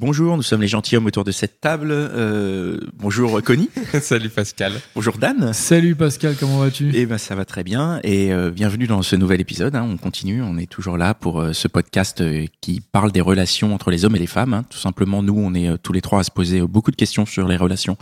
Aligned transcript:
Bonjour, 0.00 0.36
nous 0.36 0.44
sommes 0.44 0.60
les 0.60 0.68
gentilshommes 0.68 1.06
autour 1.06 1.24
de 1.24 1.32
cette 1.32 1.60
table. 1.60 1.88
Euh, 1.90 2.78
bonjour 2.94 3.42
Connie. 3.42 3.68
Salut 4.00 4.28
Pascal. 4.28 4.72
Bonjour 4.94 5.18
Dan. 5.18 5.52
Salut 5.52 5.96
Pascal, 5.96 6.36
comment 6.38 6.60
vas-tu? 6.60 6.92
Eh 6.94 7.04
ben 7.04 7.18
ça 7.18 7.34
va 7.34 7.44
très 7.44 7.64
bien 7.64 7.98
et 8.04 8.32
euh, 8.32 8.52
bienvenue 8.52 8.86
dans 8.86 9.02
ce 9.02 9.16
nouvel 9.16 9.40
épisode. 9.40 9.74
hein. 9.74 9.84
On 9.90 9.96
continue, 9.96 10.40
on 10.40 10.56
est 10.56 10.70
toujours 10.70 10.98
là 10.98 11.14
pour 11.14 11.40
euh, 11.40 11.52
ce 11.52 11.66
podcast 11.66 12.20
euh, 12.20 12.44
qui 12.60 12.80
parle 12.80 13.10
des 13.10 13.20
relations 13.20 13.74
entre 13.74 13.90
les 13.90 14.04
hommes 14.04 14.14
et 14.14 14.20
les 14.20 14.28
femmes. 14.28 14.54
hein. 14.54 14.64
Tout 14.70 14.78
simplement, 14.78 15.20
nous, 15.20 15.34
on 15.36 15.52
est 15.54 15.66
euh, 15.68 15.76
tous 15.82 15.92
les 15.92 16.00
trois 16.00 16.20
à 16.20 16.22
se 16.22 16.30
poser 16.30 16.60
euh, 16.60 16.68
beaucoup 16.68 16.92
de 16.92 16.96
questions 16.96 17.26
sur 17.26 17.48
les 17.48 17.56
relations 17.56 17.96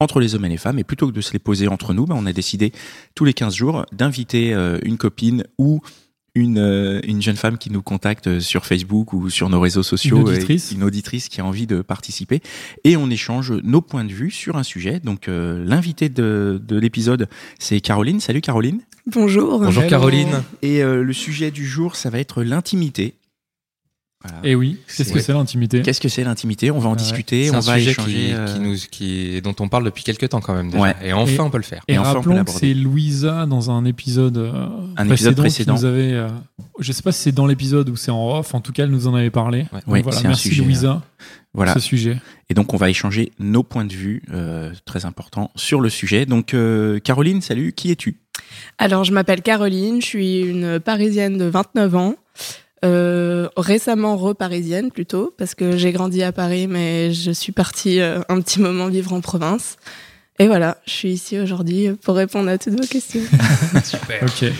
entre 0.00 0.20
les 0.20 0.34
hommes 0.34 0.46
et 0.46 0.48
les 0.48 0.56
femmes. 0.56 0.78
Et 0.78 0.84
plutôt 0.84 1.06
que 1.06 1.12
de 1.12 1.20
se 1.20 1.34
les 1.34 1.38
poser 1.38 1.68
entre 1.68 1.92
nous, 1.92 2.06
ben, 2.06 2.14
on 2.18 2.24
a 2.24 2.32
décidé 2.32 2.72
tous 3.14 3.26
les 3.26 3.34
15 3.34 3.54
jours 3.54 3.84
d'inviter 3.92 4.54
euh, 4.54 4.78
une 4.84 4.96
copine 4.96 5.44
ou 5.58 5.82
une, 6.34 6.58
euh, 6.58 7.00
une 7.04 7.20
jeune 7.20 7.36
femme 7.36 7.58
qui 7.58 7.70
nous 7.70 7.82
contacte 7.82 8.26
euh, 8.26 8.40
sur 8.40 8.64
Facebook 8.64 9.12
ou 9.12 9.28
sur 9.28 9.48
nos 9.50 9.60
réseaux 9.60 9.82
sociaux, 9.82 10.16
Une 10.18 10.28
euh, 10.28 10.30
auditrice. 10.32 10.72
une 10.72 10.82
auditrice 10.82 11.28
qui 11.28 11.40
a 11.40 11.44
envie 11.44 11.66
de 11.66 11.82
participer, 11.82 12.40
et 12.84 12.96
on 12.96 13.10
échange 13.10 13.52
nos 13.52 13.80
points 13.82 14.04
de 14.04 14.12
vue 14.12 14.30
sur 14.30 14.56
un 14.56 14.62
sujet. 14.62 14.98
Donc 15.00 15.28
euh, 15.28 15.62
l'invité 15.64 16.08
de, 16.08 16.60
de 16.66 16.78
l'épisode, 16.78 17.28
c'est 17.58 17.80
Caroline. 17.80 18.20
Salut 18.20 18.40
Caroline. 18.40 18.80
Bonjour. 19.06 19.58
Bonjour. 19.58 19.86
Caroline. 19.86 20.42
Et 20.62 20.82
euh, 20.82 21.02
le 21.02 21.12
sujet 21.12 21.50
du 21.50 21.66
jour, 21.66 21.96
ça 21.96 22.08
va 22.08 22.18
être 22.18 22.42
l'intimité. 22.42 23.14
Voilà. 24.24 24.38
Eh 24.44 24.54
oui, 24.54 24.78
qu'est-ce 24.96 25.12
que 25.12 25.20
c'est 25.20 25.32
l'intimité 25.32 25.82
Qu'est-ce 25.82 26.00
que 26.00 26.08
c'est 26.08 26.22
l'intimité 26.24 26.70
On 26.70 26.78
va 26.78 26.88
en 26.88 26.92
Ouais. 26.92 26.98
discuter, 26.98 27.50
on 27.50 27.54
un 27.54 27.60
va 27.60 27.74
sujet 27.78 27.90
échanger. 27.90 28.12
qui, 28.12 28.32
euh, 28.32 28.46
qui 28.46 28.60
nous, 28.60 28.76
qui, 28.90 29.42
dont 29.42 29.54
on 29.60 29.68
parle 29.68 29.84
depuis 29.84 30.04
quelques 30.04 30.28
temps 30.28 30.40
quand 30.40 30.54
même 30.54 30.70
déjà. 30.70 30.80
Ouais. 30.82 30.94
Et 31.02 31.12
enfin 31.12 31.32
Et- 31.32 31.40
on 31.40 31.50
peut 31.50 31.56
le 31.58 31.62
faire. 31.64 31.82
Et, 31.88 31.94
Et 31.94 31.98
enfin, 31.98 32.10
on 32.10 32.22
peut 32.22 32.30
rappelons 32.30 32.44
que 32.44 32.50
c'est 32.52 32.74
Louisa 32.74 33.46
dans 33.46 33.70
un 33.70 33.84
épisode, 33.84 34.38
euh, 34.38 34.68
Un 34.96 35.08
épisode 35.10 35.34
précédent. 35.36 35.74
Qui 35.74 35.80
nous 35.80 35.86
avait, 35.86 36.12
euh, 36.12 36.28
je 36.78 36.92
sais 36.92 37.02
pas 37.02 37.10
si 37.12 37.20
c'est 37.22 37.32
dans 37.32 37.46
l'épisode 37.46 37.88
ou 37.88 37.96
c'est 37.96 38.10
en 38.12 38.38
off, 38.38 38.54
en 38.54 38.60
tout 38.60 38.72
cas, 38.72 38.84
elle 38.84 38.90
nous 38.90 39.06
en 39.08 39.14
avait 39.14 39.30
parlé. 39.30 39.66
Ouais. 39.72 39.80
Donc 39.80 39.88
Ouais, 39.88 40.02
voilà, 40.02 40.18
c'est 40.18 40.26
un 40.26 40.28
merci 40.28 40.48
sujet, 40.50 40.62
Louisa 40.62 41.02
Voilà. 41.54 41.72
pour 41.72 41.82
ce 41.82 41.86
sujet. 41.88 42.18
Et 42.48 42.54
donc 42.54 42.72
on 42.74 42.76
va 42.76 42.90
échanger 42.90 43.32
nos 43.40 43.62
points 43.62 43.84
de 43.84 43.92
vue, 43.92 44.22
euh, 44.32 44.70
très 44.84 45.04
important, 45.04 45.50
sur 45.56 45.80
le 45.80 45.88
sujet. 45.88 46.26
Donc 46.26 46.54
euh, 46.54 46.98
Caroline, 47.00 47.40
salut. 47.40 47.72
Qui 47.72 47.90
es-tu? 47.90 48.18
Alors, 48.78 49.02
je 49.04 49.12
m'appelle 49.12 49.42
Caroline, 49.42 50.00
je 50.00 50.06
suis 50.06 50.40
une 50.42 50.78
Parisienne 50.78 51.38
de 51.38 51.44
29 51.46 51.94
ans, 51.96 52.14
euh, 53.44 53.48
récemment 53.56 54.16
reparisienne 54.16 54.90
plutôt, 54.90 55.34
parce 55.36 55.54
que 55.54 55.76
j'ai 55.76 55.92
grandi 55.92 56.22
à 56.22 56.32
Paris, 56.32 56.66
mais 56.66 57.12
je 57.12 57.30
suis 57.30 57.52
partie 57.52 58.00
euh, 58.00 58.20
un 58.28 58.40
petit 58.40 58.60
moment 58.60 58.88
vivre 58.88 59.12
en 59.12 59.20
province. 59.20 59.76
Et 60.38 60.46
voilà, 60.46 60.78
je 60.86 60.92
suis 60.92 61.10
ici 61.10 61.38
aujourd'hui 61.38 61.90
pour 62.02 62.16
répondre 62.16 62.48
à 62.48 62.58
toutes 62.58 62.74
vos 62.74 62.86
questions. 62.86 63.20
Super. 63.84 64.22
Ok. 64.22 64.50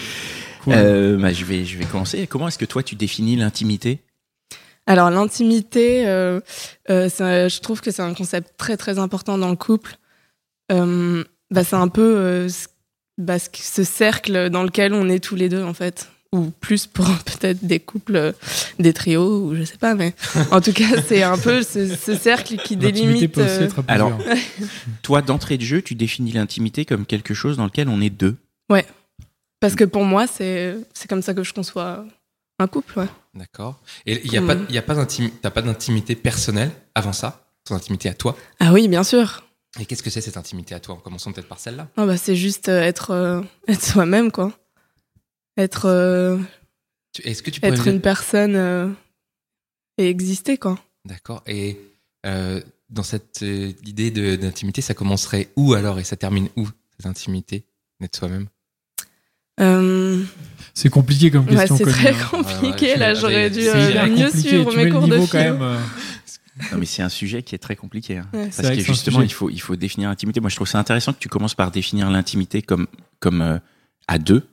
Cool. 0.65 0.75
Euh, 0.77 1.17
bah, 1.17 1.33
je 1.33 1.45
vais, 1.45 1.65
je 1.65 1.77
vais 1.77 1.85
commencer. 1.85 2.27
Comment 2.27 2.49
est-ce 2.49 2.59
que 2.59 2.65
toi 2.65 2.83
tu 2.83 2.95
définis 2.95 3.37
l'intimité? 3.37 4.01
Alors, 4.87 5.11
l'intimité, 5.11 6.07
euh, 6.07 6.41
euh, 6.91 7.09
je 7.09 7.61
trouve 7.61 7.81
que 7.81 7.91
c'est 7.91 8.03
un 8.03 8.15
concept 8.15 8.55
très 8.57 8.77
très 8.77 8.99
important 8.99 9.39
dans 9.39 9.51
le 9.51 9.57
couple. 9.57 9.97
Euh, 10.71 11.25
bah, 11.51 11.65
c'est 11.65 11.77
un 11.77 11.89
peu 11.89 12.15
euh, 12.17 12.49
bah, 13.19 13.39
ce 13.39 13.85
cercle 13.85 14.51
dans 14.51 14.63
lequel 14.63 14.95
on 14.95 15.09
est 15.09 15.21
tous 15.23 15.37
les 15.37 15.49
deux, 15.49 15.63
en 15.63 15.75
fait. 15.75 16.12
Ou 16.35 16.51
plus 16.61 16.87
pour 16.87 17.07
peut-être 17.25 17.63
des 17.65 17.79
couples, 17.81 18.17
euh, 18.17 18.33
des 18.79 18.93
trios, 18.95 19.45
ou 19.49 19.55
je 19.55 19.65
sais 19.65 19.77
pas, 19.77 19.95
mais 19.95 20.15
en 20.51 20.61
tout 20.63 20.73
cas, 20.73 21.03
c'est 21.07 21.23
un 21.23 21.37
peu 21.37 21.63
ce, 21.63 21.95
ce 21.95 22.15
cercle 22.17 22.57
qui 22.57 22.75
L'intimité 22.77 22.93
délimite. 22.93 23.33
peut 23.33 23.45
aussi 23.45 23.51
euh, 23.63 23.65
être 23.67 23.85
Alors. 23.87 24.19
Toi, 25.03 25.21
d'entrée 25.23 25.59
de 25.59 25.63
jeu, 25.63 25.83
tu 25.83 25.95
définis 25.95 26.33
l'intimité 26.33 26.85
comme 26.87 27.05
quelque 27.05 27.35
chose 27.35 27.57
dans 27.59 27.65
lequel 27.67 27.89
on 27.89 28.01
est 28.01 28.11
deux. 28.11 28.37
parce 29.61 29.75
que 29.75 29.85
pour 29.85 30.05
moi, 30.05 30.27
c'est 30.27 30.77
c'est 30.95 31.09
comme 31.09 31.23
ça 31.23 31.35
que 31.35 31.45
je 31.45 31.53
conçois 31.53 32.05
un 32.59 32.67
couple, 32.67 32.99
ouais. 33.01 33.09
D'accord. 33.35 33.81
Et 34.07 34.21
il 34.25 34.33
y 34.33 34.37
a 34.39 34.43
pas, 34.43 34.55
il 34.69 34.75
y 34.75 34.79
a 34.79 34.83
pas 34.83 34.95
d'intimi- 34.95 35.33
t'as 35.41 35.51
pas 35.51 35.63
d'intimité 35.63 36.15
personnelle 36.17 36.71
avant 36.95 37.13
ça, 37.13 37.45
ton 37.65 37.75
intimité 37.75 38.09
à 38.09 38.15
toi? 38.15 38.37
Ah 38.61 38.73
oui, 38.73 38.89
bien 38.89 39.05
sûr. 39.05 39.45
Et 39.81 39.87
qu'est-ce 39.87 40.03
que 40.03 40.11
c'est 40.11 40.21
cette 40.21 40.37
intimité 40.37 40.75
à 40.75 40.81
toi? 40.81 41.01
Commençons 41.03 41.33
peut-être 41.33 41.49
par 41.49 41.59
celle-là. 41.59 41.89
Non, 41.97 42.07
bah, 42.07 42.17
c'est 42.19 42.37
juste 42.37 42.69
euh, 42.69 42.83
être, 42.83 43.11
euh, 43.13 43.41
être 43.69 43.83
soi-même, 43.83 44.31
quoi. 44.31 44.53
Être. 45.57 45.87
euh, 45.87 46.39
Est-ce 47.25 47.43
que 47.43 47.51
tu 47.51 47.65
être 47.65 47.87
une 47.89 48.01
personne 48.01 48.57
euh, 48.57 48.89
et 49.99 50.09
exister 50.09 50.57
quoi. 50.57 50.79
D'accord. 51.05 51.43
Et 51.47 51.79
euh, 52.27 52.61
dans 52.91 53.03
cette 53.03 53.43
euh, 53.43 53.73
idée 53.85 54.11
de- 54.11 54.37
d'intimité, 54.37 54.81
ça 54.81 54.95
commencerait 54.95 55.49
où 55.57 55.75
alors? 55.75 55.99
Et 55.99 56.05
ça 56.05 56.17
termine 56.17 56.49
où 56.57 56.69
cette 56.97 57.07
intimité 57.07 57.65
d'être 58.01 58.17
soi-même? 58.17 58.47
Euh, 59.61 60.23
C'est 60.75 60.89
compliqué 60.89 61.31
comme 61.31 61.47
ouais, 61.47 61.55
question. 61.57 61.77
c'est 61.77 61.85
très 61.85 62.15
hein. 62.15 62.29
compliqué 62.31 62.87
Ouais, 62.87 62.93
ouais, 62.93 62.97
là, 62.97 63.15
j'aurais 63.15 63.51
dû 63.51 63.61
euh, 63.69 64.07
mieux 64.07 64.31
suivre 64.31 64.75
mes 64.75 64.89
cours 64.91 65.07
de 65.07 65.15
philo. 65.15 65.27
quand 65.31 65.39
même. 65.39 65.61
euh, 65.63 65.79
Non, 66.73 66.79
mais 66.79 66.87
c'est 66.87 67.03
un 67.03 67.11
sujet 67.11 67.43
qui 67.43 67.55
est 67.55 67.59
très 67.59 67.77
compliqué. 67.77 68.17
hein. 68.19 68.29
Ouais. 68.33 68.49
Parce 68.57 68.69
que 68.71 68.81
justement, 68.81 69.21
il 69.21 69.33
faut, 69.33 69.51
il 69.51 69.61
faut 69.61 69.77
définir 69.77 70.09
l'intimité. 70.09 70.41
Moi, 70.41 70.49
je 70.49 70.57
trouve 70.57 70.69
ça 70.69 70.79
intéressant 70.79 71.13
que 71.13 71.19
tu 71.19 71.29
commences 71.29 71.55
par 71.55 71.71
définir 71.71 72.11
l'intimité 72.11 72.63
comme, 72.63 72.87
comme 73.21 73.43
euh, 73.43 73.59
à 74.09 74.19
deux. 74.19 74.47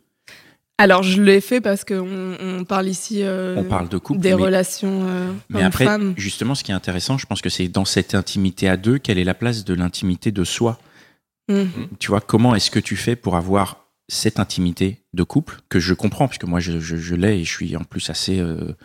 Alors 0.80 1.04
je 1.04 1.22
l'ai 1.22 1.42
fait 1.42 1.62
parce 1.62 1.84
qu'on 1.84 2.36
on 2.40 2.64
parle 2.64 2.88
ici 2.88 3.22
euh, 3.22 3.56
On 3.58 3.64
parle 3.66 3.90
de 3.90 3.98
couple. 4.00 4.22
des 4.22 4.30
mais, 4.30 4.42
relations 4.44 5.04
euh, 5.08 5.32
mais 5.50 5.62
après, 5.62 5.86
justement, 6.18 6.56
ce 6.56 6.64
qui 6.64 6.72
est 6.72 6.76
intéressant, 6.76 7.18
je 7.18 7.26
pense 7.28 7.42
que 7.42 7.50
c'est 7.50 7.68
dans 7.68 7.86
cette 7.86 8.16
intimité 8.16 8.68
à 8.70 8.78
deux, 8.78 8.98
quelle 8.98 9.18
est 9.20 9.24
la 9.26 9.34
place 9.36 9.66
de 9.66 9.74
l'intimité 9.76 10.32
de 10.32 10.44
soi 10.44 10.80
Mm. 11.50 11.64
Tu 11.98 12.10
vois, 12.10 12.22
comment 12.22 12.54
est-ce 12.54 12.70
que 12.70 12.80
tu 12.80 12.96
fais 12.96 13.16
pour 13.16 13.36
avoir 13.36 13.88
cette 14.08 14.40
intimité 14.40 15.00
de 15.16 15.24
couple 15.24 15.58
que 15.68 15.80
je 15.80 15.96
comprends, 15.96 16.28
puisque 16.28 16.44
moi, 16.44 16.60
je, 16.60 16.80
je, 16.80 16.96
je 16.96 17.16
l'ai 17.16 17.40
et 17.40 17.44
je 17.44 17.52
suis 17.52 17.76
en 17.76 17.84
plus 17.84 18.12
assez. 18.12 18.40
euh, 18.40 18.76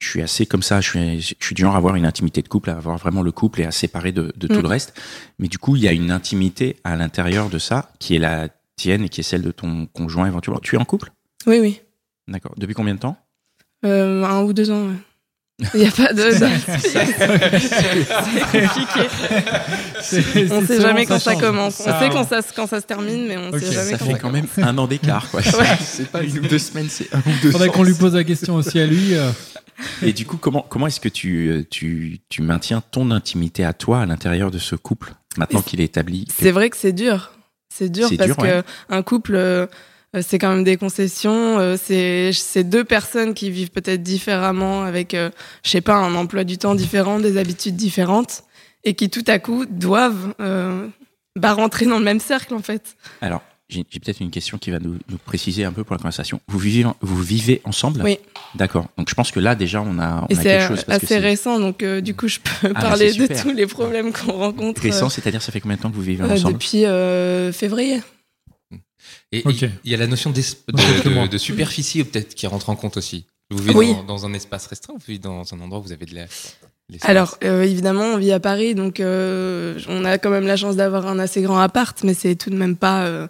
je 0.00 0.08
suis 0.10 0.20
assez 0.20 0.44
comme 0.44 0.62
ça, 0.62 0.82
je 0.82 0.90
suis, 0.90 1.20
je 1.22 1.34
suis 1.40 1.54
du 1.54 1.62
genre 1.62 1.74
à 1.74 1.78
avoir 1.78 1.96
une 1.96 2.04
intimité 2.04 2.42
de 2.42 2.48
couple, 2.48 2.68
à 2.68 2.74
avoir 2.76 2.98
vraiment 2.98 3.22
le 3.22 3.32
couple 3.32 3.62
et 3.62 3.64
à 3.64 3.70
séparer 3.70 4.12
de, 4.12 4.34
de 4.36 4.46
tout 4.48 4.58
Mm. 4.58 4.62
le 4.62 4.68
reste. 4.68 5.00
Mais 5.38 5.48
du 5.48 5.56
coup, 5.56 5.76
il 5.76 5.82
y 5.82 5.88
a 5.88 5.92
une 5.92 6.10
intimité 6.10 6.76
à 6.84 6.94
l'intérieur 6.94 7.48
de 7.48 7.58
ça 7.58 7.90
qui 7.98 8.14
est 8.16 8.18
la 8.18 8.48
tienne 8.76 9.04
et 9.04 9.08
qui 9.08 9.20
est 9.20 9.24
celle 9.24 9.40
de 9.42 9.50
ton 9.50 9.86
conjoint 9.86 10.26
éventuellement. 10.26 10.60
Tu 10.60 10.74
es 10.76 10.78
en 10.78 10.84
couple? 10.84 11.10
Oui, 11.46 11.58
oui. 11.60 11.80
D'accord. 12.28 12.54
Depuis 12.56 12.74
combien 12.74 12.94
de 12.94 13.00
temps? 13.00 13.16
Euh, 13.84 14.24
un 14.24 14.42
ou 14.42 14.52
deux 14.52 14.70
ans. 14.70 14.86
ouais. 14.88 14.94
Il 15.74 15.80
n'y 15.80 15.86
a 15.86 15.90
pas 15.92 16.12
de. 16.12 16.22
c'est 16.78 17.04
compliqué. 18.50 19.08
On 20.50 20.60
c'est 20.60 20.66
sait 20.66 20.80
jamais 20.80 21.06
quand 21.06 21.18
ça 21.20 21.32
change. 21.32 21.42
commence. 21.42 21.74
Ça- 21.76 21.96
On 21.96 22.00
sait 22.00 22.08
quand 22.10 22.24
ça, 22.28 22.40
quand 22.56 22.66
ça 22.66 22.80
se 22.80 22.86
termine, 22.86 23.26
mais 23.28 23.36
on 23.36 23.50
Ok, 23.50 23.60
sait 23.60 23.72
jamais 23.72 23.92
Ça 23.92 23.98
quand 23.98 24.04
fait 24.06 24.12
ça 24.12 24.18
quand 24.18 24.30
même 24.32 24.46
un 24.58 24.78
an 24.78 24.86
d'écart. 24.88 25.30
quoi. 25.30 25.42
C'est 25.80 26.10
pas 26.10 26.22
une 26.24 26.38
ou 26.40 26.48
deux 26.48 26.58
semaines, 26.58 26.88
c'est 26.88 27.12
un 27.14 27.18
ou 27.20 27.30
deux 27.42 27.50
Faudrait 27.52 27.68
qu'on 27.68 27.84
lui 27.84 27.94
pose 27.94 28.14
la 28.14 28.24
question 28.24 28.56
aussi 28.56 28.80
à 28.80 28.86
lui. 28.86 29.14
euh. 29.14 29.30
Et 30.02 30.12
du 30.12 30.24
coup, 30.26 30.36
comment, 30.38 30.64
comment 30.68 30.86
est-ce 30.88 31.00
que 31.00 31.08
tu, 31.08 31.48
euh, 31.50 31.64
tu, 31.68 32.18
tu 32.28 32.42
maintiens 32.42 32.80
ton 32.90 33.10
intimité 33.12 33.64
à 33.64 33.72
toi 33.72 34.00
à 34.00 34.06
l'intérieur 34.06 34.50
de 34.50 34.58
ce 34.58 34.74
couple, 34.76 35.14
maintenant 35.36 35.62
qu'il 35.62 35.80
est 35.80 35.84
établi 35.84 36.26
C'est 36.36 36.50
vrai 36.52 36.68
que 36.70 36.76
c'est 36.76 36.92
dur. 36.92 37.32
C'est 37.72 37.88
dur 37.90 38.08
parce 38.16 38.26
dur, 38.28 38.36
que 38.36 38.42
ouais. 38.42 38.62
un 38.88 39.02
couple, 39.02 39.68
c'est 40.22 40.38
quand 40.38 40.50
même 40.50 40.64
des 40.64 40.76
concessions. 40.76 41.58
euh, 41.58 41.76
c'est 41.78 42.64
deux 42.64 42.84
personnes 42.84 43.34
qui 43.34 43.50
vivent 43.50 43.70
peut-être 43.70 44.02
différemment, 44.02 44.82
avec, 44.82 45.14
euh, 45.14 45.30
je 45.62 45.70
sais 45.70 45.80
pas, 45.80 45.94
un 45.96 46.14
emploi 46.14 46.44
du 46.44 46.58
temps 46.58 46.74
différent, 46.74 47.18
des 47.20 47.36
habitudes 47.36 47.76
différentes, 47.76 48.42
et 48.84 48.94
qui 48.94 49.10
tout 49.10 49.24
à 49.28 49.38
coup 49.38 49.64
doivent 49.66 50.34
euh, 50.40 50.86
bah, 51.36 51.52
rentrer 51.52 51.86
dans 51.86 51.98
le 51.98 52.04
même 52.04 52.20
cercle 52.20 52.54
en 52.54 52.60
fait. 52.62 52.96
Alors, 53.20 53.42
j'ai 53.70 53.82
peut-être 53.82 54.20
une 54.20 54.30
question 54.30 54.58
qui 54.58 54.70
va 54.70 54.78
nous, 54.78 54.98
nous 55.08 55.16
préciser 55.18 55.64
un 55.64 55.72
peu 55.72 55.84
pour 55.84 55.94
la 55.94 55.98
conversation. 55.98 56.38
Vous 56.48 56.58
vivez, 56.58 56.84
en- 56.84 56.96
vous 57.00 57.20
vivez 57.22 57.60
ensemble? 57.64 58.02
Oui. 58.04 58.18
D'accord. 58.54 58.86
Donc 58.98 59.08
je 59.08 59.14
pense 59.14 59.30
que 59.32 59.40
là, 59.40 59.54
déjà, 59.54 59.80
on 59.82 59.98
a, 59.98 60.20
on 60.22 60.26
Et 60.28 60.34
a 60.34 60.36
c'est 60.36 60.42
quelque 60.44 60.68
chose. 60.68 60.84
Parce 60.84 61.02
assez 61.02 61.18
récent, 61.18 61.58
donc 61.58 61.82
euh, 61.82 62.00
du 62.02 62.14
coup, 62.14 62.28
je 62.28 62.38
peux 62.40 62.72
bah, 62.74 62.80
parler 62.82 63.12
de 63.12 63.26
tous 63.40 63.50
les 63.50 63.66
problèmes 63.66 64.12
qu'on 64.12 64.32
rencontre 64.32 64.80
euh, 64.84 64.90
récent, 64.90 65.08
c'est-à-dire 65.08 65.40
ça 65.42 65.50
fait 65.50 65.60
combien 65.60 65.76
de 65.76 65.82
temps 65.82 65.90
que 65.90 65.96
vous 65.96 66.02
vivez 66.02 66.22
euh, 66.22 66.34
ensemble? 66.34 66.52
depuis 66.52 66.84
euh, 66.84 67.50
février. 67.52 68.00
Et 69.38 69.42
il 69.84 69.90
y 69.90 69.94
a 69.94 69.96
la 69.98 70.06
notion 70.06 70.30
de, 70.30 70.36
de, 70.36 71.26
de 71.26 71.38
superficie 71.38 72.02
peut-être 72.04 72.34
qui 72.34 72.46
rentre 72.46 72.70
en 72.70 72.76
compte 72.76 72.96
aussi. 72.96 73.26
Vous 73.50 73.58
vivez 73.58 73.74
Oui. 73.74 73.92
dans, 73.94 74.02
dans 74.04 74.26
un 74.26 74.32
espace 74.34 74.66
restreint 74.66 74.94
ou 74.94 74.98
vous 74.98 75.04
vivez 75.06 75.18
dans 75.18 75.42
un 75.54 75.60
endroit 75.60 75.78
où 75.80 75.82
vous 75.82 75.92
avez 75.92 76.06
de 76.06 76.14
la- 76.14 76.26
l'espace 76.88 77.08
Alors, 77.10 77.38
euh, 77.44 77.62
évidemment, 77.62 78.02
on 78.04 78.16
vit 78.18 78.32
à 78.32 78.40
Paris, 78.40 78.74
donc 78.74 79.00
euh, 79.00 79.78
on 79.88 80.04
a 80.04 80.18
quand 80.18 80.30
même 80.30 80.46
la 80.46 80.56
chance 80.56 80.76
d'avoir 80.76 81.06
un 81.06 81.18
assez 81.18 81.42
grand 81.42 81.58
appart, 81.58 82.02
mais 82.04 82.14
c'est 82.14 82.34
tout 82.36 82.50
de 82.50 82.56
même 82.56 82.76
pas 82.76 83.04
euh, 83.06 83.28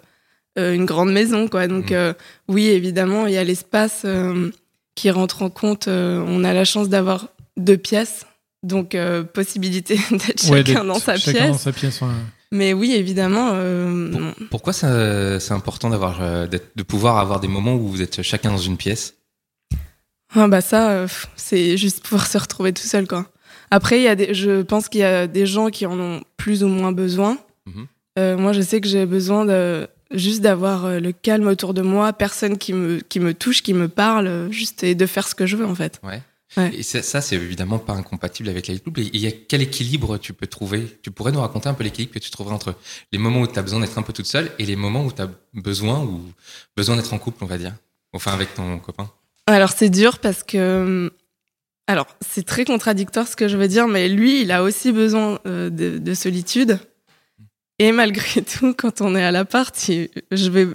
une 0.57 0.85
grande 0.85 1.11
maison, 1.11 1.47
quoi. 1.47 1.67
Donc, 1.67 1.91
euh, 1.91 2.13
oui, 2.47 2.67
évidemment, 2.67 3.27
il 3.27 3.33
y 3.33 3.37
a 3.37 3.43
l'espace 3.43 4.01
euh, 4.05 4.51
qui 4.95 5.09
rentre 5.11 5.41
en 5.41 5.49
compte. 5.49 5.87
euh, 5.89 6.23
on 6.27 6.43
a 6.45 6.53
la 6.53 6.63
chance 6.65 6.87
d'avoir 6.89 7.27
deux 7.57 7.77
pièces, 7.77 8.25
donc 8.63 8.95
euh, 8.95 9.23
possibilité 9.23 9.95
d'être 10.11 10.49
Ouais, 10.49 10.63
chacun 10.65 10.85
dans 10.85 10.99
sa 10.99 11.17
chacun 11.17 11.39
pièce. 11.39 11.51
dans 11.51 11.57
sa 11.57 11.71
pièce. 11.73 12.01
ouais. 12.01 12.07
Mais 12.51 12.73
oui, 12.73 12.93
évidemment. 12.93 13.51
euh, 13.53 14.11
Pour-. 14.11 14.47
Pourquoi 14.49 14.73
c'est 14.73 15.51
important 15.51 15.89
d'avoir, 15.89 16.21
euh, 16.21 16.47
de 16.47 16.83
pouvoir 16.83 17.17
avoir 17.17 17.39
des 17.39 17.47
moments 17.47 17.75
où 17.75 17.87
vous 17.87 18.01
êtes 18.01 18.21
chacun 18.21 18.51
dans 18.51 18.57
une 18.57 18.77
pièce? 18.77 19.15
Ah 20.33 20.47
bah 20.47 20.61
ça, 20.61 20.91
euh, 20.91 21.07
c'est 21.35 21.77
juste 21.77 22.03
pouvoir 22.03 22.27
se 22.27 22.37
retrouver 22.37 22.73
tout 22.73 22.83
seul, 22.83 23.07
quoi. 23.07 23.25
Après, 23.71 23.99
il 23.99 24.03
y 24.03 24.07
a 24.07 24.15
des, 24.15 24.33
je 24.33 24.61
pense 24.61 24.89
qu'il 24.89 25.01
y 25.01 25.05
a 25.05 25.27
des 25.27 25.45
gens 25.45 25.69
qui 25.69 25.85
en 25.85 25.99
ont 25.99 26.21
plus 26.37 26.63
ou 26.63 26.67
moins 26.67 26.91
besoin. 26.91 27.37
Mhm. 27.65 27.87
Euh, 28.19 28.37
moi, 28.37 28.53
je 28.53 28.61
sais 28.61 28.79
que 28.81 28.87
j'ai 28.87 29.05
besoin 29.05 29.45
de 29.45 29.87
juste 30.11 30.41
d'avoir 30.41 30.99
le 30.99 31.11
calme 31.11 31.47
autour 31.47 31.73
de 31.73 31.81
moi, 31.81 32.13
personne 32.13 32.57
qui 32.57 32.73
me 32.73 32.99
qui 32.99 33.19
me 33.19 33.33
touche, 33.33 33.63
qui 33.63 33.73
me 33.73 33.87
parle, 33.87 34.51
juste 34.51 34.83
et 34.83 34.93
de 34.95 35.05
faire 35.05 35.27
ce 35.27 35.35
que 35.35 35.45
je 35.45 35.55
veux 35.57 35.65
en 35.65 35.75
fait. 35.75 35.99
Ouais. 36.03 36.21
Ouais. 36.57 36.73
Et 36.75 36.83
ça, 36.83 37.01
ça, 37.01 37.21
c'est 37.21 37.35
évidemment 37.35 37.79
pas 37.79 37.93
incompatible 37.93 38.49
avec 38.49 38.67
la 38.67 38.73
vie 38.73 38.79
de 38.79 38.83
couple. 38.83 39.01
Et 39.01 39.09
il 39.13 39.19
y 39.19 39.27
a 39.27 39.31
quel 39.31 39.61
équilibre 39.61 40.17
tu 40.17 40.33
peux 40.33 40.47
trouver? 40.47 40.97
Tu 41.01 41.11
pourrais 41.11 41.31
nous 41.31 41.41
raconter 41.41 41.69
un 41.69 41.73
peu 41.73 41.83
l'équilibre 41.83 42.13
que 42.13 42.19
tu 42.19 42.31
trouverais 42.31 42.55
entre 42.55 42.75
les 43.11 43.17
moments 43.17 43.41
où 43.41 43.47
tu 43.47 43.59
as 43.59 43.61
besoin 43.61 43.79
d'être 43.79 43.97
un 43.97 44.03
peu 44.03 44.13
toute 44.13 44.25
seule 44.25 44.51
et 44.59 44.65
les 44.65 44.75
moments 44.75 45.05
où 45.05 45.11
tu 45.11 45.21
as 45.21 45.29
besoin 45.53 46.01
ou 46.01 46.21
besoin 46.75 46.95
d'être 46.95 47.13
en 47.13 47.17
couple, 47.17 47.43
on 47.43 47.47
va 47.47 47.57
dire? 47.57 47.73
Enfin, 48.13 48.31
avec 48.31 48.53
ton 48.53 48.79
copain. 48.79 49.09
Alors 49.47 49.71
c'est 49.71 49.89
dur 49.89 50.19
parce 50.19 50.41
que 50.43 50.57
euh, 50.57 51.09
alors 51.87 52.07
c'est 52.21 52.45
très 52.45 52.65
contradictoire 52.65 53.27
ce 53.27 53.35
que 53.35 53.47
je 53.47 53.57
veux 53.57 53.67
dire, 53.67 53.87
mais 53.87 54.09
lui, 54.09 54.41
il 54.41 54.51
a 54.51 54.63
aussi 54.63 54.91
besoin 54.91 55.39
euh, 55.45 55.69
de, 55.69 55.97
de 55.97 56.13
solitude. 56.13 56.79
Et 57.77 57.91
malgré 57.91 58.41
tout, 58.59 58.73
quand 58.73 59.01
on 59.01 59.15
est 59.15 59.23
à 59.23 59.31
l'appart, 59.31 59.75
je 60.31 60.49
vais, 60.49 60.67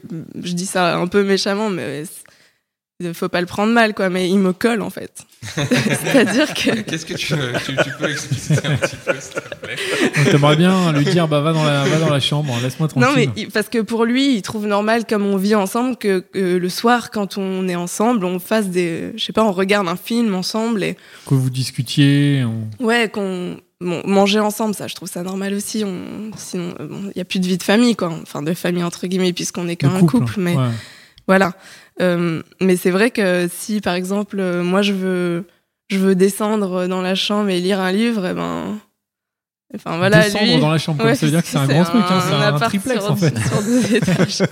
je 0.42 0.52
dis 0.52 0.66
ça 0.66 0.96
un 0.96 1.06
peu 1.06 1.24
méchamment, 1.24 1.70
mais 1.70 2.04
faut 3.14 3.28
pas 3.28 3.40
le 3.40 3.46
prendre 3.46 3.72
mal, 3.72 3.94
quoi. 3.94 4.08
Mais 4.10 4.28
il 4.28 4.38
me 4.38 4.52
colle 4.52 4.82
en 4.82 4.90
fait. 4.90 5.24
C'est-à-dire 5.56 6.52
que 6.54 6.80
Qu'est-ce 6.82 7.06
que 7.06 7.14
tu, 7.14 7.34
tu, 7.64 7.76
tu 7.76 7.90
peux 7.98 8.10
expliciter 8.10 8.66
un 8.66 8.76
petit 8.76 8.96
peu, 8.96 9.14
s'il 9.18 9.34
te 9.34 9.54
plaît? 9.56 9.76
Donc, 10.16 10.24
T'aimerais 10.30 10.56
bien 10.56 10.92
lui 10.92 11.04
dire 11.04 11.28
bah 11.28 11.40
va 11.40 11.52
dans 11.52 11.64
la 11.64 11.84
va 11.84 11.98
dans 11.98 12.10
la 12.10 12.20
chambre, 12.20 12.54
laisse-moi 12.62 12.88
tranquille. 12.88 13.08
non, 13.28 13.32
mais 13.36 13.46
parce 13.46 13.68
que 13.68 13.78
pour 13.78 14.04
lui, 14.04 14.34
il 14.36 14.42
trouve 14.42 14.66
normal 14.66 15.04
comme 15.08 15.24
on 15.26 15.36
vit 15.36 15.54
ensemble 15.54 15.96
que, 15.96 16.18
que 16.20 16.56
le 16.56 16.68
soir, 16.68 17.10
quand 17.10 17.38
on 17.38 17.68
est 17.68 17.74
ensemble, 17.76 18.24
on 18.24 18.38
fasse 18.38 18.68
des, 18.68 19.12
je 19.16 19.24
sais 19.24 19.32
pas, 19.32 19.44
on 19.44 19.52
regarde 19.52 19.88
un 19.88 19.96
film 19.96 20.34
ensemble 20.34 20.82
et 20.84 20.96
Que 21.26 21.34
vous 21.34 21.50
discutiez. 21.50 22.44
on- 22.44 22.84
Ouais, 22.84 23.08
qu'on 23.08 23.56
bon, 23.80 24.02
manger 24.04 24.40
ensemble, 24.40 24.74
ça, 24.74 24.86
je 24.88 24.94
trouve 24.94 25.08
ça 25.08 25.22
normal 25.22 25.54
aussi. 25.54 25.84
On, 25.84 26.30
sinon, 26.36 26.74
euh, 26.80 26.86
bon, 26.86 27.00
il 27.14 27.18
y 27.18 27.20
a 27.20 27.24
plus 27.24 27.40
de 27.40 27.46
vie 27.46 27.56
de 27.58 27.62
famille, 27.62 27.96
quoi. 27.96 28.08
Enfin, 28.22 28.42
de 28.42 28.52
famille 28.52 28.84
entre 28.84 29.06
guillemets, 29.06 29.32
puisqu'on 29.32 29.68
est 29.68 29.76
qu'un 29.76 30.00
couple. 30.06 30.34
mais 30.36 30.54
ouais. 30.56 30.68
voilà. 31.26 31.54
Euh, 32.00 32.42
mais 32.60 32.76
c'est 32.76 32.90
vrai 32.90 33.10
que 33.10 33.48
si, 33.52 33.80
par 33.80 33.94
exemple, 33.94 34.38
euh, 34.40 34.62
moi, 34.62 34.82
je 34.82 34.92
veux, 34.92 35.44
je 35.88 35.98
veux 35.98 36.14
descendre 36.14 36.86
dans 36.86 37.02
la 37.02 37.14
chambre 37.14 37.50
et 37.50 37.60
lire 37.60 37.78
un 37.80 37.92
livre, 37.92 38.26
et 38.26 38.34
ben, 38.34 38.78
enfin 39.74 39.98
voilà, 39.98 40.22
Descendre 40.22 40.54
lui. 40.54 40.60
dans 40.60 40.70
la 40.70 40.78
chambre, 40.78 41.04
Ouais, 41.04 41.14
ça 41.14 41.26
veut 41.26 41.32
dire 41.32 41.42
que 41.42 41.48
c'est 41.48 41.58
un 41.58 41.66
grand 41.66 41.84
truc, 41.84 42.02
hein, 42.08 42.20
c'est 42.26 42.34
un, 42.34 42.40
appart 42.40 42.64
triplex 42.70 43.02
sur- 43.02 43.12
en 43.12 43.16
fait. 43.16 43.38
sur 43.38 43.62
deux 43.62 43.94
étages. 43.96 44.42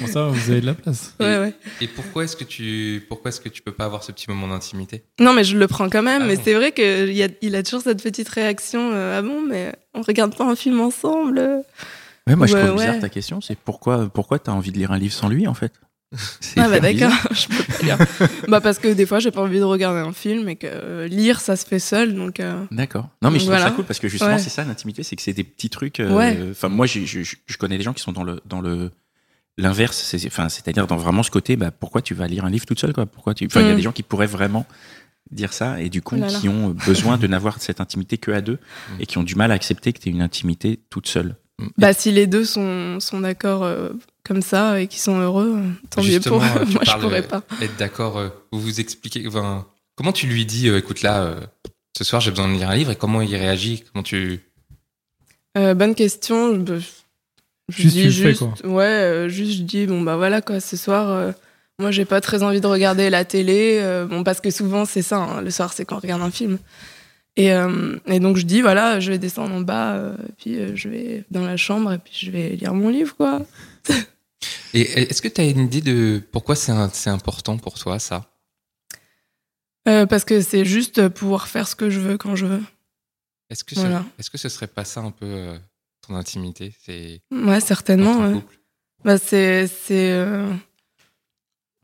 Bon, 0.00 0.06
ça, 0.06 0.26
vous 0.26 0.50
avez 0.50 0.60
de 0.60 0.66
la 0.66 0.74
place. 0.74 1.14
ouais, 1.20 1.38
ouais. 1.38 1.54
Et 1.80 1.88
pourquoi 1.88 2.24
est-ce 2.24 2.36
que 2.36 2.44
tu, 2.44 3.04
pourquoi 3.08 3.30
est-ce 3.30 3.40
que 3.40 3.48
tu 3.48 3.62
peux 3.62 3.72
pas 3.72 3.86
avoir 3.86 4.02
ce 4.04 4.12
petit 4.12 4.28
moment 4.28 4.48
d'intimité? 4.48 5.04
Non, 5.20 5.32
mais 5.32 5.42
je 5.44 5.56
le 5.56 5.66
prends 5.66 5.88
quand 5.88 6.02
même. 6.02 6.22
Ah 6.22 6.26
mais 6.26 6.36
bon? 6.36 6.42
c'est 6.44 6.54
vrai 6.54 6.72
qu'il 6.72 7.22
a, 7.22 7.28
il 7.40 7.56
a 7.56 7.62
toujours 7.62 7.80
cette 7.82 8.02
petite 8.02 8.28
réaction. 8.28 8.90
euh, 8.92 9.18
ah 9.18 9.22
bon, 9.22 9.40
mais 9.40 9.74
on 9.94 10.02
regarde 10.02 10.36
pas 10.36 10.44
un 10.44 10.56
film 10.56 10.80
ensemble? 10.80 11.62
Ouais, 12.26 12.34
moi, 12.36 12.46
je 12.46 12.54
Ouais, 12.54 12.60
trouve 12.66 12.76
bizarre 12.78 12.98
ta 12.98 13.08
question. 13.08 13.40
C'est 13.40 13.56
pourquoi, 13.56 14.08
pourquoi 14.12 14.38
t'as 14.38 14.52
envie 14.52 14.72
de 14.72 14.76
lire 14.78 14.92
un 14.92 14.98
livre 14.98 15.14
sans 15.14 15.28
lui, 15.28 15.46
en 15.46 15.54
fait? 15.54 15.72
Ah 16.56 16.68
bah 16.68 16.80
d'accord, 16.80 17.12
je 17.32 17.46
peux 17.48 17.62
pas 17.64 17.82
lire. 17.82 17.98
bah 18.48 18.60
parce 18.60 18.78
que 18.78 18.88
des 18.88 19.06
fois 19.06 19.18
j'ai 19.18 19.30
pas 19.30 19.42
envie 19.42 19.58
de 19.58 19.64
regarder 19.64 20.00
un 20.00 20.12
film 20.12 20.48
et 20.48 20.56
que 20.56 20.66
euh, 20.70 21.06
lire 21.08 21.40
ça 21.40 21.56
se 21.56 21.66
fait 21.66 21.78
seul 21.78 22.14
donc 22.14 22.40
euh, 22.40 22.64
D'accord. 22.70 23.08
Non, 23.22 23.30
mais 23.30 23.38
je 23.38 23.44
trouve 23.44 23.54
Voilà. 23.54 23.66
ça 23.66 23.70
cool 23.72 23.84
parce 23.84 23.98
que 23.98 24.08
justement, 24.08 24.32
Ouais. 24.32 24.38
c'est 24.38 24.50
ça 24.50 24.64
l'intimité, 24.64 25.02
c'est 25.02 25.16
que 25.16 25.22
c'est 25.22 25.32
des 25.32 25.44
petits 25.44 25.70
trucs. 25.70 26.00
euh, 26.00 26.10
Ouais. 26.16 26.38
Enfin, 26.50 26.68
moi, 26.68 26.86
je, 26.86 27.04
je, 27.04 27.20
je 27.22 27.56
connais 27.58 27.76
des 27.78 27.84
gens 27.84 27.92
qui 27.92 28.02
sont 28.02 28.12
dans 28.12 28.24
le 28.24 28.40
dans 28.46 28.60
le 28.60 28.90
l'inverse, 29.58 29.96
c'est- 29.96 30.26
enfin, 30.26 30.48
c'est-à-dire 30.48 30.86
dans 30.86 30.96
vraiment 30.96 31.22
ce 31.22 31.30
côté. 31.30 31.56
Bah, 31.56 31.70
pourquoi 31.70 32.02
tu 32.02 32.14
vas 32.14 32.26
lire 32.26 32.44
un 32.44 32.50
livre 32.50 32.66
toute 32.66 32.78
seule, 32.80 32.92
quoi? 32.92 33.06
Pourquoi 33.06 33.34
tu 33.34 33.46
Enfin, 33.46 33.60
il 33.62 33.66
y 33.66 33.70
a 33.70 33.72
Mm. 33.72 33.76
des 33.76 33.82
gens 33.82 33.92
qui 33.92 34.02
pourraient 34.02 34.26
vraiment 34.26 34.66
dire 35.32 35.52
ça 35.52 35.80
et 35.80 35.88
du 35.88 36.02
coup 36.02 36.14
Oh 36.16 36.20
là 36.20 36.28
là. 36.30 36.38
qui 36.38 36.48
ont 36.48 36.68
besoin 36.86 37.16
de 37.18 37.26
n'avoir 37.26 37.60
cette 37.60 37.80
intimité 37.80 38.16
que 38.18 38.30
à 38.30 38.40
deux 38.40 38.58
Mm. 38.58 39.00
et 39.00 39.06
qui 39.06 39.18
ont 39.18 39.22
du 39.22 39.34
mal 39.34 39.50
à 39.50 39.54
accepter 39.54 39.92
que 39.92 39.98
tu 40.00 40.08
une 40.10 40.22
intimité 40.22 40.78
toute 40.90 41.08
seule. 41.08 41.36
bah 41.78 41.94
si 41.94 42.12
les 42.12 42.26
deux 42.26 42.44
sont, 42.44 43.00
sont 43.00 43.20
d'accord 43.20 43.64
euh, 43.64 43.88
comme 44.26 44.42
ça 44.42 44.80
et 44.80 44.86
qui 44.88 44.98
sont 44.98 45.18
heureux, 45.20 45.56
euh, 45.58 45.70
tant 45.90 46.02
mieux 46.02 46.20
pour 46.20 46.38
eux. 46.42 46.44
euh, 46.60 46.64
Moi 46.72 46.82
je 46.84 46.92
pourrais 47.00 47.20
euh, 47.24 47.28
pas. 47.28 47.42
Être 47.62 47.76
d'accord, 47.76 48.18
euh, 48.18 48.28
vous 48.52 48.60
vous 48.60 48.80
expliquez. 48.80 49.26
Enfin, 49.28 49.66
comment 49.96 50.12
tu 50.12 50.26
lui 50.26 50.44
dis, 50.46 50.68
euh, 50.68 50.78
écoute 50.78 51.02
là, 51.02 51.22
euh, 51.22 51.40
ce 51.96 52.04
soir 52.04 52.20
j'ai 52.20 52.30
besoin 52.30 52.48
de 52.48 52.54
lire 52.54 52.70
un 52.70 52.74
livre 52.76 52.90
et 52.90 52.96
comment 52.96 53.20
il 53.22 53.34
réagit 53.34 53.84
Comment 53.92 54.02
tu 54.02 54.40
Euh, 55.56 55.74
bonne 55.74 55.94
question. 55.94 56.64
Je, 56.66 56.74
je 57.68 57.82
Juste, 57.82 57.96
tu 57.96 58.02
le 58.04 58.10
fais, 58.10 58.28
juste, 58.28 58.38
quoi. 58.62 58.70
ouais, 58.70 58.84
euh, 58.84 59.28
juste 59.28 59.52
je 59.58 59.62
dis 59.62 59.86
bon 59.86 60.00
bah 60.02 60.16
voilà 60.16 60.40
quoi. 60.42 60.60
Ce 60.60 60.76
soir, 60.76 61.08
euh, 61.10 61.32
moi 61.80 61.90
j'ai 61.90 62.04
pas 62.04 62.20
très 62.20 62.42
envie 62.42 62.60
de 62.60 62.66
regarder 62.66 63.10
la 63.10 63.24
télé. 63.24 63.78
euh, 63.82 64.06
bon 64.06 64.22
parce 64.24 64.40
que 64.40 64.50
souvent 64.50 64.84
c'est 64.84 65.02
ça. 65.02 65.16
hein, 65.18 65.40
le 65.42 65.50
soir 65.50 65.72
c'est 65.72 65.84
quand 65.84 65.96
on 65.96 66.00
regarde 66.00 66.22
un 66.22 66.30
film. 66.30 66.58
Et, 67.38 67.52
euh, 67.52 67.98
et 68.06 68.18
donc 68.20 68.36
je 68.38 68.46
dis 68.46 68.62
voilà, 68.62 68.98
je 69.00 69.10
vais 69.10 69.18
descendre 69.18 69.54
en 69.54 69.60
bas, 69.60 69.94
euh, 69.94 70.14
puis 70.38 70.56
euh, 70.58 70.72
je 70.74 70.88
vais 70.88 71.24
dans 71.30 71.44
la 71.44 71.56
chambre 71.58 71.92
et 71.92 71.98
puis 71.98 72.12
je 72.16 72.30
vais 72.30 72.50
lire 72.50 72.72
mon 72.72 72.88
livre 72.88 73.14
quoi. 73.16 73.40
Et 74.74 74.80
est-ce 74.82 75.22
que 75.22 75.28
tu 75.28 75.40
as 75.40 75.44
une 75.44 75.60
idée 75.60 75.80
de 75.80 76.22
pourquoi 76.32 76.54
c'est 76.56 77.08
important 77.10 77.56
pour 77.58 77.78
toi 77.78 77.98
ça? 77.98 78.30
Euh, 79.88 80.04
parce 80.06 80.24
que 80.24 80.40
c'est 80.40 80.64
juste 80.64 81.08
pouvoir 81.08 81.48
faire 81.48 81.68
ce 81.68 81.76
que 81.76 81.90
je 81.90 82.00
veux 82.00 82.18
quand 82.18 82.34
je 82.36 82.46
veux. 82.46 82.62
Est-ce 83.50 83.62
que, 83.62 83.74
ce- 83.76 83.80
est-ce 84.18 84.30
que 84.30 84.38
ce 84.38 84.48
serait 84.48 84.66
pas 84.66 84.84
ça 84.84 85.00
un 85.00 85.12
peu 85.12 85.26
euh, 85.26 85.56
ton 86.06 86.14
intimité? 86.16 86.74
C'est 86.84 87.20
Ouais, 87.30 87.60
certainement. 87.60 88.18
ouais. 88.32 88.42
Bah, 89.04 89.18
c'est 89.18 89.68
c'est 89.68 90.10
euh, 90.10 90.52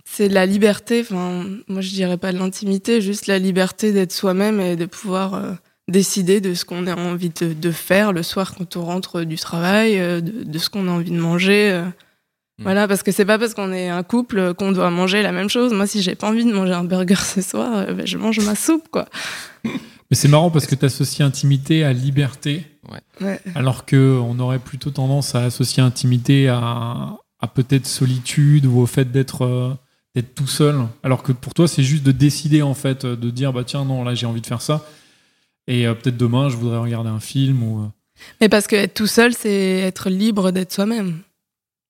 c'est 0.04 0.28
la 0.28 0.46
liberté. 0.46 1.02
Enfin, 1.02 1.46
moi 1.68 1.80
je 1.80 1.90
dirais 1.90 2.18
pas 2.18 2.32
de 2.32 2.38
l'intimité, 2.38 3.00
juste 3.00 3.26
la 3.28 3.38
liberté 3.38 3.92
d'être 3.92 4.12
soi-même 4.12 4.60
et 4.60 4.74
de 4.74 4.86
pouvoir 4.86 5.56
décider 5.88 6.40
de 6.40 6.54
ce 6.54 6.64
qu'on 6.64 6.86
a 6.88 6.96
envie 6.96 7.30
de, 7.30 7.52
de 7.52 7.70
faire 7.70 8.12
le 8.12 8.22
soir 8.24 8.54
quand 8.56 8.76
on 8.76 8.84
rentre 8.84 9.22
du 9.22 9.36
travail, 9.36 9.96
de, 9.98 10.20
de 10.42 10.58
ce 10.58 10.68
qu'on 10.70 10.88
a 10.88 10.90
envie 10.90 11.10
de 11.12 11.18
manger. 11.20 11.84
Mm. 12.58 12.62
Voilà, 12.64 12.88
parce 12.88 13.02
que 13.02 13.12
c'est 13.12 13.24
pas 13.24 13.38
parce 13.38 13.54
qu'on 13.54 13.72
est 13.72 13.88
un 13.88 14.02
couple 14.02 14.54
qu'on 14.54 14.72
doit 14.72 14.90
manger 14.90 15.22
la 15.22 15.32
même 15.32 15.48
chose. 15.48 15.72
Moi, 15.72 15.86
si 15.86 16.02
j'ai 16.02 16.14
pas 16.14 16.28
envie 16.28 16.44
de 16.44 16.52
manger 16.52 16.72
un 16.74 16.84
burger 16.84 17.14
ce 17.24 17.40
soir, 17.40 17.72
euh, 17.74 17.92
bah, 17.94 18.02
je 18.04 18.18
mange 18.18 18.40
ma 18.40 18.54
soupe, 18.54 18.88
quoi. 18.90 19.06
Mais 19.64 20.16
c'est 20.16 20.28
marrant 20.28 20.50
parce 20.50 20.66
que 20.66 20.74
tu 20.74 20.84
associes 20.84 21.22
intimité 21.22 21.84
à 21.84 21.92
liberté, 21.92 22.66
Ouais. 23.20 23.40
alors 23.54 23.86
que 23.86 24.18
on 24.22 24.38
aurait 24.40 24.58
plutôt 24.58 24.90
tendance 24.90 25.34
à 25.34 25.44
associer 25.44 25.82
intimité 25.82 26.48
à, 26.48 27.16
à 27.40 27.46
peut-être 27.46 27.86
solitude 27.86 28.66
ou 28.66 28.80
au 28.80 28.86
fait 28.86 29.10
d'être 29.12 29.44
euh, 29.44 29.72
d'être 30.14 30.34
tout 30.34 30.46
seul. 30.48 30.76
Alors 31.02 31.22
que 31.22 31.32
pour 31.32 31.54
toi, 31.54 31.66
c'est 31.68 31.82
juste 31.84 32.02
de 32.02 32.12
décider 32.12 32.60
en 32.60 32.74
fait, 32.74 33.06
de 33.06 33.30
dire 33.30 33.52
bah 33.52 33.62
tiens 33.64 33.84
non 33.86 34.02
là 34.04 34.14
j'ai 34.14 34.26
envie 34.26 34.40
de 34.42 34.46
faire 34.46 34.60
ça. 34.60 34.84
Et 35.68 35.86
euh, 35.86 35.94
peut-être 35.94 36.16
demain 36.18 36.48
je 36.50 36.56
voudrais 36.56 36.78
regarder 36.78 37.08
un 37.08 37.20
film 37.20 37.62
ou. 37.62 37.88
Mais 38.40 38.48
parce 38.50 38.66
que 38.66 38.76
être 38.76 38.94
tout 38.94 39.06
seul, 39.06 39.32
c'est 39.32 39.78
être 39.78 40.10
libre 40.10 40.50
d'être 40.50 40.72
soi-même. 40.72 41.20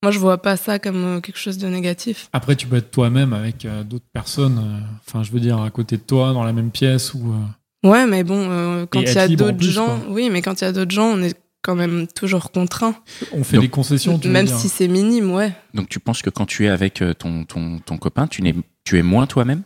Moi, 0.03 0.11
je 0.11 0.19
vois 0.19 0.37
pas 0.39 0.55
ça 0.57 0.77
comme 0.77 1.03
euh, 1.03 1.19
quelque 1.21 1.39
chose 1.39 1.57
de 1.57 1.67
négatif. 1.67 2.29
Après, 2.33 2.55
tu 2.55 2.67
peux 2.67 2.75
être 2.75 2.91
toi-même 2.91 3.33
avec 3.33 3.65
euh, 3.65 3.83
d'autres 3.83 4.05
personnes. 4.13 4.59
euh, 4.59 4.79
Enfin, 5.07 5.23
je 5.23 5.31
veux 5.31 5.39
dire, 5.39 5.59
à 5.61 5.69
côté 5.71 5.97
de 5.97 6.01
toi, 6.03 6.33
dans 6.33 6.43
la 6.43 6.53
même 6.53 6.69
pièce 6.71 7.13
ou. 7.15 7.31
euh, 7.33 7.89
Ouais, 7.89 8.05
mais 8.05 8.23
bon, 8.23 8.47
euh, 8.51 8.85
quand 8.89 8.99
il 9.01 9.11
y 9.11 9.17
a 9.17 9.27
d'autres 9.27 9.61
gens, 9.63 9.99
quoi. 9.99 10.13
oui, 10.13 10.29
mais 10.29 10.41
quand 10.41 10.61
il 10.61 10.65
y 10.65 10.67
a 10.67 10.71
d'autres 10.71 10.91
gens, 10.91 11.07
on 11.07 11.21
est 11.23 11.35
quand 11.61 11.75
même 11.75 12.07
toujours 12.07 12.51
contraint, 12.51 12.95
on 13.31 13.43
fait 13.45 13.55
Donc, 13.55 13.63
des 13.65 13.69
concessions, 13.69 14.19
tu 14.19 14.27
veux 14.27 14.33
même 14.33 14.45
dire. 14.45 14.57
si 14.57 14.67
c'est 14.69 14.87
minime, 14.89 15.31
ouais. 15.31 15.53
Donc 15.73 15.87
tu 15.89 15.99
penses 16.01 16.21
que 16.21 16.29
quand 16.29 16.45
tu 16.45 16.65
es 16.65 16.69
avec 16.69 17.01
ton 17.19 17.45
ton, 17.45 17.79
ton 17.79 17.97
copain, 17.97 18.27
tu 18.27 18.41
n'es 18.41 18.53
tu 18.83 18.97
es 18.99 19.01
moins 19.03 19.25
toi-même? 19.27 19.61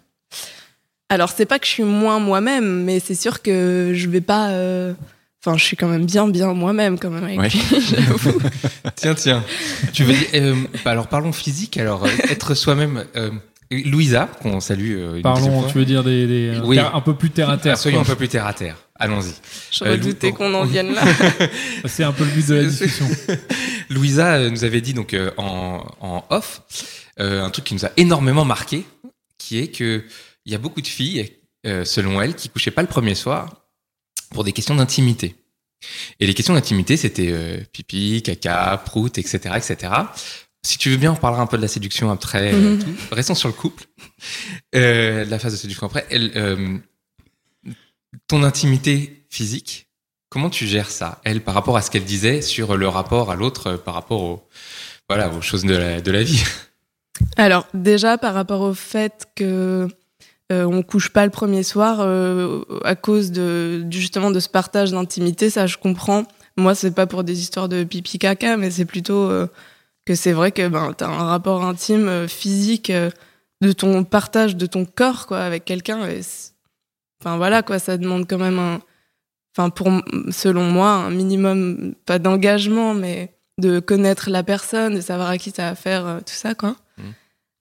Alors 1.10 1.30
c'est 1.30 1.46
pas 1.48 1.58
que 1.58 1.66
je 1.66 1.72
suis 1.72 1.84
moins 1.84 2.20
moi-même, 2.20 2.84
mais 2.84 3.00
c'est 3.00 3.16
sûr 3.16 3.42
que 3.42 3.92
je 3.96 4.10
vais 4.10 4.22
pas. 4.22 4.50
euh, 4.50 4.94
Enfin, 5.46 5.58
je 5.58 5.64
suis 5.64 5.78
quand 5.78 5.88
même 5.88 6.06
bien, 6.06 6.28
bien 6.28 6.54
moi-même 6.54 6.98
quand 7.00 7.10
même 7.12 7.24
avec 7.24 7.40
Ouais. 7.40 7.50
lui, 7.50 7.62
j'avoue. 7.90 8.40
Tiens, 8.96 9.14
tiens. 9.16 9.44
tu 9.94 10.04
veux 10.04 10.14
dire, 10.14 10.28
euh, 10.34 10.56
bah 10.84 10.92
alors 10.92 11.08
parlons 11.08 11.32
physique. 11.32 11.78
Alors 11.78 12.06
euh, 12.06 12.10
être 12.30 12.54
soi-même. 12.56 13.06
euh, 13.16 13.30
Louisa, 13.70 14.30
qu'on 14.42 14.62
salue. 14.62 15.22
Parlons, 15.22 15.62
fois. 15.64 15.70
tu 15.72 15.78
veux 15.78 15.84
dire 15.86 16.02
des, 16.04 16.26
des- 16.26 16.60
Oui. 16.64 16.78
terre- 16.78 16.96
un 16.96 17.02
peu 17.02 17.14
plus 17.16 17.30
terre 17.32 17.50
à 17.50 17.58
terre. 17.58 17.74
Ah, 17.74 17.82
soyons 17.82 18.00
un 18.00 18.06
peu 18.06 18.16
plus 18.16 18.30
terre 18.30 18.48
à 18.48 18.54
terre. 18.54 18.78
Allons-y. 18.96 19.34
J'aurais 19.72 19.92
Euh, 19.92 19.98
douté 19.98 20.32
qu'on 20.32 20.54
en 20.54 20.64
vienne 20.64 20.94
là. 20.94 21.02
C'est 21.86 22.04
un 22.06 22.14
peu 22.14 22.24
le 22.24 22.32
but 22.32 22.48
de 22.48 22.56
la 22.56 22.64
discussion. 22.64 23.06
Louisa 23.90 24.50
nous 24.50 24.64
avait 24.64 24.82
dit 24.82 24.94
donc 24.94 25.16
en, 25.38 25.86
en 26.00 26.24
off 26.30 26.62
euh, 27.20 27.44
un 27.44 27.50
truc 27.50 27.66
qui 27.66 27.74
nous 27.74 27.86
a 27.86 27.92
énormément 27.98 28.46
marqué, 28.46 28.86
qui 29.38 29.60
est 29.60 29.68
que 29.68 30.04
il 30.46 30.52
y 30.52 30.56
a 30.56 30.60
beaucoup 30.60 30.82
de 30.82 30.88
filles, 30.88 31.30
euh, 31.66 31.84
selon 31.84 32.22
elle, 32.22 32.36
qui 32.36 32.48
couchaient 32.50 32.72
pas 32.72 32.82
le 32.82 32.88
premier 32.88 33.16
soir 33.16 33.66
pour 34.32 34.44
des 34.44 34.52
questions 34.54 34.76
d'intimité. 34.76 35.36
Et 36.20 36.26
les 36.28 36.34
questions 36.34 36.54
d'intimité, 36.54 36.98
c'était 36.98 37.30
euh, 37.32 37.60
pipi, 37.72 38.22
caca, 38.24 38.82
prout, 38.86 39.18
etc., 39.18 39.38
etc. 39.56 39.94
si 40.64 40.78
tu 40.78 40.90
veux 40.90 40.98
bien, 40.98 41.14
on 41.14 41.16
parlera 41.16 41.42
un 41.44 41.48
peu 41.48 41.58
de 41.58 41.62
la 41.62 41.68
séduction 41.68 42.10
après. 42.12 42.54
euh, 42.54 42.76
Mhm. 42.76 42.84
tout. 42.84 42.92
Restons 43.12 43.36
sur 43.36 43.48
le 43.48 43.54
couple. 43.54 43.86
Euh, 44.76 45.24
la 45.26 45.38
phase 45.40 45.54
de 45.54 45.58
séduction 45.58 45.86
après. 45.88 46.06
Elle, 46.10 46.32
euh, 46.36 46.78
ton 48.28 48.44
intimité 48.44 49.26
physique, 49.30 49.88
comment 50.30 50.50
tu 50.50 50.66
gères 50.68 50.90
ça, 50.90 51.22
elle, 51.24 51.42
par 51.42 51.54
rapport 51.54 51.78
à 51.78 51.82
ce 51.82 51.92
qu'elle 51.92 52.04
disait 52.06 52.42
sur 52.42 52.76
le 52.76 52.88
rapport 52.88 53.32
à 53.32 53.36
l'autre, 53.36 53.74
par 53.74 53.94
rapport 53.94 54.22
aux, 54.24 54.48
voilà, 55.08 55.30
aux 55.32 55.42
choses 55.42 55.64
de 55.64 55.76
la, 55.76 56.02
de 56.02 56.12
la 56.12 56.24
vie? 56.24 56.44
Alors 57.36 57.68
déjà 57.74 58.18
par 58.18 58.34
rapport 58.34 58.62
au 58.62 58.74
fait 58.74 59.28
que 59.36 59.88
euh, 60.52 60.66
on 60.66 60.82
couche 60.82 61.10
pas 61.10 61.26
le 61.26 61.32
premier 61.32 61.64
soir 61.64 61.98
euh, 62.00 62.62
à 62.84 62.96
cause 62.96 63.32
de 63.32 63.86
justement 63.92 64.32
de 64.32 64.40
ce 64.40 64.50
partage 64.50 64.92
d'intimité, 64.92 65.50
ça 65.50 65.68
je 65.68 65.78
comprends. 65.78 66.26
Moi 66.58 66.74
c'est 66.76 66.92
pas 66.92 67.08
pour 67.08 67.24
des 67.24 67.40
histoires 67.42 67.70
de 67.70 67.84
pipi 67.84 68.18
caca, 68.20 68.58
mais 68.58 68.72
c'est 68.72 68.86
plutôt 68.86 69.30
euh, 69.30 69.48
que 70.06 70.16
c'est 70.16 70.32
vrai 70.34 70.52
que 70.52 70.68
ben 70.68 70.94
t'as 70.98 71.08
un 71.08 71.26
rapport 71.26 71.64
intime 71.66 72.08
euh, 72.08 72.28
physique 72.28 72.90
euh, 72.90 73.10
de 73.62 73.72
ton 73.74 74.04
partage 74.04 74.56
de 74.56 74.66
ton 74.66 74.86
corps 74.86 75.28
quoi 75.28 75.40
avec 75.40 75.66
quelqu'un. 75.66 76.08
Enfin 77.22 77.38
voilà 77.38 77.62
quoi, 77.62 77.80
ça 77.80 77.98
demande 77.98 78.28
quand 78.28 78.38
même 78.38 78.60
un, 78.60 78.80
enfin 79.56 79.70
pour 79.70 79.90
selon 80.32 80.64
moi 80.64 80.92
un 80.92 81.10
minimum 81.10 81.94
pas 82.06 82.20
d'engagement 82.20 82.94
mais 82.94 83.34
de 83.60 83.80
connaître 83.80 84.30
la 84.30 84.44
personne, 84.44 84.96
de 84.96 85.02
savoir 85.02 85.30
à 85.30 85.38
qui 85.38 85.52
ça 85.52 85.68
a 85.68 85.72
affaire, 85.72 86.06
euh, 86.06 86.20
tout 86.20 86.34
ça 86.34 86.54
quoi. 86.54 86.76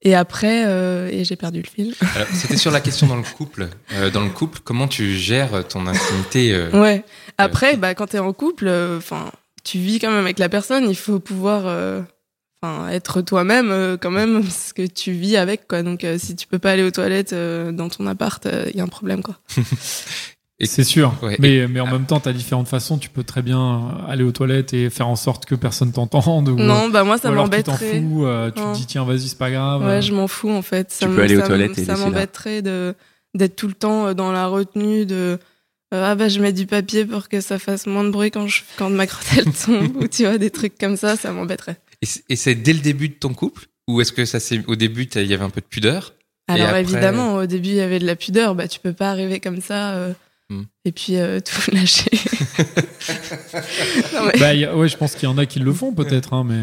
Et 0.06 0.14
après, 0.14 0.62
euh, 0.66 1.08
et 1.10 1.24
j'ai 1.24 1.34
perdu 1.34 1.62
le 1.62 1.68
fil. 1.68 1.92
C'était 2.32 2.56
sur 2.56 2.70
la 2.70 2.80
question 2.80 3.08
dans 3.08 3.16
le 3.16 3.24
couple. 3.24 3.68
Euh, 3.92 4.08
dans 4.08 4.22
le 4.22 4.30
couple, 4.30 4.60
comment 4.62 4.86
tu 4.86 5.16
gères 5.16 5.66
ton 5.66 5.88
intimité 5.88 6.52
euh, 6.54 6.70
Ouais. 6.80 7.04
Après, 7.38 7.76
bah, 7.76 7.96
quand 7.96 8.06
t'es 8.06 8.20
en 8.20 8.32
couple, 8.32 8.70
enfin, 8.96 9.32
tu 9.64 9.78
vis 9.78 9.98
quand 9.98 10.10
même 10.10 10.20
avec 10.20 10.38
la 10.38 10.48
personne. 10.48 10.88
Il 10.88 10.96
faut 10.96 11.18
pouvoir, 11.18 12.04
être 12.88 13.20
toi-même 13.20 13.98
quand 14.00 14.12
même, 14.12 14.42
parce 14.44 14.72
que 14.72 14.86
tu 14.86 15.10
vis 15.10 15.36
avec 15.36 15.66
quoi. 15.66 15.82
Donc, 15.82 16.06
si 16.18 16.36
tu 16.36 16.46
peux 16.46 16.60
pas 16.60 16.70
aller 16.70 16.84
aux 16.84 16.92
toilettes 16.92 17.34
dans 17.34 17.88
ton 17.88 18.06
appart, 18.06 18.46
il 18.68 18.76
y 18.76 18.80
a 18.80 18.84
un 18.84 18.88
problème 18.88 19.24
quoi. 19.24 19.34
Et- 20.58 20.66
C'est 20.66 20.84
sûr. 20.84 21.14
Ouais, 21.22 21.36
mais, 21.38 21.68
mais 21.68 21.80
en 21.80 21.86
même 21.86 22.06
temps, 22.06 22.18
tu 22.20 22.28
as 22.28 22.32
différentes 22.32 22.68
façons. 22.68 22.96
Tu 22.98 23.10
peux 23.10 23.24
très 23.24 23.42
bien 23.42 23.88
aller 24.08 24.24
aux 24.24 24.32
toilettes 24.32 24.72
et 24.74 24.88
faire 24.90 25.08
en 25.08 25.16
sorte 25.16 25.44
que 25.44 25.54
personne 25.54 25.92
t'entende. 25.92 26.48
Ou, 26.48 26.56
Non, 26.56 26.88
bah 26.88 27.04
moi, 27.04 27.18
ça 27.18 27.28
alors 27.28 27.44
tu 27.50 27.62
t'en 27.62 27.72
m'embêterait. 27.72 28.00
fous. 28.00 28.24
euh, 28.26 28.50
tu 28.50 28.62
te 28.62 28.74
dis, 28.74 28.86
tiens, 28.86 29.04
vas-y, 29.04 29.28
c'est 29.28 29.38
pas 29.38 29.50
grave. 29.50 29.84
Ouais, 29.84 30.00
je 30.02 30.14
m'en 30.14 30.28
fous 30.28 30.50
en 30.50 30.62
fait. 30.62 30.90
Ça 30.90 31.06
Tu 31.06 31.12
peux 31.14 31.22
aller 31.22 31.36
aux 31.36 31.42
toilettes 31.46 31.76
et 31.78 31.84
Ça 31.84 31.96
m'embêterait 31.96 32.62
d'être 32.62 33.56
tout 33.56 33.68
le 33.68 33.74
temps 33.74 34.06
euh, 34.08 34.14
dans 34.14 34.32
la 34.32 34.46
retenue 34.46 35.04
de 35.04 35.38
euh, 35.94 36.02
ah 36.10 36.14
bah 36.16 36.28
je 36.28 36.40
mets 36.40 36.52
du 36.54 36.66
papier 36.66 37.04
pour 37.04 37.28
que 37.28 37.40
ça 37.42 37.58
fasse 37.60 37.86
moins 37.86 38.02
de 38.02 38.10
bruit 38.10 38.30
quand 38.32 38.48
je 38.48 38.62
quand 38.78 38.88
ma 38.90 39.06
crotte 39.06 39.26
elle 39.36 39.52
tombe 39.64 39.94
ou 40.02 40.08
tu 40.08 40.24
vois 40.24 40.38
des 40.38 40.50
trucs 40.50 40.76
comme 40.78 40.96
ça, 40.96 41.16
ça 41.16 41.30
m'embêterait. 41.32 41.76
Et 42.30 42.34
c'est- 42.36 42.54
dès 42.54 42.72
le 42.72 42.80
début 42.80 43.08
de 43.10 43.14
ton 43.14 43.34
couple? 43.34 43.66
Ou 43.88 44.00
est-ce 44.00 44.10
que 44.12 44.24
ça 44.24 44.40
c'est 44.40 44.66
au 44.66 44.74
début 44.74 45.04
il 45.14 45.26
y 45.26 45.34
avait 45.34 45.44
un 45.44 45.50
peu 45.50 45.60
de 45.60 45.66
pudeur? 45.66 46.14
Alors 46.48 46.68
après- 46.68 46.80
évidemment, 46.80 47.34
au 47.34 47.46
début 47.46 47.68
il 47.68 47.74
y 47.76 47.80
avait 47.80 47.98
de 48.00 48.06
la 48.06 48.16
pudeur, 48.16 48.54
bah 48.54 48.66
tu 48.68 48.80
peux 48.80 48.92
pas 48.94 49.10
arriver 49.10 49.38
comme 49.38 49.60
ça 49.60 49.92
euh, 49.94 50.12
Hmm. 50.48 50.62
et 50.84 50.92
puis 50.92 51.16
euh, 51.16 51.40
tout 51.44 51.70
lâcher. 51.74 52.08
non, 54.14 54.26
mais- 54.26 54.38
Bah, 54.38 54.54
il 54.54 54.60
y 54.60 54.64
a- 54.64 54.76
ouais, 54.76 54.88
je 54.88 54.96
pense 54.96 55.14
qu'il 55.14 55.28
y 55.28 55.32
en 55.32 55.38
a 55.38 55.46
qui 55.46 55.58
le 55.58 55.72
font 55.72 55.92
peut-être, 55.92 56.32
hein, 56.34 56.44
mais. 56.44 56.54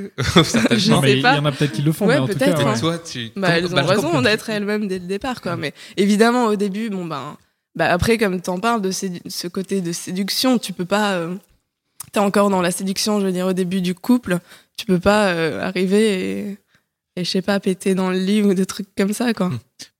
euh, 0.00 0.12
Certaines 0.44 0.78
Je 0.78 0.90
non, 0.92 1.00
sais 1.00 1.06
mais 1.06 1.12
il 1.18 1.20
y 1.22 1.26
en 1.26 1.44
a 1.44 1.52
peut-être 1.52 1.72
qui 1.72 1.82
le 1.82 1.92
font, 1.92 2.06
Ouais, 2.06 2.14
mais 2.14 2.20
en 2.20 2.26
tout 2.28 2.38
cas, 2.38 2.44
peut-être, 2.46 2.64
ouais. 2.64 2.70
hein. 2.70 2.78
Toi, 2.78 2.98
tu. 2.98 3.30
Bah, 3.36 3.48
elles 3.58 3.66
ont 3.66 3.70
bah, 3.74 3.82
raison 3.82 4.02
comprends. 4.02 4.22
d'être 4.22 4.48
elles-mêmes 4.50 4.86
dès 4.88 4.98
le 4.98 5.06
départ, 5.06 5.40
quoi. 5.40 5.56
Mais 5.56 5.74
évidemment, 5.96 6.46
au 6.46 6.56
début, 6.56 6.90
bon, 6.90 7.04
ben, 7.06 7.36
bah, 7.74 7.90
après, 7.92 8.18
comme 8.18 8.40
t'en 8.40 8.58
parles 8.60 8.82
de 8.82 8.90
sédu- 8.92 9.20
ce 9.28 9.48
côté 9.48 9.80
de 9.80 9.92
séduction, 9.92 10.58
tu 10.58 10.72
peux 10.72 10.84
pas. 10.84 11.14
euh, 11.14 11.34
T'es 12.12 12.20
encore 12.20 12.48
dans 12.48 12.62
la 12.62 12.70
séduction, 12.70 13.20
je 13.20 13.26
veux 13.26 13.32
dire, 13.32 13.46
au 13.46 13.52
début 13.52 13.80
du 13.82 13.94
couple, 13.94 14.38
tu 14.78 14.86
peux 14.86 15.00
pas 15.00 15.28
euh, 15.32 15.60
arriver 15.60 16.38
et, 16.40 16.58
et, 17.16 17.24
je 17.24 17.28
sais 17.30 17.42
pas, 17.42 17.60
péter 17.60 17.94
dans 17.94 18.10
le 18.10 18.18
lit 18.18 18.42
ou 18.42 18.54
des 18.54 18.64
trucs 18.64 18.86
comme 18.96 19.12
ça, 19.12 19.34
quoi. 19.34 19.50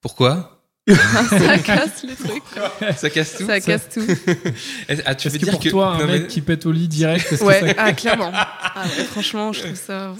Pourquoi? 0.01 0.58
ça 1.31 1.59
casse 1.65 2.03
les 2.05 2.15
trucs, 2.15 2.43
quoi. 2.55 2.73
Ça 2.97 3.11
casse 3.11 3.37
tout 3.37 3.47
Ça 3.47 3.61
casse 3.61 3.89
tout. 3.93 4.01
Est-ce- 4.89 5.03
Ah, 5.05 5.15
tu 5.15 5.29
veux 5.29 5.39
que 5.39 5.45
dire 5.45 5.53
pour 5.53 5.61
que 5.63 5.69
toi, 5.69 5.89
un 5.95 5.99
non, 6.01 6.07
mec 6.07 6.23
mais- 6.23 6.27
qui 6.29 6.41
pète 6.41 6.67
au 6.67 6.73
lit 6.73 6.89
direct, 6.89 7.31
Ouais, 7.43 7.61
ça- 7.61 7.75
ah, 7.79 7.93
clairement. 7.93 8.31
Ah, 8.33 8.85
ouais, 8.97 9.05
franchement, 9.05 9.53
je 9.53 9.61
trouve 9.65 9.75
ça. 9.77 10.15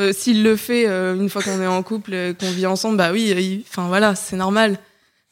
Euh, 0.00 0.12
S'il 0.12 0.42
le 0.42 0.56
fait 0.56 0.88
euh, 0.88 1.14
une 1.14 1.28
fois 1.28 1.42
qu'on 1.42 1.60
est 1.62 1.66
en 1.66 1.82
couple, 1.82 2.12
euh, 2.14 2.32
qu'on 2.34 2.50
vit 2.50 2.66
ensemble, 2.66 2.96
bah 2.96 3.10
oui, 3.12 3.32
euh, 3.36 3.62
enfin 3.70 3.86
voilà, 3.88 4.14
c'est 4.14 4.36
normal. 4.36 4.78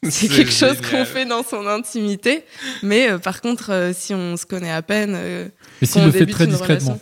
C'est 0.08 0.28
quelque 0.28 0.52
chose 0.52 0.78
qu'on 0.80 1.04
fait 1.04 1.26
dans 1.26 1.42
son 1.42 1.66
intimité. 1.66 2.44
Mais 2.82 3.10
euh, 3.10 3.18
par 3.18 3.40
contre, 3.42 3.70
euh, 3.72 3.92
si 3.94 4.14
on 4.14 4.36
se 4.36 4.46
connaît 4.46 4.70
à 4.72 4.80
peine, 4.82 5.14
euh, 5.14 5.48
Mais 5.80 5.86
s'il 5.86 6.04
le 6.04 6.10
fait 6.12 6.24
très 6.26 6.44
une 6.44 6.50
discrètement. 6.52 6.92
relation, 6.92 7.00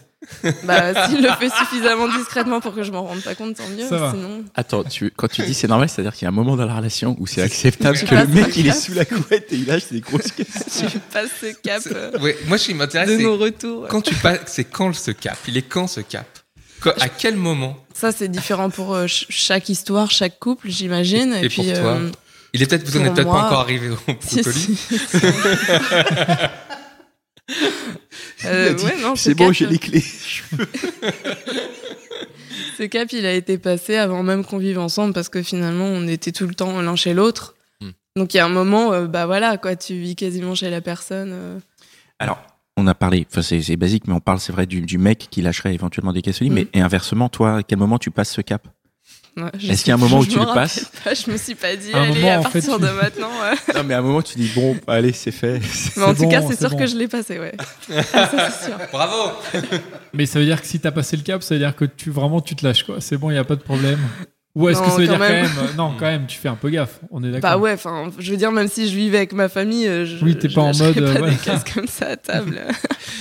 bah, 0.64 1.06
s'il 1.08 1.22
le 1.22 1.30
fait 1.38 1.48
suffisamment 1.50 2.08
discrètement 2.08 2.60
pour 2.60 2.74
que 2.74 2.82
je 2.82 2.90
m'en 2.90 3.04
rende 3.04 3.22
pas 3.22 3.34
compte, 3.34 3.56
tant 3.56 3.68
mieux. 3.68 3.86
Ça 3.88 3.96
va. 3.98 4.10
Sinon, 4.12 4.44
Attends, 4.54 4.82
tu, 4.84 5.12
quand 5.14 5.28
tu 5.28 5.42
dis 5.42 5.54
c'est 5.54 5.68
normal, 5.68 5.88
c'est-à-dire 5.88 6.12
qu'il 6.12 6.22
y 6.22 6.26
a 6.26 6.30
un 6.30 6.32
moment 6.32 6.56
dans 6.56 6.66
la 6.66 6.74
relation 6.74 7.16
où 7.20 7.26
c'est 7.26 7.40
acceptable 7.42 7.98
que 7.98 8.14
le 8.14 8.26
mec 8.26 8.56
il 8.56 8.66
est 8.66 8.72
sous 8.72 8.94
la 8.94 9.04
couette 9.04 9.52
et 9.52 9.56
il 9.56 9.66
lâche 9.66 9.88
des 9.90 10.00
grosses 10.00 10.32
questions. 10.36 10.88
tu 10.90 10.98
passes 10.98 11.30
ce 11.40 11.46
cap 11.62 11.82
euh, 11.92 12.18
Ouais, 12.20 12.36
moi, 12.46 12.58
ce 12.58 12.66
qui 12.66 12.74
m'intéresse, 12.74 13.08
de 13.10 13.16
c'est 13.16 13.22
nos 13.22 13.36
retours. 13.36 13.86
quand 13.88 14.00
tu 14.02 14.14
passes, 14.16 14.40
c'est 14.46 14.64
quand 14.64 14.92
ce 14.94 15.12
cap? 15.12 15.38
Il 15.46 15.56
est 15.56 15.62
quand 15.62 15.86
ce 15.86 16.00
cap? 16.00 16.26
Quand- 16.80 16.92
À 17.00 17.08
quel 17.08 17.36
moment? 17.36 17.76
Ça, 17.94 18.12
c'est 18.12 18.28
différent 18.28 18.70
pour 18.70 18.94
euh, 18.94 19.02
ch- 19.08 19.26
chaque 19.30 19.68
histoire, 19.68 20.10
chaque 20.10 20.38
couple, 20.38 20.68
j'imagine. 20.70 21.32
Et, 21.34 21.44
Et 21.46 21.48
puis, 21.48 21.56
pour 21.62 21.64
toi? 21.72 21.90
euh, 21.94 22.10
Il 22.52 22.62
est 22.62 22.66
peut-être, 22.66 22.84
vous 22.88 22.96
en 22.96 23.00
Pour 23.00 23.06
êtes 23.08 23.14
peut-être 23.14 23.30
pas 23.30 23.46
encore 23.46 23.60
arrivé 23.60 23.90
au 23.90 23.96
si, 24.20 24.42
colis. 24.42 24.78
si. 24.88 25.18
Euh, 28.44 28.72
ouais, 28.78 28.94
c'est 29.16 29.34
bon, 29.34 29.52
j'ai 29.52 29.66
les 29.66 29.78
clés. 29.78 30.04
Ce 32.76 32.84
cap, 32.84 33.12
il 33.12 33.26
a 33.26 33.32
été 33.32 33.58
passé 33.58 33.96
avant 33.96 34.22
même 34.22 34.44
qu'on 34.44 34.58
vive 34.58 34.78
ensemble 34.78 35.12
parce 35.12 35.28
que 35.28 35.42
finalement, 35.42 35.86
on 35.86 36.06
était 36.06 36.30
tout 36.32 36.46
le 36.46 36.54
temps 36.54 36.80
l'un 36.80 36.94
chez 36.96 37.12
l'autre. 37.14 37.54
Hmm. 37.80 37.90
Donc 38.16 38.34
il 38.34 38.36
y 38.36 38.40
a 38.40 38.46
un 38.46 38.50
moment, 38.50 38.92
euh, 38.92 39.06
bah 39.06 39.26
voilà, 39.26 39.58
quoi, 39.58 39.74
tu 39.74 39.94
vis 39.94 40.14
quasiment 40.14 40.54
chez 40.54 40.70
la 40.70 40.80
personne. 40.80 41.30
euh. 41.32 41.58
Alors, 42.20 42.38
on 42.76 42.86
a 42.86 42.94
parlé, 42.94 43.26
enfin 43.30 43.42
c'est 43.42 43.76
basique, 43.76 44.06
mais 44.06 44.14
on 44.14 44.20
parle, 44.20 44.38
c'est 44.38 44.52
vrai, 44.52 44.66
du, 44.66 44.80
du 44.82 44.98
mec 44.98 45.26
qui 45.30 45.42
lâcherait 45.42 45.74
éventuellement 45.74 46.12
des 46.12 46.20
lit, 46.20 46.50
Mhm. 46.50 46.54
mais 46.54 46.66
et 46.72 46.80
inversement, 46.80 47.28
toi, 47.28 47.56
à 47.56 47.62
quel 47.64 47.78
moment 47.78 47.98
tu 47.98 48.12
passes 48.12 48.30
ce 48.30 48.40
cap? 48.40 48.68
Ouais, 49.38 49.50
Est-ce 49.70 49.82
qu'il 49.84 49.88
y 49.88 49.92
a 49.92 49.94
un 49.94 49.98
moment 49.98 50.18
où 50.18 50.26
tu 50.26 50.38
le 50.38 50.44
passes 50.46 50.86
pas, 51.04 51.14
Je 51.14 51.30
me 51.30 51.36
suis 51.36 51.54
pas 51.54 51.76
dit, 51.76 51.92
À 51.92 52.02
allez, 52.02 52.14
moment, 52.14 52.32
à 52.32 52.38
en 52.38 52.42
fait, 52.42 52.60
partir 52.60 52.76
tu- 52.76 52.82
de 52.82 52.90
maintenant. 52.90 53.30
Non, 53.76 53.84
mais 53.84 53.94
à 53.94 53.98
un 53.98 54.02
moment, 54.02 54.22
tu 54.22 54.36
dis, 54.38 54.50
bon, 54.54 54.76
allez, 54.86 55.12
c'est 55.12 55.30
fait. 55.30 55.60
Mais 55.96 56.02
en 56.04 56.14
tout 56.14 56.22
bon, 56.22 56.28
cas, 56.28 56.42
c'est 56.42 56.48
c'est 56.54 56.58
sûr 56.60 56.70
bon. 56.70 56.76
que 56.76 56.86
je 56.86 56.96
l'ai 56.96 57.08
passé, 57.08 57.38
ouais. 57.38 57.54
Ah, 57.94 58.02
ça, 58.28 58.50
sûr. 58.50 58.76
Bravo 58.92 59.32
Mais 60.12 60.26
ça 60.26 60.38
veut 60.38 60.44
dire 60.44 60.60
que 60.60 60.66
si 60.66 60.80
t'as 60.80 60.90
passé 60.90 61.16
le 61.16 61.22
cap, 61.22 61.42
ça 61.42 61.54
veut 61.54 61.60
dire 61.60 61.74
que 61.76 61.84
tu 61.84 62.10
vraiment 62.10 62.40
tu 62.40 62.54
te 62.56 62.66
lâches 62.66 62.82
quoi. 62.84 62.96
C'est 63.00 63.16
bon, 63.16 63.30
il 63.30 63.34
y 63.34 63.38
a 63.38 63.44
pas 63.44 63.56
de 63.56 63.62
problème. 63.62 63.98
Ou 64.54 64.68
est-ce 64.70 64.80
que 64.80 64.84
Non, 64.86 64.90
ça 64.90 64.96
veut 64.96 65.06
quand 65.06 65.12
dire 65.12 65.20
même. 65.20 65.46
quand 65.46 65.54
même 65.62 65.68
euh, 65.70 65.76
Non, 65.76 65.94
quand 65.98 66.06
même, 66.06 66.26
tu 66.26 66.36
fais 66.36 66.48
un 66.48 66.56
peu 66.56 66.68
gaffe. 66.70 66.98
On 67.12 67.22
est 67.22 67.30
d'accord. 67.30 67.50
Bah 67.50 67.58
ouais, 67.58 67.72
enfin, 67.74 68.10
je 68.18 68.30
veux 68.32 68.36
dire, 68.36 68.50
même 68.50 68.66
si 68.66 68.88
je 68.90 68.96
vivais 68.96 69.18
avec 69.18 69.32
ma 69.32 69.48
famille, 69.48 69.86
euh, 69.86 70.04
je, 70.04 70.24
Oui, 70.24 70.36
t'es 70.36 70.48
je 70.48 70.54
pas 70.54 70.62
en 70.62 70.76
mode, 70.76 70.98
euh, 70.98 71.14
pas 71.14 71.20
ouais. 71.20 71.30
des 71.30 71.36
cases 71.36 71.62
comme 71.72 71.86
ça 71.86 72.06
à 72.08 72.16
table. 72.16 72.60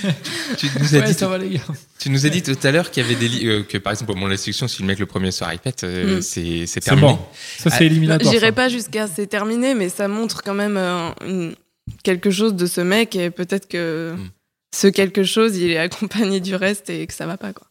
tu 0.56 0.66
nous, 0.80 0.94
as 0.96 0.98
Ouais, 0.98 1.06
dit, 1.06 1.14
ça 1.14 1.28
va 1.28 1.38
les 1.38 1.50
gars. 1.50 1.60
tu 1.98 2.10
nous 2.10 2.26
as 2.26 2.28
dit 2.28 2.42
tout 2.42 2.56
à 2.62 2.70
l'heure 2.72 2.90
qu'il 2.90 3.02
y 3.02 3.06
avait 3.06 3.14
des 3.14 3.28
li- 3.28 3.46
euh, 3.46 3.62
que 3.62 3.78
par 3.78 3.92
exemple, 3.92 4.14
bon, 4.18 4.26
la 4.26 4.36
séduction, 4.36 4.66
si 4.68 4.82
le 4.82 4.88
mec 4.88 4.98
le 4.98 5.06
premier 5.06 5.30
soir 5.30 5.52
il 5.52 5.58
pète, 5.60 5.84
euh, 5.84 6.18
Mm. 6.18 6.22
c'est 6.22 6.44
c'est 6.60 6.66
C'est 6.66 6.80
terminé. 6.80 7.06
bon. 7.08 7.18
Ça 7.58 7.70
c'est 7.70 7.76
Ah, 7.84 7.84
éliminatoire. 7.84 8.32
J'irai 8.32 8.46
ça. 8.46 8.52
pas 8.52 8.68
jusqu'à 8.68 9.06
c'est 9.06 9.26
terminé, 9.26 9.74
mais 9.74 9.88
ça 9.90 10.08
montre 10.08 10.42
quand 10.42 10.54
même 10.54 10.76
euh, 10.76 11.10
une- 11.26 11.54
quelque 12.02 12.30
chose 12.30 12.54
de 12.54 12.66
ce 12.66 12.80
mec 12.80 13.14
et 13.16 13.30
peut-être 13.30 13.68
que 13.68 14.14
Mm. 14.16 14.28
Ce 14.74 14.86
quelque 14.86 15.24
chose, 15.24 15.56
il 15.56 15.70
est 15.70 15.78
accompagné 15.78 16.40
du 16.40 16.54
reste 16.54 16.90
et 16.90 17.06
que 17.06 17.14
ça 17.14 17.26
va 17.26 17.36
pas 17.36 17.52
quoi. 17.52 17.66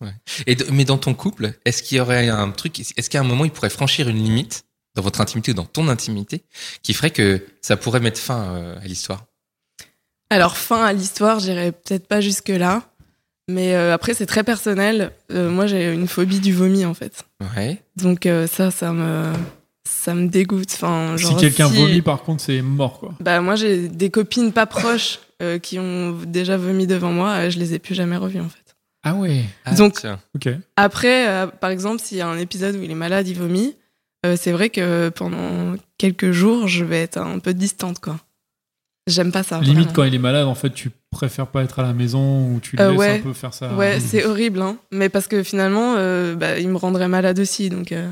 Et 0.47 0.55
de- 0.55 0.65
mais 0.71 0.83
dans 0.85 0.97
ton 0.97 1.13
couple, 1.13 1.53
est-ce 1.65 1.83
qu'il 1.83 1.97
y 1.97 2.01
aurait 2.01 2.29
un 2.29 2.49
truc, 2.51 2.79
est-ce 2.79 3.09
qu'à 3.09 3.19
un 3.19 3.23
moment 3.23 3.45
il 3.45 3.51
pourrait 3.51 3.69
franchir 3.69 4.09
une 4.09 4.17
limite 4.23 4.63
dans 4.95 5.03
votre 5.03 5.21
intimité 5.21 5.51
ou 5.51 5.53
dans 5.53 5.65
ton 5.65 5.89
intimité 5.89 6.43
qui 6.81 6.93
ferait 6.93 7.11
que 7.11 7.45
ça 7.61 7.77
pourrait 7.77 7.99
mettre 7.99 8.19
fin 8.19 8.43
euh, 8.55 8.75
à 8.81 8.85
l'histoire? 8.85 9.25
Alors 10.29 10.57
fin 10.57 10.83
à 10.83 10.91
l'histoire, 10.93 11.39
j'irai 11.39 11.71
peut-être 11.71 12.07
pas 12.07 12.19
jusque 12.19 12.49
là, 12.49 12.83
mais 13.47 13.75
euh, 13.75 13.93
après 13.93 14.13
c'est 14.13 14.25
très 14.25 14.43
personnel. 14.43 15.11
Euh, 15.31 15.49
moi 15.49 15.67
j'ai 15.67 15.93
une 15.93 16.07
phobie 16.07 16.39
du 16.39 16.53
vomi 16.53 16.83
en 16.85 16.93
fait, 16.93 17.23
Ouais. 17.55 17.81
donc 17.95 18.25
euh, 18.25 18.47
ça, 18.47 18.71
ça 18.71 18.91
me 18.91 19.31
ça 19.87 20.13
me 20.13 20.27
dégoûte. 20.27 20.71
Enfin, 20.73 21.15
Si 21.17 21.33
quelqu'un 21.37 21.69
si- 21.69 21.77
vomit, 21.77 22.01
par 22.01 22.23
contre, 22.23 22.43
c'est 22.43 22.61
mort 22.61 22.99
quoi. 22.99 23.13
Bah 23.21 23.39
moi 23.39 23.55
j'ai 23.55 23.87
des 23.87 24.09
copines 24.09 24.51
pas 24.51 24.65
proches 24.65 25.19
euh, 25.41 25.59
qui 25.59 25.79
ont 25.79 26.11
déjà 26.25 26.57
vomi 26.57 26.87
devant 26.87 27.11
moi, 27.11 27.29
euh, 27.31 27.49
je 27.49 27.59
les 27.59 27.73
ai 27.73 27.79
plus 27.79 27.95
jamais 27.95 28.17
revues 28.17 28.39
en 28.41 28.49
fait. 28.49 28.75
Ah 29.03 29.13
ouais. 29.15 29.43
Ah, 29.65 29.75
Donc-. 29.75 30.05
Après, 30.75 31.27
euh, 31.29 31.47
par 31.47 31.69
exemple, 31.69 32.01
s'il 32.01 32.17
y 32.17 32.21
a 32.21 32.27
un 32.27 32.37
épisode 32.37 32.75
où 32.75 32.81
il 32.83 32.91
est 32.91 32.95
malade, 32.95 33.27
il 33.27 33.37
vomit, 33.37 33.75
euh, 34.25 34.35
c'est 34.39 34.51
vrai 34.51 34.69
que 34.69 35.09
pendant 35.09 35.75
quelques 35.97 36.31
jours, 36.31 36.67
je 36.67 36.83
vais 36.83 37.01
être 37.01 37.17
un 37.17 37.39
peu 37.39 37.53
distante, 37.53 37.99
quoi. 37.99 38.19
J'aime 39.07 39.31
pas 39.31 39.43
ça. 39.43 39.59
Limite 39.61 39.75
vraiment. 39.77 39.93
quand 39.93 40.03
il 40.03 40.15
est 40.15 40.19
malade, 40.19 40.47
en 40.47 40.55
fait, 40.55 40.71
tu 40.71 40.91
préfères 41.11 41.47
pas 41.47 41.63
être 41.63 41.79
à 41.79 41.83
la 41.83 41.93
maison 41.93 42.51
ou 42.51 42.59
tu 42.59 42.75
le 42.75 42.81
Euh, 42.83 42.89
laisses 42.91 42.99
ouais. 42.99 43.19
un 43.19 43.21
peu 43.21 43.31
faire 43.33 43.53
ça. 43.53 43.73
Ouais, 43.73 44.01
c'est 44.01 44.25
horrible, 44.25 44.61
hein. 44.61 44.77
Mais 44.91 45.07
parce 45.07 45.27
que 45.29 45.43
finalement, 45.43 45.95
euh, 45.97 46.35
bah, 46.35 46.59
il 46.59 46.67
me 46.67 46.75
rendrait 46.77 47.07
malade 47.07 47.39
aussi, 47.39 47.69
donc. 47.69 47.93
euh. 47.93 48.11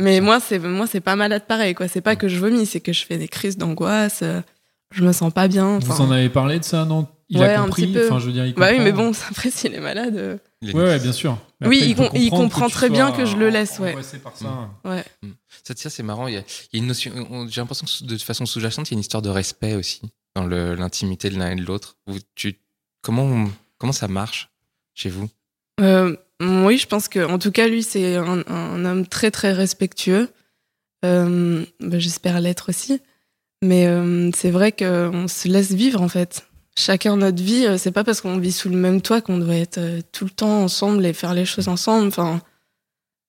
Mais 0.00 0.20
moi, 0.20 0.38
c'est 0.38 0.60
moi, 0.60 0.86
c'est 0.86 1.00
pas 1.00 1.16
malade 1.16 1.44
pareil, 1.48 1.74
quoi. 1.74 1.88
C'est 1.88 2.00
pas 2.02 2.14
que 2.14 2.28
je 2.28 2.38
vomis, 2.38 2.66
c'est 2.66 2.78
que 2.80 2.92
je 2.92 3.04
fais 3.04 3.18
des 3.18 3.26
crises 3.28 3.58
d'angoisse. 3.58 4.22
Euh, 4.92 4.98
je 4.98 5.04
me 5.04 5.12
sens 5.12 5.32
pas 5.32 5.48
bien. 5.48 5.78
Vous 5.78 6.00
en 6.00 6.10
avez 6.10 6.28
parlé 6.28 6.58
de 6.58 6.64
ça, 6.64 6.84
non? 6.84 7.06
Il 7.28 7.38
Ouais, 7.38 7.48
a 7.54 7.60
un 7.62 7.64
compris. 7.64 7.86
petit 7.86 7.92
peu. 7.94 8.06
Enfin, 8.06 8.18
je 8.18 8.26
veux 8.26 8.32
dire, 8.32 8.44
il 8.46 8.54
Bah 8.54 8.66
oui, 8.70 8.76
comprend. 8.78 8.84
mais 8.84 8.92
bon, 8.92 9.12
après, 9.30 9.50
s'il 9.50 9.74
est 9.74 9.80
malade. 9.80 10.16
euh, 10.16 10.36
Il 10.60 10.70
a 10.70 10.78
Ouais, 10.78 10.98
bien 10.98 11.12
sûr. 11.12 11.38
Mais 11.60 11.68
Oui, 11.68 11.92
après, 11.98 12.10
il 12.20 12.28
com- 12.30 12.38
comprend 12.40 12.68
très 12.68 12.90
bien 12.90 13.10
que 13.12 13.24
je 13.24 13.36
le 13.36 13.48
laisse, 13.48 13.78
ouais. 13.78 13.96
par 14.22 14.36
ça. 14.36 14.68
ouais. 14.84 15.04
Ça, 15.64 15.74
tiens, 15.74 15.90
c'est 15.90 16.02
marrant. 16.02 16.26
Il 16.28 16.34
y, 16.34 16.36
a, 16.36 16.40
il 16.72 16.76
y 16.76 16.76
a 16.76 16.82
une 16.82 16.88
notion. 16.88 17.12
on- 17.30 17.48
J'ai 17.48 17.60
l'impression 17.60 17.86
que 17.86 18.04
de 18.04 18.18
façon 18.18 18.44
sous-jacente, 18.46 18.88
il 18.90 18.92
y 18.92 18.94
a 18.94 18.96
une 18.96 19.00
histoire 19.00 19.22
de 19.22 19.30
respect 19.30 19.74
aussi 19.76 20.02
dans 20.36 20.46
l'intimité 20.46 21.30
de 21.30 21.38
l'un 21.38 21.52
et 21.52 21.56
de 21.56 21.62
l'autre. 21.64 21.96
Comment, 23.02 23.46
comment 23.78 23.92
ça 23.92 24.08
marche 24.08 24.50
chez 24.94 25.08
vous? 25.10 25.28
Euh, 25.80 26.14
oui, 26.40 26.76
je 26.78 26.86
pense 26.86 27.08
que, 27.08 27.24
en 27.24 27.38
tout 27.38 27.50
cas, 27.50 27.66
lui, 27.66 27.82
c'est 27.82 28.16
un, 28.16 28.44
un 28.46 28.84
homme 28.84 29.06
très 29.06 29.30
très 29.30 29.52
respectueux. 29.52 30.28
Euh, 31.04 31.64
bah, 31.80 31.98
J'espère 31.98 32.40
l'être 32.40 32.68
aussi. 32.68 33.00
Mais 33.62 33.86
euh, 33.86 34.30
c'est 34.34 34.50
vrai 34.50 34.72
qu'on 34.72 35.28
se 35.28 35.48
laisse 35.48 35.72
vivre 35.72 36.02
en 36.02 36.08
fait. 36.08 36.46
Chacun 36.76 37.16
notre 37.16 37.42
vie. 37.42 37.66
euh, 37.66 37.78
C'est 37.78 37.92
pas 37.92 38.02
parce 38.04 38.20
qu'on 38.20 38.38
vit 38.38 38.52
sous 38.52 38.68
le 38.68 38.76
même 38.76 39.00
toit 39.02 39.20
qu'on 39.20 39.38
doit 39.38 39.54
être 39.56 39.78
euh, 39.78 40.00
tout 40.12 40.24
le 40.24 40.30
temps 40.30 40.62
ensemble 40.64 41.04
et 41.06 41.12
faire 41.12 41.32
les 41.34 41.44
choses 41.44 41.68
ensemble. 41.68 42.08
Enfin, 42.08 42.40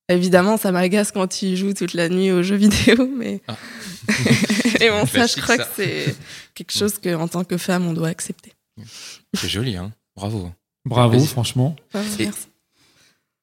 évidemment, 0.10 0.58
ça 0.58 0.72
m'agace 0.72 1.12
quand 1.12 1.42
il 1.42 1.56
joue 1.56 1.74
toute 1.74 1.94
la 1.94 2.10
nuit 2.10 2.32
aux 2.32 2.42
jeux 2.42 2.56
vidéo, 2.56 3.08
mais 3.18 3.42
Ah. 3.48 3.56
et 4.82 4.90
bon, 4.90 5.06
ça, 5.06 5.28
je 5.28 5.40
crois 5.42 5.58
ça. 5.58 5.64
que 5.66 5.70
c'est 5.76 6.16
quelque 6.56 6.74
chose 6.74 6.98
que, 7.00 7.14
en 7.16 7.28
tant 7.28 7.44
que 7.44 7.58
femme, 7.58 7.86
on 7.88 7.94
doit 7.94 8.10
accepter. 8.10 8.54
C'est 9.34 9.48
joli, 9.50 9.78
hein 9.78 9.92
Bravo. 10.16 10.52
Bravo, 10.86 11.20
franchement. 11.26 11.76
Et- 11.94 11.98
merci. 12.26 12.48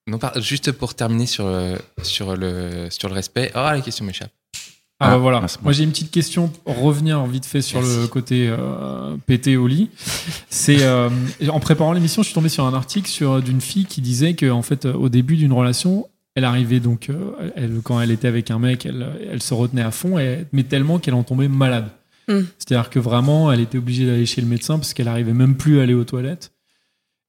Non, 0.07 0.19
par- 0.19 0.41
juste 0.41 0.73
pour 0.73 0.95
terminer 0.95 1.27
sur, 1.27 1.47
sur, 2.03 2.37
le, 2.37 2.89
sur 2.91 3.09
le 3.09 3.15
respect. 3.15 3.51
Ah, 3.55 3.75
les 3.77 3.83
questions 3.83 4.05
m'échappent. 4.05 4.33
Ah, 5.03 5.07
Ah, 5.07 5.11
bah 5.13 5.17
voilà. 5.17 5.41
ah, 5.43 5.49
c'est 5.49 5.59
bon. 5.59 5.65
Moi 5.65 5.73
j'ai 5.73 5.85
une 5.85 5.91
petite 5.91 6.11
question 6.11 6.49
pour 6.49 6.79
revenir 6.81 7.25
vite 7.27 7.47
fait 7.47 7.63
sur 7.63 7.81
Merci. 7.81 7.97
le 8.01 8.07
côté 8.07 8.49
euh, 8.51 9.17
pété 9.27 9.57
au 9.57 9.67
lit. 9.67 9.89
C'est 10.51 10.83
euh, 10.83 11.09
en 11.51 11.59
préparant 11.61 11.93
l'émission, 11.93 12.23
je 12.23 12.27
suis 12.29 12.35
tombé 12.35 12.51
sur 12.51 12.67
un 12.67 12.75
article 12.75 13.09
sur 13.09 13.41
d'une 13.43 13.61
fille 13.63 13.87
qui 13.87 14.01
disait 14.03 14.35
que 14.35 14.51
en 14.51 14.63
fait 14.63 14.85
euh, 14.85 14.93
au 14.93 15.09
début 15.09 15.37
d'une 15.37 15.53
relation, 15.55 16.07
elle 16.35 16.45
arrivait 16.45 16.81
donc 16.81 17.09
euh, 17.09 17.51
elle, 17.57 17.81
quand 17.83 18.01
elle 18.01 18.11
était 18.11 18.29
avec 18.29 18.51
un 18.51 18.59
mec, 18.59 18.85
elle, 18.87 19.07
elle 19.33 19.43
se 19.43 19.55
retenait 19.55 19.83
à 19.83 19.91
fond, 19.91 20.19
et, 20.19 20.45
mais 20.53 20.65
tellement 20.65 20.99
qu'elle 20.99 21.15
en 21.15 21.23
tombait 21.23 21.49
malade. 21.49 21.89
Mm. 22.29 22.41
C'est-à-dire 22.59 22.91
que 22.91 22.99
vraiment, 22.99 23.51
elle 23.51 23.61
était 23.61 23.79
obligée 23.79 24.05
d'aller 24.07 24.27
chez 24.27 24.41
le 24.43 24.47
médecin 24.47 24.77
parce 24.79 24.93
qu'elle 24.95 25.09
arrivait 25.09 25.33
même 25.33 25.57
plus 25.57 25.81
à 25.81 25.83
aller 25.85 25.95
aux 25.95 26.05
toilettes. 26.05 26.53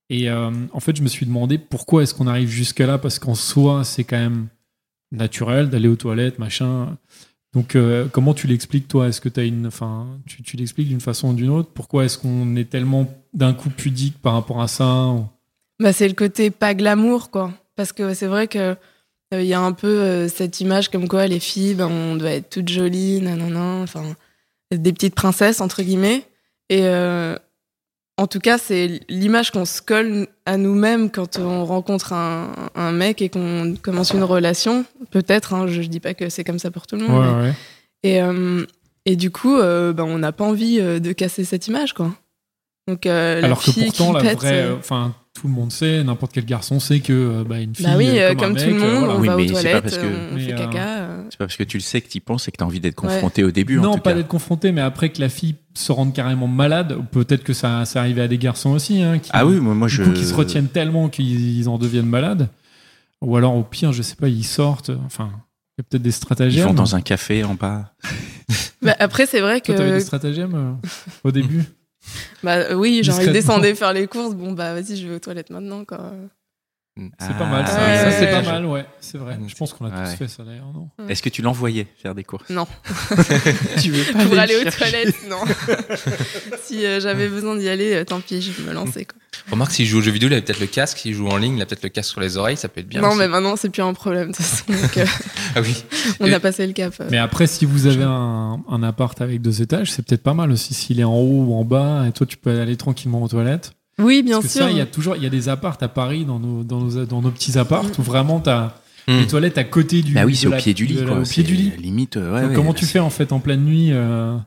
Et 0.09 0.29
euh, 0.29 0.51
en 0.73 0.79
fait, 0.81 0.95
je 0.97 1.01
me 1.03 1.07
suis 1.07 1.25
demandé 1.25 1.57
pourquoi 1.57 2.03
est-ce 2.03 2.13
qu'on 2.13 2.27
arrive 2.27 2.49
jusqu'à 2.49 2.85
là 2.85 2.97
parce 2.97 3.17
qu'en 3.17 3.33
soi, 3.33 3.85
c'est 3.85 4.03
quand 4.03 4.17
même 4.17 4.47
naturel 5.13 5.69
d'aller 5.69 5.87
aux 5.87 5.95
toilettes, 5.95 6.37
machin. 6.37 6.97
Donc, 7.53 7.75
euh, 7.75 8.07
comment 8.11 8.33
tu 8.33 8.47
l'expliques, 8.47 8.87
toi? 8.87 9.07
Est-ce 9.07 9.19
que 9.19 9.29
as 9.39 9.43
une, 9.43 9.67
enfin, 9.67 10.07
tu, 10.25 10.41
tu 10.41 10.55
l'expliques 10.55 10.87
d'une 10.87 11.01
façon 11.01 11.29
ou 11.29 11.33
d'une 11.33 11.49
autre? 11.49 11.69
Pourquoi 11.73 12.05
est-ce 12.05 12.17
qu'on 12.17 12.55
est 12.55 12.69
tellement 12.69 13.07
d'un 13.33 13.53
coup 13.53 13.69
pudique 13.69 14.21
par 14.21 14.33
rapport 14.33 14.61
à 14.61 14.67
ça 14.67 15.15
Bah, 15.79 15.91
c'est 15.91 16.07
le 16.07 16.13
côté 16.13 16.49
pas 16.49 16.73
glamour, 16.73 17.29
quoi. 17.29 17.51
Parce 17.75 17.91
que 17.91 18.13
c'est 18.13 18.27
vrai 18.27 18.47
que 18.47 18.75
il 19.33 19.45
y 19.45 19.53
a 19.53 19.61
un 19.61 19.71
peu 19.71 19.87
euh, 19.87 20.27
cette 20.27 20.59
image 20.59 20.89
comme 20.89 21.07
quoi 21.07 21.25
les 21.27 21.39
filles, 21.39 21.75
ben, 21.75 21.87
on 21.87 22.15
doit 22.17 22.31
être 22.31 22.49
toutes 22.49 22.67
jolies, 22.69 23.21
nanana, 23.21 23.81
enfin, 23.81 24.03
des 24.71 24.91
petites 24.91 25.15
princesses, 25.15 25.61
entre 25.61 25.83
guillemets. 25.83 26.23
Et 26.69 26.81
euh, 26.83 27.37
en 28.21 28.27
tout 28.27 28.39
cas, 28.39 28.57
c'est 28.57 28.99
l'image 29.09 29.49
qu'on 29.51 29.65
se 29.65 29.81
colle 29.81 30.27
à 30.45 30.57
nous-mêmes 30.57 31.09
quand 31.09 31.39
on 31.39 31.65
rencontre 31.65 32.13
un, 32.13 32.51
un 32.75 32.91
mec 32.91 33.21
et 33.21 33.29
qu'on 33.29 33.75
commence 33.81 34.11
une 34.11 34.23
relation. 34.23 34.85
Peut-être, 35.09 35.53
hein, 35.53 35.65
je, 35.67 35.81
je 35.81 35.87
dis 35.87 35.99
pas 35.99 36.13
que 36.13 36.29
c'est 36.29 36.43
comme 36.43 36.59
ça 36.59 36.69
pour 36.71 36.85
tout 36.87 36.95
le 36.97 37.07
monde. 37.07 37.25
mais- 37.35 37.41
ouais. 37.47 37.53
Et, 38.03 38.21
euh, 38.21 38.65
et 39.05 39.15
du 39.15 39.31
coup, 39.31 39.57
euh, 39.57 39.91
ben, 39.93 40.03
on 40.03 40.19
n'a 40.19 40.31
pas 40.31 40.43
envie 40.43 40.79
euh, 40.79 40.99
de 40.99 41.11
casser 41.13 41.43
cette 41.45 41.67
image, 41.67 41.93
quoi. 41.93 42.13
Donc, 42.91 43.05
euh, 43.05 43.41
Alors 43.43 43.63
que 43.63 43.71
pourtant, 43.71 44.11
la 44.11 44.21
pète, 44.21 44.37
vraie, 44.37 44.61
euh, 44.63 44.71
euh, 44.73 44.77
enfin, 44.77 45.13
tout 45.33 45.47
le 45.47 45.53
monde 45.53 45.71
sait, 45.71 46.03
n'importe 46.03 46.33
quel 46.33 46.43
garçon 46.45 46.79
sait 46.81 46.99
que 46.99 47.13
euh, 47.13 47.43
bah, 47.47 47.59
une 47.59 47.73
fille. 47.73 47.85
Bah 47.85 47.93
oui, 47.97 48.05
comme, 48.07 48.15
un 48.15 48.35
comme 48.35 48.53
mec, 48.53 48.63
tout 48.63 48.69
le 48.75 48.83
euh, 48.83 48.93
monde, 48.93 49.05
voilà. 49.05 49.13
on 49.15 49.19
Oui, 49.21 49.27
va 49.27 49.35
aux 49.37 49.39
c'est 49.39 49.45
pas 49.45 49.51
toilettes, 49.61 49.83
parce 49.83 49.97
que- 49.97 50.05
on 50.31 50.35
Mais, 50.35 50.45
fait 50.45 50.53
euh, 50.53 50.57
caca. 50.57 51.07
C'est 51.29 51.37
pas 51.37 51.45
parce 51.45 51.55
que 51.55 51.63
tu 51.63 51.77
le 51.77 51.81
sais 51.81 52.01
que 52.01 52.09
tu 52.09 52.17
y 52.17 52.21
penses 52.21 52.47
et 52.47 52.51
que 52.51 52.57
tu 52.57 52.63
as 52.63 52.67
envie 52.67 52.81
d'être 52.81 52.95
confronté 52.95 53.43
au 53.45 53.51
début. 53.51 53.79
en 53.79 53.83
Non, 53.83 53.95
tout 53.95 54.01
pas 54.01 54.13
d'être 54.13 54.27
confronté, 54.27 54.73
mais 54.73 54.81
après 54.81 55.09
que 55.09 55.21
la 55.21 55.29
fille 55.29 55.55
se 55.73 55.93
rende 55.93 56.13
carrément 56.13 56.47
malade, 56.47 56.97
peut-être 57.11 57.43
que 57.45 57.53
ça, 57.53 57.85
ça 57.85 58.01
arrivait 58.01 58.23
à 58.23 58.27
des 58.27 58.37
garçons 58.37 58.71
aussi, 58.71 59.01
hein, 59.01 59.19
qui, 59.19 59.29
Ah 59.33 59.45
oui, 59.45 59.55
moi, 59.61 59.73
moi 59.73 59.87
du 59.87 59.93
je. 59.95 60.03
coup, 60.03 60.11
qui 60.11 60.25
se 60.25 60.33
retiennent 60.33 60.67
tellement 60.67 61.07
qu'ils 61.07 61.57
ils 61.59 61.69
en 61.69 61.77
deviennent 61.77 62.05
malades. 62.07 62.49
Ou 63.21 63.37
alors, 63.37 63.55
au 63.55 63.63
pire, 63.63 63.93
je 63.93 64.01
sais 64.01 64.15
pas, 64.17 64.27
ils 64.27 64.43
sortent. 64.43 64.91
Enfin, 65.05 65.29
il 65.77 65.81
y 65.81 65.81
a 65.81 65.83
peut-être 65.89 66.01
des 66.01 66.09
Ils 66.09 66.13
stratagèmes. 66.13 66.67
vont 66.67 66.73
dans 66.73 66.95
un 66.95 67.01
café 67.01 67.45
en 67.45 67.53
bas. 67.53 67.93
Bah, 68.81 68.95
après, 68.99 69.25
c'est 69.27 69.39
vrai 69.39 69.61
Toi, 69.61 69.75
t'avais 69.75 69.91
des 69.91 69.97
que 69.99 70.03
stratagèmes 70.03 70.55
euh, 70.55 70.87
au 71.23 71.31
début? 71.31 71.63
bah, 72.43 72.55
euh, 72.55 72.73
oui, 72.73 73.03
genre, 73.03 73.15
Discrètement. 73.15 73.33
descendaient 73.33 73.75
faire 73.75 73.93
les 73.93 74.07
courses. 74.07 74.35
Bon, 74.35 74.51
bah, 74.51 74.73
vas-y, 74.73 74.97
je 74.97 75.07
vais 75.07 75.15
aux 75.15 75.19
toilettes 75.19 75.49
maintenant, 75.49 75.85
quoi. 75.85 76.13
C'est 77.19 77.37
pas 77.37 77.45
mal, 77.45 77.65
ça. 77.65 77.79
Ouais, 77.79 77.97
Ça, 77.97 78.11
c'est 78.11 78.25
ouais, 78.25 78.31
pas 78.31 78.41
mal, 78.41 78.65
ouais, 78.65 78.85
c'est 78.99 79.17
vrai. 79.17 79.39
Je 79.47 79.55
pense 79.55 79.73
qu'on 79.73 79.85
a 79.85 79.91
tous 79.91 80.15
fait 80.17 80.27
ça 80.27 80.43
d'ailleurs, 80.43 80.73
non 80.73 80.89
Est-ce 81.07 81.21
que 81.23 81.29
tu 81.29 81.41
l'envoyais 81.41 81.87
faire 82.01 82.13
des 82.13 82.23
courses? 82.25 82.49
Non. 82.49 82.67
Tu 83.81 83.91
veux 83.91 84.11
pas 84.11 84.25
Pour 84.25 84.37
aller 84.37 84.57
aux 84.57 84.69
toilettes, 84.69 85.27
non. 85.29 85.39
si 86.61 86.85
euh, 86.85 86.99
j'avais 86.99 87.29
besoin 87.29 87.55
d'y 87.55 87.69
aller, 87.69 87.93
euh, 87.93 88.03
tant 88.03 88.19
pis, 88.19 88.41
je 88.41 88.61
me 88.63 88.73
lançais, 88.73 89.05
quoi. 89.05 89.17
Remarque, 89.49 89.71
s'il 89.71 89.85
joue 89.85 89.99
aux 89.99 90.01
jeux 90.01 90.11
vidéo, 90.11 90.29
il 90.29 90.35
a 90.35 90.41
peut-être 90.41 90.59
le 90.59 90.67
casque. 90.67 90.97
S'il 90.99 91.13
joue 91.13 91.27
en 91.27 91.37
ligne, 91.37 91.55
il 91.57 91.61
a 91.61 91.65
peut-être 91.65 91.83
le 91.83 91.89
casque 91.89 92.09
sur 92.11 92.21
les 92.21 92.37
oreilles. 92.37 92.57
Ça 92.57 92.67
peut 92.67 92.81
être 92.81 92.87
bien. 92.87 93.01
non, 93.01 93.09
aussi. 93.09 93.17
mais 93.19 93.27
maintenant, 93.27 93.55
c'est 93.55 93.69
plus 93.69 93.81
un 93.81 93.93
problème, 93.93 94.31
de 94.31 94.35
toute 94.35 94.45
façon. 94.45 94.65
Donc, 94.71 94.97
euh, 94.97 95.05
Ah 95.55 95.61
oui. 95.61 95.83
on 96.19 96.27
Et- 96.27 96.33
a 96.33 96.39
passé 96.39 96.65
le 96.67 96.73
cap. 96.73 96.93
euh. 96.99 97.07
Mais 97.11 97.17
après, 97.17 97.47
si 97.47 97.65
vous 97.65 97.85
avez 97.87 98.03
un, 98.03 98.59
un 98.69 98.83
appart 98.83 99.19
avec 99.21 99.41
deux 99.41 99.61
étages, 99.61 99.91
c'est 99.91 100.05
peut-être 100.05 100.23
pas 100.23 100.33
mal 100.33 100.51
aussi. 100.51 100.73
S'il 100.73 100.99
est 100.99 101.03
en 101.05 101.13
haut 101.15 101.45
ou 101.47 101.53
en 101.55 101.63
bas, 101.65 102.05
et 102.07 102.11
toi, 102.11 102.25
tu 102.27 102.37
peux 102.37 102.59
aller 102.59 102.75
tranquillement 102.77 103.23
aux 103.23 103.27
toilettes. 103.27 103.71
Oui, 103.99 104.21
bien 104.23 104.41
Parce 104.41 104.47
que 104.53 104.59
sûr. 104.59 104.61
ça, 104.65 104.71
il 104.71 104.77
y 104.77 104.81
a 104.81 104.85
toujours, 104.85 105.15
il 105.15 105.23
y 105.23 105.27
a 105.27 105.29
des 105.29 105.47
apparts 105.49 105.77
à 105.81 105.87
Paris, 105.87 106.25
dans 106.25 106.39
nos, 106.39 106.63
dans 106.63 106.79
nos, 106.79 107.05
dans 107.05 107.21
nos 107.21 107.31
petits 107.31 107.57
apparts, 107.57 107.85
où 107.97 108.01
vraiment 108.01 108.39
t'as 108.39 108.73
Hmm. 109.07 109.17
les 109.17 109.25
toilettes 109.27 109.57
à 109.57 109.63
côté 109.63 110.03
du. 110.03 110.13
Bah 110.13 110.21
oui, 110.25 110.33
de 110.33 110.37
c'est 110.37 110.47
au 110.47 110.51
la- 110.51 110.57
pied 110.57 110.75
du 110.75 110.85
lit. 110.85 110.93
de 110.93 111.01
la- 111.01 111.07
quoi. 111.07 111.19
Au 111.21 111.23
pied 111.23 111.41
du 111.41 111.55
lit. 111.55 111.71
Limite. 111.79 112.17
euh, 112.17 112.33
ouais, 112.35 112.41
Donc 112.41 112.49
ouais, 112.51 112.55
comment 112.55 112.69
là, 112.71 112.77
tu 112.77 112.85
fais 112.85 112.99
en 112.99 113.09
fait 113.09 113.31
en 113.31 113.39
pleine 113.39 113.61
nuit 113.65 113.89
euh, 113.91 114.37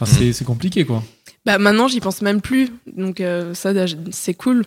Enfin, 0.00 0.12
c'est, 0.12 0.32
c'est 0.32 0.44
compliqué 0.44 0.84
quoi. 0.84 1.04
Bah, 1.46 1.58
maintenant, 1.58 1.86
j'y 1.86 2.00
pense 2.00 2.22
même 2.22 2.40
plus. 2.40 2.70
Donc, 2.88 3.20
euh, 3.20 3.54
ça, 3.54 3.72
c'est 4.10 4.34
cool 4.34 4.64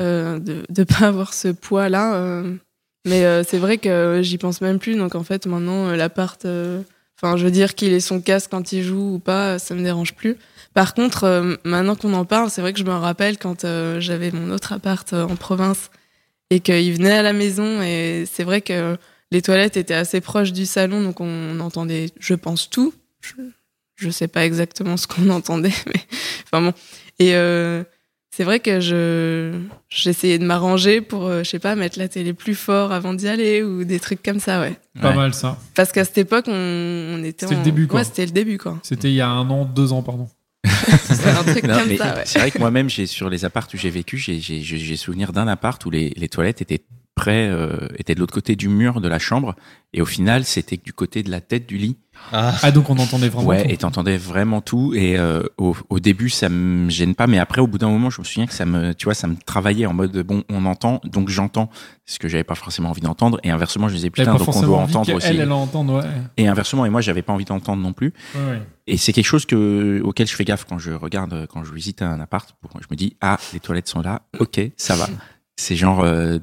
euh, 0.00 0.38
de 0.38 0.62
ne 0.76 0.84
pas 0.84 1.08
avoir 1.08 1.34
ce 1.34 1.48
poids-là. 1.48 2.14
euh. 2.14 2.54
Mais 3.04 3.26
euh, 3.26 3.42
c'est 3.42 3.58
vrai 3.58 3.76
que 3.78 4.20
j'y 4.22 4.38
pense 4.38 4.60
même 4.60 4.78
plus. 4.78 4.94
Donc, 4.94 5.16
en 5.16 5.24
fait, 5.24 5.46
maintenant, 5.46 5.90
l'appart, 5.90 6.46
enfin, 7.18 7.36
je 7.36 7.44
veux 7.44 7.50
dire 7.50 7.74
qu'il 7.74 7.92
ait 7.92 8.00
son 8.00 8.20
casque 8.20 8.50
quand 8.52 8.72
il 8.72 8.82
joue 8.84 9.14
ou 9.14 9.18
pas, 9.18 9.58
ça 9.58 9.74
me 9.74 9.82
dérange 9.82 10.14
plus. 10.14 10.36
Par 10.72 10.94
contre, 10.94 11.58
maintenant 11.64 11.96
qu'on 11.96 12.14
en 12.14 12.24
parle, 12.24 12.48
c'est 12.48 12.60
vrai 12.62 12.72
que 12.72 12.78
je 12.78 12.84
me 12.84 12.92
rappelle 12.92 13.36
quand 13.36 13.66
j'avais 13.98 14.30
mon 14.30 14.50
autre 14.50 14.72
appart 14.72 15.12
en 15.12 15.36
province 15.36 15.90
et 16.50 16.60
qu'il 16.60 16.94
venait 16.94 17.12
à 17.12 17.22
la 17.22 17.34
maison. 17.34 17.82
Et 17.82 18.24
c'est 18.26 18.44
vrai 18.44 18.62
que 18.62 18.96
les 19.30 19.42
toilettes 19.42 19.76
étaient 19.76 19.94
assez 19.94 20.22
proches 20.22 20.52
du 20.52 20.64
salon, 20.64 21.02
donc 21.02 21.20
on 21.20 21.60
entendait, 21.60 22.06
je 22.18 22.34
pense, 22.34 22.70
tout. 22.70 22.94
Je, 23.20 23.34
je 23.96 24.10
sais 24.10 24.28
pas 24.28 24.44
exactement 24.44 24.96
ce 24.96 25.06
qu'on 25.06 25.28
entendait, 25.30 25.72
mais 25.86 26.00
enfin 26.44 26.62
bon. 26.62 26.72
Et 27.18 27.34
euh, 27.34 27.84
c'est 28.36 28.42
vrai 28.44 28.58
que 28.58 28.80
je 28.80 29.52
j'essayais 29.88 30.38
de 30.38 30.44
m'arranger 30.44 31.00
pour, 31.00 31.26
euh, 31.26 31.44
je 31.44 31.50
sais 31.50 31.58
pas, 31.60 31.76
mettre 31.76 31.98
la 31.98 32.08
télé 32.08 32.32
plus 32.32 32.56
fort 32.56 32.90
avant 32.92 33.14
d'y 33.14 33.28
aller 33.28 33.62
ou 33.62 33.84
des 33.84 34.00
trucs 34.00 34.22
comme 34.22 34.40
ça, 34.40 34.60
ouais. 34.60 34.74
Pas 35.00 35.10
Ouais. 35.10 35.16
mal 35.16 35.34
ça. 35.34 35.56
Parce 35.74 35.92
qu'à 35.92 36.04
cette 36.04 36.18
époque, 36.18 36.46
on, 36.48 36.52
on 36.52 37.22
était 37.24 37.46
C'était 37.46 37.54
en... 37.54 37.58
le 37.58 37.64
début, 37.64 37.86
quoi. 37.86 38.00
Ouais, 38.00 38.04
c'était 38.04 38.26
le 38.26 38.32
début, 38.32 38.58
quoi. 38.58 38.78
C'était 38.82 39.08
il 39.10 39.14
y 39.14 39.20
a 39.20 39.28
un 39.28 39.48
an, 39.50 39.64
deux 39.64 39.92
ans, 39.92 40.02
pardon. 40.02 40.28
C'était 40.64 41.28
un 41.28 41.42
truc 41.44 41.62
Non, 41.64 41.78
comme 41.78 41.88
mais 41.88 41.96
ça, 41.98 42.14
ouais. 42.14 42.22
C'est 42.24 42.38
vrai 42.38 42.50
que 42.50 42.58
moi-même, 42.58 42.88
j'ai 42.88 43.06
sur 43.06 43.28
les 43.30 43.44
apparts 43.44 43.68
où 43.72 43.76
j'ai 43.76 43.90
vécu, 43.90 44.16
j'ai 44.18 44.40
j'ai- 44.40 44.62
j'ai- 44.62 44.78
j'ai 44.78 44.96
souvenir 44.96 45.32
d'un 45.32 45.46
appart 45.46 45.84
où 45.84 45.90
les, 45.90 46.12
les 46.16 46.28
toilettes 46.28 46.62
étaient 46.62 46.82
près, 47.14 47.48
euh, 47.48 47.88
étaient 47.98 48.14
de 48.14 48.20
l'autre 48.20 48.34
côté 48.34 48.56
du 48.56 48.68
mur 48.68 49.00
de 49.00 49.08
la 49.08 49.18
chambre, 49.18 49.54
et 49.92 50.02
au 50.02 50.06
final, 50.06 50.44
c'était 50.44 50.76
du 50.76 50.92
côté 50.92 51.22
de 51.22 51.30
la 51.30 51.40
tête 51.40 51.66
du 51.66 51.78
lit. 51.78 51.96
Ah. 52.32 52.54
Ah 52.62 52.70
donc 52.70 52.90
on 52.90 52.98
entendait 52.98 53.28
vraiment. 53.28 53.48
ouais, 53.48 53.64
tout. 53.64 53.70
et 53.70 53.76
t'entendais 53.76 54.16
vraiment 54.16 54.60
tout. 54.60 54.92
Et 54.94 55.18
euh, 55.18 55.42
au, 55.58 55.76
au 55.88 56.00
début, 56.00 56.30
ça 56.30 56.48
me 56.48 56.90
gêne 56.90 57.14
pas, 57.14 57.26
mais 57.26 57.38
après, 57.38 57.60
au 57.60 57.66
bout 57.66 57.78
d'un 57.78 57.88
moment, 57.88 58.10
je 58.10 58.20
me 58.20 58.24
souviens 58.24 58.46
que 58.46 58.52
ça 58.52 58.66
me, 58.66 58.94
tu 58.94 59.04
vois, 59.04 59.14
ça 59.14 59.26
me 59.26 59.36
travaillait 59.36 59.86
en 59.86 59.94
mode 59.94 60.16
bon, 60.22 60.42
on 60.48 60.66
entend, 60.66 61.00
donc 61.04 61.28
j'entends 61.28 61.70
ce 62.06 62.18
que 62.18 62.28
j'avais 62.28 62.44
pas 62.44 62.54
forcément 62.54 62.90
envie 62.90 63.00
d'entendre. 63.00 63.38
Et 63.44 63.50
inversement, 63.50 63.88
je 63.88 63.94
disais 63.94 64.10
putain, 64.10 64.32
pas 64.32 64.38
donc 64.38 64.56
on 64.56 64.62
doit 64.62 64.78
entendre 64.78 65.14
aussi. 65.14 65.26
Elle, 65.28 65.40
elle 65.40 65.52
ouais. 65.52 66.02
Et 66.36 66.48
inversement, 66.48 66.86
et 66.86 66.90
moi, 66.90 67.00
j'avais 67.00 67.22
pas 67.22 67.32
envie 67.32 67.44
d'entendre 67.44 67.82
non 67.82 67.92
plus. 67.92 68.12
Ouais, 68.34 68.50
ouais. 68.50 68.62
Et 68.86 68.96
c'est 68.96 69.12
quelque 69.12 69.26
chose 69.26 69.46
que, 69.46 70.00
auquel 70.04 70.26
je 70.26 70.34
fais 70.34 70.44
gaffe 70.44 70.64
quand 70.68 70.78
je 70.78 70.92
regarde, 70.92 71.46
quand 71.46 71.64
je 71.64 71.72
visite 71.72 72.02
un 72.02 72.20
appart. 72.20 72.54
Je 72.80 72.86
me 72.90 72.96
dis, 72.96 73.16
ah, 73.20 73.38
les 73.52 73.60
toilettes 73.60 73.88
sont 73.88 74.02
là, 74.02 74.22
ok, 74.38 74.60
ça 74.76 74.96
va. 74.96 75.08
C'est 75.56 75.76
genre, 75.76 76.00
euh, 76.00 76.38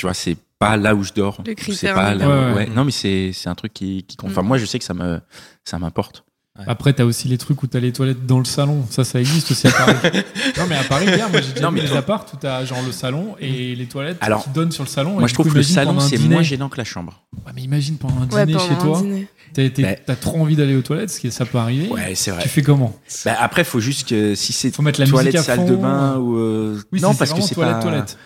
tu 0.00 0.06
vois, 0.06 0.14
c'est 0.14 0.36
pas 0.58 0.78
là 0.78 0.94
où 0.94 1.02
je 1.02 1.12
dors. 1.12 1.42
Le 1.46 1.52
critère 1.54 1.94
pas 1.94 2.14
là 2.14 2.26
où- 2.26 2.54
ouais. 2.56 2.66
Non, 2.68 2.84
mais 2.86 2.90
c'est, 2.90 3.32
c'est 3.34 3.50
un 3.50 3.54
truc 3.54 3.74
qui, 3.74 4.02
qui 4.04 4.16
compte. 4.16 4.30
Enfin, 4.30 4.42
Mm. 4.42 4.46
moi, 4.46 4.56
je 4.56 4.64
sais 4.64 4.78
que 4.78 4.84
ça 4.86 4.94
me, 4.94 5.20
ça 5.62 5.78
m'importe. 5.78 6.24
Ouais. 6.58 6.64
Après, 6.66 6.92
t'as 6.92 7.04
aussi 7.04 7.28
les 7.28 7.38
trucs 7.38 7.62
où 7.62 7.68
t'as 7.68 7.78
les 7.78 7.92
toilettes 7.92 8.26
dans 8.26 8.38
le 8.40 8.44
salon. 8.44 8.84
Ça, 8.90 9.04
ça 9.04 9.20
existe 9.20 9.52
aussi 9.52 9.68
à 9.68 9.70
Paris. 9.70 9.94
non, 10.58 10.64
mais 10.68 10.76
à 10.76 10.82
Paris, 10.82 11.06
hier, 11.06 11.30
moi 11.30 11.40
j'ai 11.40 11.52
déjà 11.52 11.62
Non, 11.66 11.70
vu 11.70 11.80
mais 11.80 11.88
des 11.88 11.96
apparts 11.96 12.26
où 12.32 12.36
t'as 12.36 12.64
genre 12.64 12.82
le 12.84 12.90
salon 12.92 13.36
et 13.38 13.76
les 13.76 13.86
toilettes 13.86 14.18
Alors, 14.20 14.42
qui 14.42 14.50
donnent 14.50 14.72
sur 14.72 14.82
le 14.82 14.88
salon. 14.88 15.18
Moi, 15.20 15.28
je 15.28 15.34
trouve 15.34 15.46
coup, 15.46 15.52
que 15.52 15.58
le 15.58 15.62
salon, 15.62 16.00
c'est 16.00 16.18
moins 16.18 16.42
gênant 16.42 16.68
que 16.68 16.76
la 16.76 16.84
chambre. 16.84 17.22
Ouais, 17.46 17.52
mais 17.54 17.62
imagine 17.62 17.96
pendant 17.98 18.16
un 18.22 18.28
Ouais, 18.28 18.46
dîner 18.46 18.58
pendant 18.58 18.68
chez 18.68 18.74
un 18.74 18.78
toi, 18.78 19.00
dîner. 19.00 19.28
t'as 19.54 19.62
Ouais. 19.82 20.02
t'as 20.04 20.16
trop 20.16 20.40
envie 20.40 20.56
d'aller 20.56 20.74
aux 20.74 20.82
toilettes, 20.82 21.10
ce 21.10 21.20
qui 21.20 21.30
ça 21.30 21.46
peut 21.46 21.56
arriver. 21.58 21.88
Ouais, 21.88 22.14
c'est 22.16 22.32
vrai. 22.32 22.42
Tu 22.42 22.48
fais 22.48 22.62
comment? 22.62 22.96
Bah, 23.24 23.36
après, 23.38 23.62
faut 23.62 23.80
juste 23.80 24.08
que 24.08 24.34
si 24.34 24.52
c'est 24.52 24.74
Faut 24.74 24.82
mettre 24.82 25.00
la 25.00 25.06
toilette, 25.06 25.34
musique 25.34 25.48
à 25.48 25.54
salle 25.54 25.60
fond. 25.66 25.70
de 25.70 25.76
bain 25.76 26.16
ou. 26.18 26.36
euh, 26.36 26.80
Oui, 26.92 27.00
non, 27.00 27.12
c'est- 27.12 27.18
parce 27.20 27.32
que 27.32 27.40
c'est 27.42 27.54
toilette, 27.54 27.76
pas. 27.76 27.82
toilette. 27.82 28.18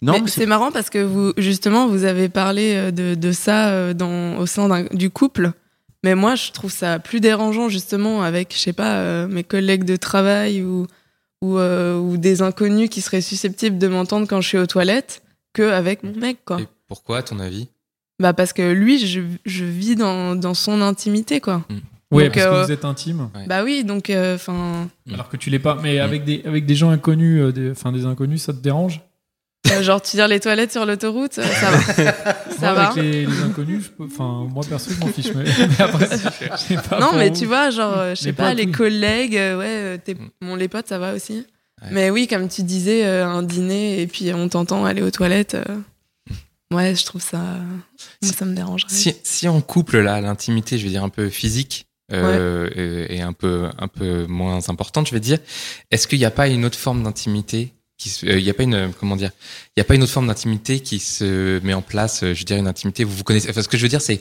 Non, 0.00 0.22
c'est 0.26 0.46
marrant 0.46 0.72
parce 0.72 0.88
que 0.90 0.98
vous, 1.02 1.32
justement, 1.36 1.86
vous 1.88 2.04
avez 2.04 2.28
parlé 2.30 2.72
euh, 2.74 2.90
de, 2.90 3.14
de 3.14 3.32
ça 3.32 3.68
euh, 3.68 3.92
dans, 3.94 4.38
au 4.38 4.46
sein 4.46 4.84
du 4.92 5.10
couple. 5.10 5.52
Mais 6.06 6.14
moi, 6.14 6.36
je 6.36 6.52
trouve 6.52 6.70
ça 6.70 7.00
plus 7.00 7.18
dérangeant, 7.18 7.68
justement, 7.68 8.22
avec, 8.22 8.54
je 8.54 8.60
sais 8.60 8.72
pas, 8.72 8.98
euh, 8.98 9.26
mes 9.26 9.42
collègues 9.42 9.82
de 9.82 9.96
travail 9.96 10.62
ou, 10.62 10.86
ou, 11.42 11.58
euh, 11.58 11.98
ou 11.98 12.16
des 12.16 12.42
inconnus 12.42 12.88
qui 12.88 13.00
seraient 13.00 13.20
susceptibles 13.20 13.76
de 13.76 13.88
m'entendre 13.88 14.28
quand 14.28 14.40
je 14.40 14.46
suis 14.46 14.58
aux 14.58 14.68
toilettes 14.68 15.24
qu'avec 15.52 16.04
mon 16.04 16.14
mec, 16.14 16.38
quoi. 16.44 16.60
Et 16.60 16.68
pourquoi, 16.86 17.18
à 17.18 17.22
ton 17.24 17.40
avis? 17.40 17.66
Bah, 18.20 18.32
parce 18.34 18.52
que 18.52 18.70
lui, 18.70 19.04
je, 19.04 19.20
je 19.44 19.64
vis 19.64 19.96
dans, 19.96 20.36
dans 20.36 20.54
son 20.54 20.80
intimité, 20.80 21.40
quoi. 21.40 21.64
Ouais, 22.12 22.26
Donc, 22.26 22.34
parce 22.34 22.46
euh, 22.46 22.60
que 22.60 22.66
vous 22.66 22.72
êtes 22.72 22.84
intime. 22.84 23.28
Bah 23.48 23.64
oui, 23.64 23.82
donc, 23.82 24.12
enfin. 24.14 24.88
Alors 25.12 25.28
que 25.28 25.36
tu 25.36 25.50
l'es 25.50 25.58
pas. 25.58 25.76
Mais 25.82 25.98
avec 25.98 26.24
des, 26.24 26.40
avec 26.44 26.66
des 26.66 26.76
gens 26.76 26.90
inconnus, 26.90 27.40
euh, 27.42 27.52
des, 27.52 27.72
enfin 27.72 27.90
des 27.90 28.06
inconnus, 28.06 28.42
ça 28.42 28.52
te 28.52 28.60
dérange? 28.60 29.00
euh, 29.00 29.05
genre, 29.82 30.00
tu 30.02 30.16
dire 30.16 30.28
les 30.28 30.40
toilettes 30.40 30.72
sur 30.72 30.84
l'autoroute, 30.86 31.38
euh, 31.38 31.44
ça 31.44 31.70
va. 31.70 31.80
ça 31.94 32.12
Moi, 32.60 32.72
va. 32.74 32.88
avec 32.90 33.02
les, 33.04 33.26
les 33.26 33.40
inconnus, 33.42 33.84
je 33.84 33.88
peux- 33.90 34.04
enfin, 34.04 34.46
moi 34.52 34.62
perso, 34.68 34.90
je 34.92 34.98
m'en 35.00 35.06
fiche. 35.08 35.32
Mais, 35.34 35.44
mais 35.68 35.80
après, 35.80 36.08
je 36.10 36.56
sais 36.56 36.76
pas 36.88 36.98
Non, 37.00 37.12
mais 37.14 37.32
tu 37.32 37.46
vois, 37.46 37.70
genre, 37.70 37.96
euh, 37.96 38.14
je 38.14 38.20
sais 38.20 38.26
Les 38.26 38.32
pas, 38.32 38.48
potes, 38.50 38.58
les 38.58 38.66
oui. 38.66 38.72
collègues, 38.72 39.36
euh, 39.36 39.58
ouais, 39.58 39.66
euh, 39.68 39.98
tes- 39.98 40.14
Mm. 40.14 40.30
bon, 40.42 40.56
les 40.56 40.68
potes, 40.68 40.88
ça 40.88 40.98
va 40.98 41.14
aussi. 41.14 41.44
Ouais. 41.82 41.88
Mais 41.90 42.10
oui, 42.10 42.26
comme 42.26 42.48
tu 42.48 42.62
disais, 42.62 43.04
euh, 43.06 43.26
un 43.26 43.42
dîner 43.42 44.00
et 44.00 44.06
puis 44.06 44.32
on 44.32 44.48
t'entend 44.48 44.84
aller 44.84 45.02
aux 45.02 45.10
toilettes. 45.10 45.54
euh, 45.56 46.74
ouais, 46.74 46.94
je 46.94 47.04
trouve 47.04 47.22
ça. 47.22 47.40
Ça 48.22 48.44
me 48.44 48.54
dérangerait. 48.54 48.90
si, 48.90 49.14
si 49.22 49.46
en 49.48 49.60
couple, 49.60 49.98
là, 50.00 50.20
l'intimité, 50.20 50.78
je 50.78 50.84
vais 50.84 50.90
dire 50.90 51.04
un 51.04 51.08
peu 51.10 51.28
physique, 51.28 51.86
euh, 52.12 52.68
est 53.08 53.20
un 53.20 53.32
peu 53.32 53.68
un 53.78 53.88
peu 53.88 54.26
moins 54.26 54.68
importante, 54.68 55.08
je 55.08 55.12
vais 55.12 55.20
dire. 55.20 55.38
Est-ce 55.90 56.06
qu'il 56.08 56.18
n'y 56.20 56.24
a 56.24 56.30
pas 56.30 56.46
une 56.48 56.64
autre 56.64 56.78
forme 56.78 57.02
d'intimité 57.02 57.72
se- 57.98 58.26
euh, 58.26 58.38
il 58.38 58.44
y 58.44 58.50
a 58.50 58.54
pas 58.54 58.62
une 58.64 58.92
comment 58.98 59.16
dire 59.16 59.30
il 59.76 59.80
y 59.80 59.82
a 59.82 59.84
pas 59.84 59.94
une 59.94 60.02
autre 60.02 60.12
forme 60.12 60.26
d'intimité 60.26 60.80
qui 60.80 60.98
se 60.98 61.58
met 61.64 61.74
en 61.74 61.82
place 61.82 62.22
euh, 62.22 62.34
je 62.34 62.40
veux 62.40 62.44
dire 62.44 62.56
une 62.58 62.66
intimité 62.68 63.04
vous 63.04 63.16
vous 63.16 63.24
connaissez 63.24 63.48
enfin, 63.50 63.62
ce 63.62 63.68
que 63.68 63.76
je 63.76 63.82
veux 63.82 63.88
dire 63.88 64.00
c'est 64.00 64.20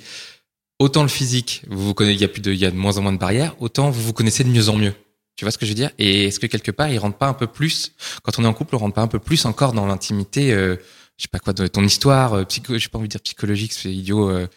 autant 0.80 1.02
le 1.04 1.10
physique 1.10 1.64
vous 1.70 1.88
vous 1.88 1.94
connaissez 1.94 2.16
il 2.16 2.22
y 2.22 2.26
a 2.26 2.28
plus 2.28 2.42
de 2.42 2.52
il 2.52 2.60
y 2.60 2.66
a 2.66 2.72
de 2.72 2.76
moins 2.76 2.98
en 2.98 3.02
moins 3.02 3.14
de 3.14 3.18
barrières 3.18 3.56
autant 3.60 3.90
vous 3.90 4.02
vous 4.02 4.14
connaissez 4.14 4.44
de 4.44 4.50
mieux 4.50 4.70
en 4.70 4.76
mieux. 4.78 4.94
Tu 5.38 5.44
vois 5.44 5.52
ce 5.52 5.58
que 5.58 5.66
je 5.66 5.72
veux 5.72 5.76
dire? 5.76 5.92
Et 6.00 6.26
est-ce 6.28 6.40
que 6.40 6.48
quelque 6.48 6.72
part 6.72 6.88
il 6.90 6.98
rentre 6.98 7.18
pas 7.18 7.28
un 7.28 7.34
peu 7.34 7.48
plus 7.48 7.92
quand 8.24 8.40
on 8.40 8.44
est 8.46 8.48
en 8.48 8.54
couple 8.54 8.76
on 8.76 8.80
rentre 8.80 8.96
pas 8.96 9.02
un 9.02 9.08
peu 9.08 9.20
plus 9.20 9.46
encore 9.46 9.74
dans 9.74 9.86
l'intimité 9.86 10.54
euh, 10.54 10.78
je 11.18 11.24
sais 11.24 11.28
pas 11.30 11.40
quoi 11.40 11.52
de 11.54 11.68
ton 11.68 11.84
histoire 11.84 12.34
euh, 12.34 12.44
psycho 12.46 12.78
j'ai 12.78 12.88
pas 12.88 12.98
envie 12.98 13.08
de 13.10 13.12
dire 13.12 13.22
psychologique 13.22 13.74
c'est 13.74 13.94
idiot 13.94 14.30
euh, 14.30 14.48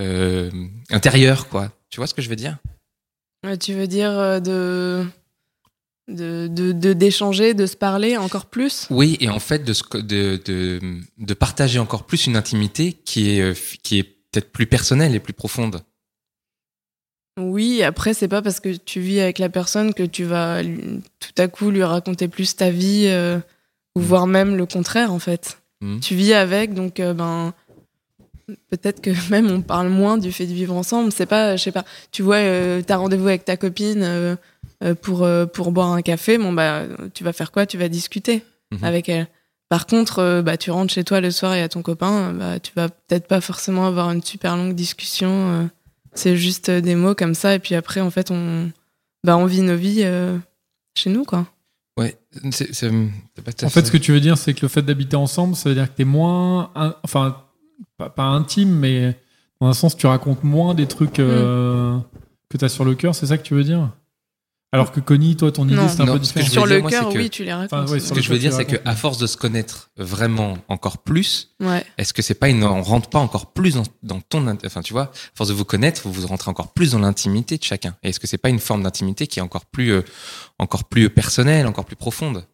euh, 0.00 0.50
intérieur 0.90 1.48
quoi. 1.48 1.72
Tu 1.90 1.96
vois 1.98 2.06
ce 2.06 2.12
que 2.14 2.20
je 2.20 2.28
veux 2.28 2.36
dire? 2.36 2.58
Tu 3.60 3.72
veux 3.72 3.86
dire 3.86 4.10
euh, 4.10 5.04
de. 6.08 6.46
De, 6.48 6.48
de, 6.48 6.72
de- 6.72 6.92
d'échanger, 6.94 7.54
de 7.54 7.66
se 7.66 7.76
parler 7.76 8.16
encore 8.16 8.46
plus? 8.46 8.86
Oui, 8.90 9.16
et 9.20 9.28
en 9.28 9.38
fait, 9.40 9.58
de, 9.64 9.74
de, 10.00 10.40
de, 10.44 10.80
de 11.18 11.34
partager 11.34 11.78
encore 11.78 12.04
plus 12.06 12.26
une 12.26 12.36
intimité 12.36 12.92
qui 12.94 13.30
est, 13.36 13.40
euh, 13.42 13.54
qui 13.82 13.98
est 13.98 14.04
peut-être 14.04 14.50
plus 14.50 14.66
personnelle 14.66 15.14
et 15.14 15.20
plus 15.20 15.32
profonde. 15.34 15.82
Oui, 17.40 17.82
après, 17.82 18.14
c'est 18.14 18.26
pas 18.28 18.42
parce 18.42 18.58
que 18.58 18.70
tu 18.76 19.00
vis 19.00 19.20
avec 19.20 19.38
la 19.38 19.48
personne 19.48 19.94
que 19.94 20.02
tu 20.02 20.24
vas 20.24 20.62
lui- 20.62 21.00
tout 21.20 21.32
à 21.40 21.46
coup 21.46 21.70
lui 21.70 21.84
raconter 21.84 22.26
plus 22.26 22.56
ta 22.56 22.70
vie, 22.70 23.04
euh, 23.06 23.38
ou 23.94 24.00
Mm. 24.00 24.02
voire 24.02 24.26
même 24.26 24.56
le 24.56 24.66
contraire, 24.66 25.12
en 25.12 25.20
fait. 25.20 25.60
Mm. 25.80 26.00
Tu 26.00 26.14
vis 26.16 26.32
avec, 26.32 26.74
donc, 26.74 26.98
euh, 27.00 27.14
ben. 27.14 27.54
Peut-être 28.70 29.02
que 29.02 29.10
même 29.30 29.50
on 29.50 29.60
parle 29.60 29.88
moins 29.88 30.16
du 30.18 30.32
fait 30.32 30.46
de 30.46 30.54
vivre 30.54 30.74
ensemble. 30.74 31.12
C'est 31.12 31.26
pas, 31.26 31.56
je 31.56 31.62
sais 31.64 31.72
pas, 31.72 31.84
tu 32.10 32.22
vois, 32.22 32.36
euh, 32.36 32.80
t'as 32.84 32.96
rendez-vous 32.96 33.28
avec 33.28 33.44
ta 33.44 33.56
copine 33.58 34.02
pour, 35.02 35.24
euh, 35.24 35.46
pour 35.46 35.72
boire 35.72 35.92
un 35.92 36.02
café, 36.02 36.38
bon, 36.38 36.52
bah, 36.52 36.84
tu 37.14 37.24
vas 37.24 37.32
faire 37.32 37.50
quoi? 37.52 37.66
Tu 37.66 37.78
vas 37.78 37.88
discuter 37.88 38.42
Mhm. 38.72 38.84
avec 38.84 39.08
elle. 39.08 39.26
Par 39.68 39.86
contre, 39.86 40.20
euh, 40.20 40.42
bah, 40.42 40.56
tu 40.56 40.70
rentres 40.70 40.92
chez 40.92 41.04
toi 41.04 41.20
le 41.20 41.30
soir 41.30 41.54
et 41.54 41.62
à 41.62 41.68
ton 41.68 41.82
copain, 41.82 42.32
bah, 42.32 42.58
tu 42.60 42.72
vas 42.76 42.88
peut-être 42.88 43.26
pas 43.26 43.40
forcément 43.40 43.86
avoir 43.86 44.10
une 44.10 44.22
super 44.22 44.56
longue 44.56 44.74
discussion. 44.74 45.28
euh, 45.30 45.64
c'est 46.14 46.36
juste 46.36 46.68
euh, 46.70 46.80
des 46.80 46.94
mots 46.94 47.14
comme 47.14 47.34
ça, 47.34 47.54
et 47.54 47.58
puis 47.58 47.74
après, 47.74 48.00
en 48.00 48.10
fait, 48.10 48.30
on, 48.30 48.70
bah, 49.24 49.36
on 49.36 49.44
vit 49.46 49.60
nos 49.62 49.76
vies 49.76 50.02
euh, 50.04 50.36
chez 50.96 51.10
nous, 51.10 51.24
quoi. 51.24 51.46
Ouais, 51.98 52.16
c'est 52.52 52.72
c'est- 52.74 52.88
En 52.88 53.68
fait, 53.68 53.86
ce 53.86 53.90
que 53.90 53.96
tu 53.98 54.12
veux 54.12 54.20
dire, 54.20 54.38
c'est 54.38 54.54
que 54.54 54.60
le 54.62 54.68
fait 54.68 54.82
d'habiter 54.82 55.16
ensemble, 55.16 55.54
ça 55.56 55.68
veut 55.68 55.74
dire 55.74 55.90
que 55.90 55.96
t'es 55.96 56.04
moins, 56.04 56.70
in- 56.74 56.94
enfin, 57.02 57.36
pas, 57.98 58.08
pas 58.08 58.24
intime, 58.24 58.70
mais 58.70 59.18
dans 59.60 59.66
un 59.68 59.72
sens, 59.74 59.96
tu 59.96 60.06
racontes 60.06 60.44
moins 60.44 60.74
des 60.74 60.86
trucs 60.86 61.18
euh, 61.18 61.96
Mm. 61.96 62.02
que 62.48 62.56
t'as 62.56 62.68
sur 62.68 62.84
le 62.84 62.94
cœur. 62.94 63.14
C'est 63.14 63.26
ça 63.26 63.36
que 63.36 63.42
tu 63.42 63.54
veux 63.54 63.64
dire? 63.64 63.90
Alors 64.70 64.92
que 64.92 65.00
Connie, 65.00 65.34
toi, 65.34 65.50
ton 65.50 65.66
idée, 65.66 65.76
c'est 65.88 66.02
un 66.02 66.04
Non, 66.04 66.12
peu 66.12 66.18
que 66.18 66.24
différent. 66.24 66.46
Sur 66.50 66.66
le 66.66 66.82
cœur, 66.82 67.08
que- 67.08 67.16
oui, 67.16 67.30
tu 67.30 67.42
les 67.42 67.54
racontes. 67.54 67.72
Enfin, 67.72 67.90
ouais, 67.90 68.00
Ce 68.00 68.12
que 68.12 68.20
je 68.20 68.28
veux 68.28 68.38
dire, 68.38 68.52
c'est 68.52 68.66
qu'à 68.66 68.94
force 68.94 69.16
de 69.16 69.26
se 69.26 69.38
connaître 69.38 69.90
vraiment 69.96 70.58
encore 70.68 70.98
plus, 70.98 71.54
Ouais. 71.58 71.82
est-ce 71.96 72.12
que 72.12 72.20
c'est 72.20 72.34
pas 72.34 72.50
une, 72.50 72.62
on 72.64 72.82
rentre 72.82 73.08
pas 73.08 73.18
encore 73.18 73.54
plus 73.54 73.74
dans, 73.76 73.84
dans 74.02 74.20
ton, 74.20 74.46
enfin, 74.66 74.82
tu 74.82 74.92
vois, 74.92 75.04
à 75.04 75.10
force 75.34 75.48
de 75.48 75.54
vous 75.54 75.64
connaître, 75.64 76.02
vous 76.04 76.12
vous 76.12 76.26
rentrez 76.26 76.50
encore 76.50 76.74
plus 76.74 76.90
dans 76.92 76.98
l'intimité 76.98 77.56
de 77.56 77.64
chacun. 77.64 77.96
Et 78.02 78.10
est-ce 78.10 78.20
que 78.20 78.26
c'est 78.26 78.36
pas 78.36 78.50
une 78.50 78.58
forme 78.58 78.82
d'intimité 78.82 79.26
qui 79.26 79.38
est 79.38 79.42
encore 79.42 79.64
plus, 79.64 79.90
euh, 79.90 80.02
encore 80.58 80.84
plus 80.84 81.08
personnelle, 81.08 81.66
encore 81.66 81.86
plus 81.86 81.96
profonde 81.96 82.44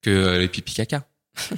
que 0.00 0.08
euh, 0.10 0.38
les 0.38 0.48
pipi 0.48 0.72
caca? 0.72 1.04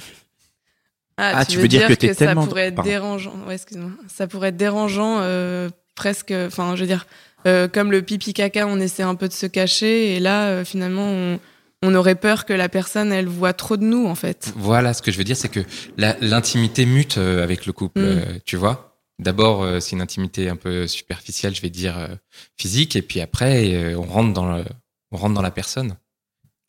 Ah, 1.19 1.31
Ah, 1.37 1.45
tu, 1.45 1.51
tu 1.53 1.55
veux, 1.57 1.61
veux 1.63 1.67
dire 1.67 1.79
dire, 1.79 1.87
que 1.89 1.93
t'es 1.95 2.09
ça 2.09 2.27
tellement- 2.27 2.45
pourrait 2.45 2.67
être 2.67 2.75
Pardon. 2.75 2.89
dérangeant. 2.91 3.33
Ouais, 3.47 3.55
excuse-moi. 3.55 3.89
Ça 4.07 4.27
pourrait 4.27 4.49
être 4.49 4.57
dérangeant, 4.57 5.17
euh, 5.21 5.67
presque. 5.95 6.31
Enfin, 6.31 6.75
je 6.75 6.81
veux 6.81 6.87
dire, 6.87 7.07
euh, 7.45 7.67
comme 7.67 7.91
le 7.91 8.01
pipi 8.01 8.33
caca, 8.33 8.65
on 8.67 8.79
essaie 8.79 9.03
un 9.03 9.15
peu 9.15 9.27
de 9.27 9.33
se 9.33 9.45
cacher, 9.45 10.15
et 10.15 10.19
là, 10.19 10.47
euh, 10.47 10.65
finalement, 10.65 11.05
on, 11.07 11.39
on 11.83 11.93
aurait 11.95 12.15
peur 12.15 12.45
que 12.45 12.53
la 12.53 12.69
personne, 12.69 13.11
elle 13.11 13.27
voit 13.27 13.53
trop 13.53 13.77
de 13.77 13.83
nous, 13.83 14.07
en 14.07 14.15
fait. 14.15 14.51
Voilà, 14.55 14.93
ce 14.93 15.01
que 15.01 15.11
je 15.11 15.17
veux 15.17 15.23
dire, 15.23 15.37
c'est 15.37 15.49
que 15.49 15.61
l'intimité 15.97 16.85
mute 16.85 17.17
euh, 17.17 17.43
avec 17.43 17.65
le 17.65 17.73
couple, 17.73 18.01
Mm. 18.01 18.39
tu 18.45 18.55
vois. 18.57 18.97
D'abord, 19.19 19.65
c'est 19.81 19.93
une 19.93 20.01
intimité 20.01 20.47
un 20.47 20.55
peu 20.55 20.85
superficielle, 20.85 21.55
je 21.55 21.61
vais 21.63 21.71
dire 21.71 21.95
physique, 22.55 22.95
et 22.95 23.01
puis 23.01 23.19
après, 23.19 23.95
on 23.95 24.03
rentre 24.03 24.31
dans 24.33 24.55
le, 24.57 24.63
on 25.11 25.17
rentre 25.17 25.33
dans 25.33 25.41
la 25.41 25.49
personne. 25.49 25.95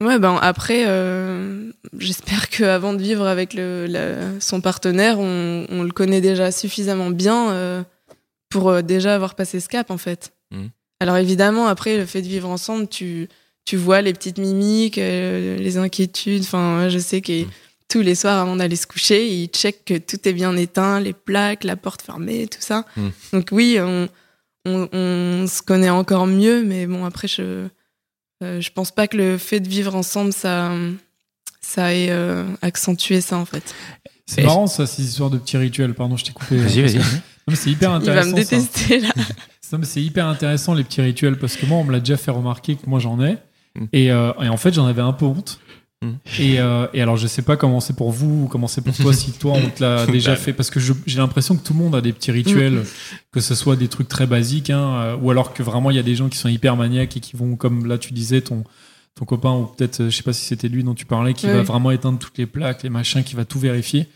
Ouais, 0.03 0.19
ben 0.19 0.39
après, 0.41 0.85
euh, 0.87 1.71
j'espère 1.99 2.49
qu'avant 2.49 2.95
de 2.95 3.03
vivre 3.03 3.27
avec 3.27 3.53
le, 3.53 3.87
la- 3.87 4.41
son 4.41 4.61
partenaire, 4.63 5.19
on, 5.19 5.67
on 5.69 5.83
le 5.83 5.91
connaît 5.91 6.21
déjà 6.23 6.51
suffisamment 6.51 7.11
bien 7.11 7.51
euh, 7.51 7.83
pour 8.49 8.83
déjà 8.83 9.15
avoir 9.15 9.35
passé 9.35 9.61
ce 9.61 9.69
cap, 9.69 9.91
en 9.91 9.99
fait. 9.99 10.33
Mhm. 10.51 10.71
Alors 11.01 11.17
évidemment, 11.17 11.67
après, 11.69 11.97
le 11.97 12.07
fait 12.07 12.23
de 12.23 12.27
vivre 12.29 12.49
ensemble, 12.49 12.89
tu, 12.89 13.29
tu 13.65 13.77
vois 13.77 14.01
les 14.03 14.13
petites 14.13 14.39
mimiques, 14.39 14.99
euh, 14.99 15.57
les 15.59 15.77
inquiétudes. 15.77 16.43
Enfin, 16.43 16.89
je 16.89 16.99
sais 16.99 17.21
que 17.21 17.43
Mhm. 17.45 17.49
tous 17.89 18.01
les 18.01 18.15
soirs, 18.15 18.41
avant 18.41 18.57
d'aller 18.57 18.77
se 18.77 18.87
coucher, 18.87 19.29
il 19.29 19.49
check 19.49 19.85
que 19.85 19.97
tout 19.99 20.29
est 20.29 20.33
bien 20.33 20.57
éteint, 20.57 21.01
les 21.01 21.13
plaques, 21.13 21.65
la 21.65 21.77
porte 21.77 22.03
fermée, 22.03 22.47
tout 22.49 22.61
ça. 22.61 22.85
Mhm. 22.97 23.13
Donc 23.33 23.49
oui, 23.53 23.79
on, 23.81 24.09
on, 24.67 24.89
on 24.93 25.47
se 25.47 25.63
connaît 25.63 25.91
encore 25.91 26.27
mieux, 26.27 26.65
mais 26.65 26.87
bon, 26.87 27.05
après, 27.05 27.29
je... 27.29 27.69
Euh, 28.45 28.61
je 28.61 28.71
pense 28.71 28.93
pas 28.93 29.09
que 29.09 29.17
le 29.17 29.37
fait 29.37 29.59
de 29.59 29.69
vivre 29.69 29.97
ensemble, 29.97 30.33
ça, 30.33 30.71
ça 31.61 31.93
ait 31.93 32.11
euh, 32.11 32.45
accentué 32.63 33.21
ça 33.21 33.37
en 33.37 33.45
fait. 33.45 33.75
C'est 34.27 34.45
marrant, 34.45 34.69
ça, 34.69 34.87
ces 34.87 35.03
histoires 35.03 35.31
de 35.31 35.39
petits 35.39 35.57
rituels. 35.57 35.93
Pardon, 35.93 36.17
je 36.17 36.25
t'ai 36.25 36.33
coupé. 36.33 36.57
Vas-y, 36.57 36.83
vas-y. 36.83 37.01
C'est 37.57 37.71
hyper 37.71 37.89
Il 38.01 38.07
va 38.07 38.21
intéressant. 38.23 38.37
me 38.37 38.45
ça. 38.45 38.57
détester 38.57 39.01
là. 39.01 39.09
Non, 39.73 39.79
mais 39.79 39.85
c'est 39.87 40.03
hyper 40.03 40.27
intéressant 40.27 40.75
les 40.75 40.85
petits 40.85 41.01
rituels 41.03 41.39
parce 41.39 41.57
que 41.57 41.67
moi 41.67 41.79
on 41.79 41.85
me 41.85 41.93
l'a 41.93 42.01
déjà 42.01 42.17
fait 42.17 42.31
remarquer 42.31 42.77
que 42.77 42.89
moi 42.89 42.99
j'en 43.01 43.23
ai 43.23 43.37
Mm. 43.77 43.85
et, 43.93 44.11
euh, 44.11 44.33
et 44.43 44.49
en 44.49 44.57
fait 44.57 44.73
j'en 44.73 44.87
avais 44.87 45.03
un 45.03 45.13
peu 45.13 45.27
honte 45.27 45.61
Mm. 46.01 46.11
et, 46.39 46.61
euh, 46.61 46.87
et 46.95 47.03
alors 47.03 47.17
je 47.17 47.27
sais 47.27 47.43
pas 47.43 47.57
comment 47.57 47.81
c'est 47.81 47.95
pour 47.97 48.13
vous 48.13 48.45
ou 48.45 48.49
comment 48.49 48.69
c'est 48.69 48.81
pour 48.83 48.95
toi 48.97 49.13
si 49.13 49.33
toi 49.33 49.55
on 49.57 49.69
te 49.69 49.83
l'a 49.83 50.07
déjà 50.07 50.31
Bah. 50.31 50.37
fait 50.37 50.53
parce 50.53 50.71
que 50.71 50.79
j'ai 50.81 51.19
l'impression 51.19 51.57
que 51.57 51.63
tout 51.63 51.73
le 51.75 51.81
monde 51.81 51.95
a 51.97 52.01
des 52.01 52.13
petits 52.13 52.31
rituels 52.31 52.83
que 53.33 53.41
ce 53.41 53.55
soit 53.57 53.75
des 53.77 53.89
trucs 53.89 54.07
très 54.09 54.27
basiques 54.27 54.71
hein, 54.71 54.81
euh, 55.01 55.17
ou 55.21 55.31
alors 55.33 55.53
que 55.53 55.63
vraiment 55.65 55.91
il 55.91 55.97
y 55.97 56.01
a 56.01 56.05
des 56.05 56.15
gens 56.15 56.29
qui 56.29 56.39
sont 56.39 56.49
hyper 56.49 56.77
maniaques 56.77 57.17
et 57.17 57.21
qui 57.21 57.37
vont 57.37 57.57
comme 57.57 57.85
là 57.87 57.99
tu 57.99 58.13
disais 58.13 58.41
ton 58.43 58.63
ton 59.17 59.25
copain 59.25 59.53
ou 59.53 59.67
peut-être 59.67 60.05
je 60.05 60.11
sais 60.11 60.23
pas 60.23 60.33
si 60.33 60.45
c'était 60.47 60.69
lui 60.69 60.85
dont 60.85 60.95
tu 60.95 61.05
parlais 61.05 61.35
qui 61.35 61.47
Oui. 61.47 61.53
va 61.53 61.63
vraiment 61.63 61.91
éteindre 61.91 62.19
toutes 62.21 62.39
les 62.39 62.47
plaques 62.47 62.85
les 62.85 62.91
machins 62.91 63.25
qui 63.25 63.35
va 63.35 63.45
tout 63.45 63.59
vérifier 63.59 64.07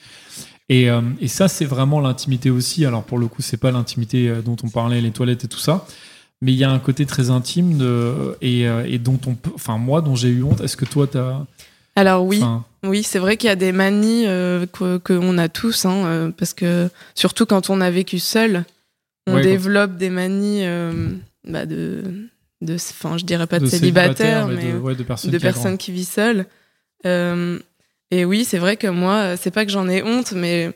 et, 0.69 0.89
euh, 0.91 1.01
et 1.21 1.29
ça, 1.29 1.49
c'est 1.49 1.65
vraiment 1.65 2.01
l'intimité 2.01 2.51
aussi. 2.51 2.85
Alors, 2.87 3.03
pour 3.05 3.19
le 3.19 3.27
coup, 3.29 3.43
c'est 3.43 3.57
pas 3.57 3.71
l'intimité 3.71 4.29
euh, 4.29 4.43
dont 4.43 4.57
on 4.63 4.69
parlait, 4.69 5.01
les 5.01 5.11
toilettes 5.11 5.45
et 5.45 5.49
tout 5.49 5.59
ça. 5.59 5.87
Mais 6.41 6.53
il 6.53 6.59
y 6.59 6.65
a 6.65 6.71
un 6.71 6.79
côté 6.79 7.07
très 7.07 7.31
intime 7.31 7.79
de, 7.79 8.37
et, 8.41 8.67
euh, 8.67 8.85
et 8.89 8.99
dont 8.99 9.19
on 9.27 9.35
peut. 9.35 9.51
Enfin, 9.55 9.79
moi, 9.79 10.01
dont 10.01 10.17
j'ai 10.17 10.29
eu 10.29 10.43
honte. 10.43 10.61
Est-ce 10.61 10.77
que 10.77 10.85
toi, 10.85 11.07
t'as. 11.07 11.45
Alors 11.95 12.25
oui, 12.25 12.39
enfin, 12.39 12.65
oui, 12.85 13.03
c'est 13.03 13.19
vrai 13.19 13.37
qu'il 13.37 13.49
y 13.49 13.51
a 13.53 13.57
des 13.57 13.71
manies 13.71 14.27
euh, 14.27 14.65
que 14.67 14.97
qu'on 14.97 15.37
a 15.37 15.49
tous, 15.51 15.85
hein, 15.85 16.05
euh, 16.07 16.31
parce 16.31 16.55
que 16.55 16.89
surtout 17.15 17.45
quand 17.45 17.69
on 17.69 17.83
a 17.83 17.91
vécu 17.91 18.19
seul, 18.19 18.65
on 19.27 19.35
Ouais, 19.35 19.43
quand- 19.43 19.49
développe 19.51 19.97
des 19.99 20.09
manies 20.09 20.65
euh, 20.65 21.11
bah, 21.47 21.67
de 21.67 22.03
de, 22.63 22.75
enfin, 22.77 23.19
je 23.19 23.25
dirais 23.27 23.47
pas 23.47 23.59
de, 23.59 23.67
De 23.67 23.71
célibataire, 23.71 24.47
célibataire, 24.47 24.49
mais 24.49 24.65
mais 24.65 24.73
de, 24.73 24.79
ouais, 24.79 24.95
de 24.95 25.03
personnes 25.03 25.31
de 25.33 25.37
qui 25.37 25.43
personnes 25.43 25.77
qui 25.79 25.93
vivent 25.93 26.09
seules. 26.09 26.47
Et 28.13 28.27
oui, 28.27 28.45
c'est 28.45 28.59
vrai 28.59 28.77
que 28.77 28.87
moi, 28.89 29.15
euh, 29.15 29.37
c'est 29.41 29.51
pas 29.51 29.65
que 29.65 29.73
j'en 29.73 29.89
ai 29.89 30.03
honte, 30.03 30.33
mais 30.33 30.71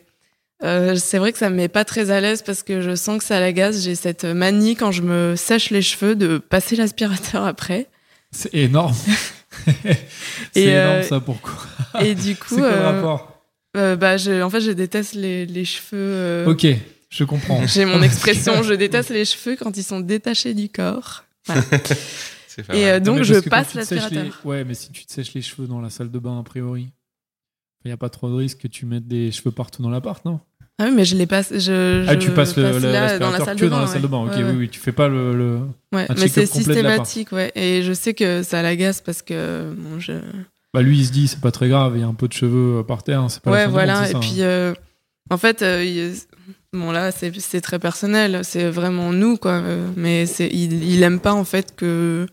euh, 0.63 0.95
c'est 0.95 1.19
vrai 1.19 1.31
que 1.31 1.37
ça 1.37 1.51
me 1.51 1.55
met 1.55 1.67
pas 1.67 1.85
très 1.85 2.09
à 2.09 2.19
l'aise 2.19 2.41
parce 2.41 2.63
que 2.63 2.81
je 2.81 2.95
sens 2.95 3.19
que 3.19 3.23
ça 3.23 3.39
l'agace. 3.39 3.83
J'ai 3.83 3.93
cette 3.93 4.25
manie 4.25 4.75
quand 4.75 4.91
je 4.91 5.03
me 5.03 5.35
sèche 5.35 5.69
les 5.69 5.83
cheveux 5.83 6.15
de 6.15 6.39
passer 6.39 6.75
l'aspirateur 6.75 7.45
après. 7.45 7.85
C'est 8.31 8.53
énorme. 8.55 8.95
c'est 10.51 10.63
énorme 10.63 10.95
euh, 10.97 11.03
ça 11.03 11.19
pourquoi 11.19 11.53
Et 12.01 12.15
du 12.15 12.21
C'est 12.33 12.35
coup, 12.39 12.55
quoi 12.57 12.69
le 12.71 12.75
euh, 12.75 12.91
rapport 12.91 13.33
euh, 13.75 13.95
bah, 13.95 14.17
je, 14.17 14.41
en 14.41 14.49
fait, 14.49 14.61
je 14.61 14.71
déteste 14.71 15.13
les, 15.13 15.45
les 15.45 15.63
cheveux. 15.65 16.45
Ok, 16.47 16.65
je 17.11 17.23
comprends. 17.23 17.67
J'ai 17.67 17.85
mon 17.85 18.01
expression, 18.01 18.63
je 18.63 18.73
déteste 18.73 19.11
les 19.11 19.25
cheveux 19.25 19.55
quand 19.55 19.77
ils 19.77 19.83
sont 19.83 19.99
détachés 19.99 20.55
du 20.55 20.69
corps. 20.69 21.25
Voilà. 21.45 21.61
C'est 22.47 22.67
Et 22.75 22.99
Non, 22.99 23.17
donc, 23.17 23.21
je 23.23 23.35
passe 23.47 23.75
l'aspirateur. 23.75 24.23
les- 24.23 24.31
Ouais, 24.43 24.63
mais 24.63 24.73
si 24.73 24.89
tu 24.91 25.05
te 25.05 25.13
sèches 25.13 25.35
les 25.35 25.43
cheveux 25.43 25.67
dans 25.67 25.79
la 25.79 25.91
salle 25.91 26.09
de 26.09 26.17
bain, 26.17 26.39
a 26.39 26.43
priori, 26.43 26.87
il 27.87 27.91
n'y 27.91 27.93
a 27.93 27.97
pas 27.97 28.09
trop 28.09 28.29
de 28.29 28.35
risque 28.35 28.59
que 28.59 28.67
tu 28.67 28.85
mettes 28.85 29.07
des 29.07 29.31
cheveux 29.31 29.51
partout 29.51 29.81
dans 29.81 29.89
l'appart, 29.89 30.23
non? 30.25 30.39
Ah 30.79 30.85
oui, 30.85 30.91
mais 30.93 31.05
je 31.05 31.15
les 31.15 31.25
passe. 31.25 31.57
Je, 31.57 32.05
Ah, 32.07 32.13
je 32.13 32.19
tu 32.19 32.31
passes 32.31 32.55
le- 32.55 32.63
passe 32.63 32.81
le- 32.83 32.91
là, 32.91 33.17
dans 33.17 33.31
la 33.31 33.39
salle 33.39 33.57
que 33.57 33.63
de 33.65 33.69
dans 33.69 33.77
bain. 33.77 33.81
la 33.81 33.87
salle 33.87 34.01
de 34.01 34.07
bain. 34.07 34.23
ouais. 34.25 34.29
Ok, 34.29 34.35
Ouais, 34.37 34.43
oui, 34.43 34.55
oui, 34.59 34.69
tu 34.69 34.79
fais 34.79 34.91
pas 34.91 35.07
le. 35.07 35.35
le- 35.35 35.59
Ouais, 35.93 36.05
mais 36.19 36.27
c'est 36.27 36.45
systématique, 36.45 37.31
ouais. 37.31 37.51
Et 37.55 37.81
je 37.81 37.93
sais 37.93 38.13
que 38.13 38.43
ça 38.43 38.61
l'agace 38.61 39.01
parce 39.01 39.21
que 39.23 39.73
bon, 39.75 39.99
je. 39.99 40.13
Bah, 40.73 40.81
lui, 40.83 40.99
il 40.99 41.05
se 41.05 41.11
dit, 41.11 41.27
c'est 41.27 41.41
pas 41.41 41.51
très 41.51 41.69
grave, 41.69 41.93
il 41.95 42.01
y 42.01 42.03
a 42.03 42.07
un 42.07 42.13
peu 42.13 42.27
de 42.27 42.33
cheveux 42.33 42.79
euh, 42.79 42.83
par 42.83 43.01
terre, 43.01 43.21
hein, 43.21 43.29
c'est 43.29 43.41
pas 43.41 43.51
Ouais, 43.51 43.67
voilà. 43.67 44.01
monde, 44.01 44.09
Et 44.09 44.11
ça, 44.11 44.19
puis, 44.19 44.41
hein. 44.43 44.45
euh, 44.45 44.73
en 45.31 45.37
fait, 45.37 45.61
euh, 45.63 46.13
bon 46.73 46.91
là, 46.91 47.11
c'est 47.11 47.61
très 47.61 47.79
personnel. 47.79 48.41
C'est 48.43 48.69
vraiment 48.69 49.11
nous, 49.13 49.37
quoi. 49.37 49.63
Mais 49.95 50.25
il, 50.27 50.83
il 50.83 51.01
aime 51.03 51.19
pas 51.19 51.33
en 51.33 51.45
fait 51.45 51.75
que. 51.75 52.27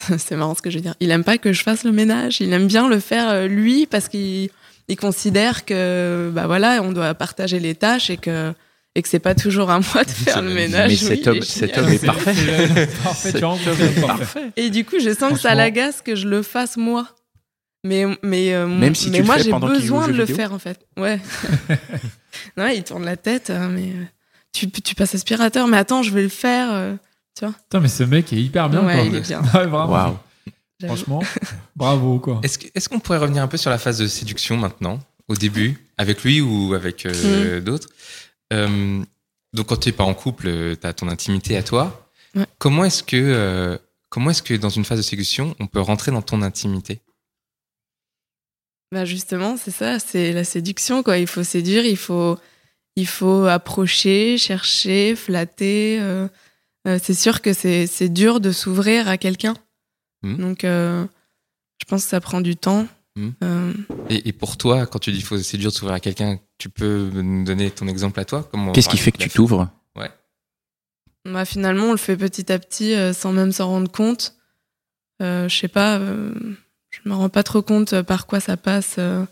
c'est 0.18 0.34
marrant 0.36 0.54
ce 0.56 0.62
que 0.62 0.70
je 0.70 0.76
veux 0.78 0.82
dire. 0.82 0.96
Il 0.98 1.12
aime 1.12 1.22
pas 1.24 1.38
que 1.38 1.52
je 1.52 1.62
fasse 1.62 1.84
le 1.84 1.92
ménage. 1.92 2.40
Il 2.40 2.52
aime 2.52 2.66
bien 2.66 2.88
le 2.88 2.98
faire 2.98 3.46
lui 3.46 3.86
parce 3.86 4.08
qu'il 4.08 4.50
il 4.88 4.96
considère 4.96 5.64
que 5.64 6.30
bah 6.34 6.46
voilà, 6.46 6.82
on 6.82 6.92
doit 6.92 7.14
partager 7.14 7.60
les 7.60 7.74
tâches 7.74 8.10
et 8.10 8.16
que 8.16 8.52
et 8.96 9.02
que 9.02 9.08
c'est 9.08 9.18
pas 9.18 9.34
toujours 9.34 9.70
à 9.70 9.80
moi 9.80 10.04
de 10.04 10.10
faire 10.10 10.40
le 10.40 10.54
ménage. 10.54 10.90
Mais 10.90 10.96
cet 10.96 11.26
homme, 11.26 11.42
génial. 11.42 11.44
cet 11.48 11.78
homme 11.78 11.88
est 11.88 11.98
C'est- 11.98 12.06
parfait. 12.06 12.34
tu. 12.34 13.30
Et 14.56 14.70
du 14.70 14.84
coup, 14.84 14.96
je 15.00 15.10
sens 15.12 15.32
que 15.32 15.40
ça 15.40 15.54
l'agace 15.54 16.00
que 16.00 16.14
je 16.14 16.28
le 16.28 16.42
fasse 16.42 16.76
moi. 16.76 17.08
Mais, 17.86 18.06
mais, 18.22 18.54
euh, 18.54 18.66
Même 18.66 18.94
si 18.94 19.10
mais 19.10 19.18
tu 19.18 19.24
moi, 19.24 19.36
j'ai 19.36 19.52
besoin 19.52 20.08
de 20.08 20.12
le 20.14 20.24
vidéo 20.24 20.36
faire, 20.36 20.52
en 20.54 20.58
fait. 20.58 20.80
Ouais. 20.96 21.20
non, 22.56 22.66
il 22.68 22.82
tourne 22.82 23.04
la 23.04 23.16
tête, 23.16 23.50
hein, 23.50 23.68
mais 23.70 23.88
euh, 23.88 24.04
tu, 24.52 24.70
tu 24.70 24.94
passes 24.94 25.14
aspirateur, 25.14 25.68
mais 25.68 25.76
attends, 25.76 26.02
je 26.02 26.10
vais 26.12 26.22
le 26.22 26.28
faire. 26.28 26.68
euh, 26.72 26.94
Putain, 27.38 27.80
mais 27.80 27.88
ce 27.88 28.04
mec 28.04 28.32
est 28.32 28.36
hyper 28.40 28.70
bien, 28.70 28.86
Ouais, 28.86 28.94
quoi. 28.94 29.02
il 29.04 29.14
est 29.16 29.20
bien. 29.20 29.40
Ouais, 29.54 29.66
vraiment. 29.66 29.88
Waouh. 29.88 30.16
Franchement, 30.86 31.22
bravo, 31.76 32.18
quoi. 32.18 32.40
Est-ce 32.42 32.58
que- 32.58 32.66
est-ce 32.74 32.88
qu'on 32.88 33.00
pourrait 33.00 33.18
revenir 33.18 33.42
un 33.42 33.48
peu 33.48 33.56
sur 33.56 33.70
la 33.70 33.78
phase 33.78 33.98
de 33.98 34.06
séduction 34.06 34.56
maintenant, 34.56 34.98
au 35.28 35.34
début, 35.36 35.78
avec 35.98 36.22
lui 36.24 36.40
ou 36.40 36.74
avec 36.74 37.06
euh, 37.06 37.60
Mm. 37.60 37.64
d'autres? 37.64 37.88
Euh, 38.52 39.02
Donc, 39.54 39.66
quand 39.68 39.76
tu 39.76 39.88
n'es 39.88 39.92
pas 39.92 40.02
en 40.04 40.14
couple, 40.14 40.76
tu 40.80 40.84
as 40.86 40.92
ton 40.92 41.06
intimité 41.08 41.56
à 41.56 41.62
toi. 41.62 42.10
Ouais. 42.34 42.44
Comment 42.58 42.84
est-ce 42.84 43.04
que, 43.04 43.14
euh, 43.16 43.78
comment 44.10 44.30
est-ce 44.30 44.42
que 44.42 44.54
dans 44.54 44.68
une 44.68 44.84
phase 44.84 44.98
de 44.98 45.02
séduction, 45.04 45.54
on 45.60 45.68
peut 45.68 45.80
rentrer 45.80 46.10
dans 46.10 46.22
ton 46.22 46.42
intimité? 46.42 47.00
Bah 48.92 49.04
justement, 49.04 49.56
c'est 49.56 49.70
ça, 49.70 49.98
c'est 49.98 50.32
la 50.32 50.44
séduction, 50.44 51.02
quoi. 51.02 51.18
Il 51.18 51.26
faut 51.26 51.42
séduire, 51.42 51.84
il 51.84 51.96
faut, 51.96 52.38
il 52.96 53.06
faut 53.06 53.44
approcher, 53.46 54.38
chercher, 54.38 55.16
flatter. 55.16 55.98
euh, 56.00 56.28
euh, 56.86 56.98
c'est 57.02 57.14
sûr 57.14 57.40
que 57.42 57.52
c'est 57.52 57.86
c'est 57.86 58.08
dur 58.08 58.40
de 58.40 58.52
s'ouvrir 58.52 59.08
à 59.08 59.18
quelqu'un. 59.18 59.54
Mhm. 60.24 60.36
Donc, 60.38 60.64
euh, 60.64 61.06
je 61.80 61.84
pense 61.86 62.02
que 62.04 62.08
ça 62.10 62.20
prend 62.20 62.40
du 62.40 62.56
temps. 62.56 62.86
Mhm. 63.16 63.32
Euh, 63.44 63.72
et, 64.08 64.28
et 64.28 64.32
pour 64.32 64.56
toi, 64.56 64.86
quand 64.86 64.98
tu 64.98 65.12
dis 65.12 65.22
faut 65.22 65.38
c'est 65.38 65.56
dur 65.58 65.70
de 65.70 65.74
s'ouvrir 65.76 65.94
à 65.94 66.00
quelqu'un, 66.00 66.38
tu 66.58 66.68
peux 66.68 67.10
nous 67.14 67.44
donner 67.44 67.70
ton 67.70 67.86
exemple 67.86 68.18
à 68.20 68.24
toi? 68.24 68.48
Comment, 68.50 68.72
Qu'est-ce 68.72 68.88
qui 68.88 68.96
fait 68.96 69.12
que 69.12 69.18
tu 69.18 69.30
t'ouvres? 69.30 69.70
Bah, 71.26 71.46
finalement, 71.46 71.84
on 71.86 71.92
le 71.92 71.96
fait 71.96 72.18
petit 72.18 72.52
à 72.52 72.58
petit 72.58 72.92
euh, 72.94 73.14
sans 73.14 73.32
même 73.32 73.50
s'en 73.50 73.68
rendre 73.68 73.90
compte. 73.90 74.36
Euh, 75.22 75.48
je 75.48 75.56
sais 75.56 75.68
pas, 75.68 75.96
euh, 75.98 76.34
je 76.90 77.00
me 77.08 77.14
rends 77.14 77.30
pas 77.30 77.42
trop 77.42 77.62
compte 77.62 78.02
par 78.02 78.26
quoi 78.26 78.40
ça 78.40 78.58
passe. 78.58 78.96
euh, 78.98 79.24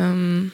euh, 0.00 0.46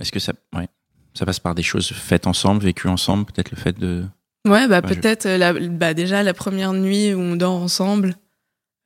Est-ce 0.00 0.10
que 0.10 0.18
ça, 0.18 0.32
ouais, 0.56 0.66
ça 1.14 1.24
passe 1.26 1.38
par 1.38 1.54
des 1.54 1.62
choses 1.62 1.92
faites 1.92 2.26
ensemble, 2.26 2.64
vécues 2.64 2.88
ensemble, 2.88 3.24
peut-être 3.26 3.52
le 3.52 3.56
fait 3.56 3.78
de. 3.78 4.04
ouais, 4.48 4.66
bah, 4.66 4.80
Ouais, 4.80 4.96
peut-être 4.96 5.28
bah, 5.68 5.94
déjà 5.94 6.24
la 6.24 6.34
première 6.34 6.72
nuit 6.72 7.14
où 7.14 7.20
on 7.20 7.36
dort 7.36 7.62
ensemble, 7.62 8.16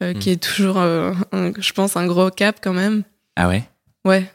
euh, 0.03 0.13
Hmm. 0.15 0.19
qui 0.19 0.31
est 0.31 0.43
toujours, 0.43 0.79
euh, 0.79 1.13
un- 1.33 1.53
je 1.59 1.73
pense, 1.73 1.97
un 1.97 2.07
gros 2.07 2.31
cap 2.31 2.59
quand 2.63 2.73
même. 2.75 3.03
Ah 3.37 3.49
ouais? 3.49 3.69
Ouais. 4.05 4.31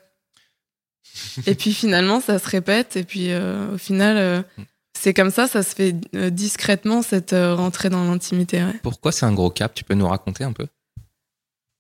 et 1.46 1.56
puis 1.56 1.74
finalement, 1.74 2.20
ça 2.22 2.40
se 2.40 2.48
répète. 2.50 2.96
Et 2.98 3.04
puis 3.04 3.32
euh, 3.32 3.74
au 3.74 3.78
final, 3.78 4.44
Hmm. 4.58 4.64
c'est 4.98 5.14
comme 5.14 5.30
ça, 5.32 5.48
ça 5.48 5.62
se 5.64 5.76
fait 5.76 5.94
discrètement 6.32 7.02
cette 7.02 7.32
rentrée 7.34 7.90
dans 7.90 8.04
l'intimité. 8.06 8.64
Ouais. 8.64 8.80
Pourquoi 8.84 9.12
c'est 9.12 9.26
un 9.26 9.34
gros 9.34 9.50
cap? 9.50 9.74
Tu 9.74 9.84
peux 9.84 9.94
nous 9.96 10.08
raconter 10.08 10.44
un 10.44 10.54
peu? 10.54 10.68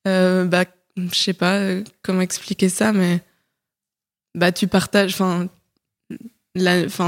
Bah, 0.05 0.65
je 0.97 1.15
sais 1.15 1.33
pas 1.33 1.59
comment 2.01 2.21
expliquer 2.21 2.69
ça, 2.69 2.91
mais 2.91 3.21
bah, 4.35 4.51
tu 4.51 4.67
partages. 4.67 5.13
Enfin, 5.21 5.47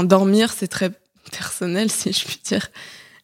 dormir, 0.04 0.52
c'est 0.52 0.68
très 0.68 0.90
personnel, 1.32 1.90
si 1.90 2.12
je 2.12 2.24
puis 2.24 2.38
dire. 2.44 2.70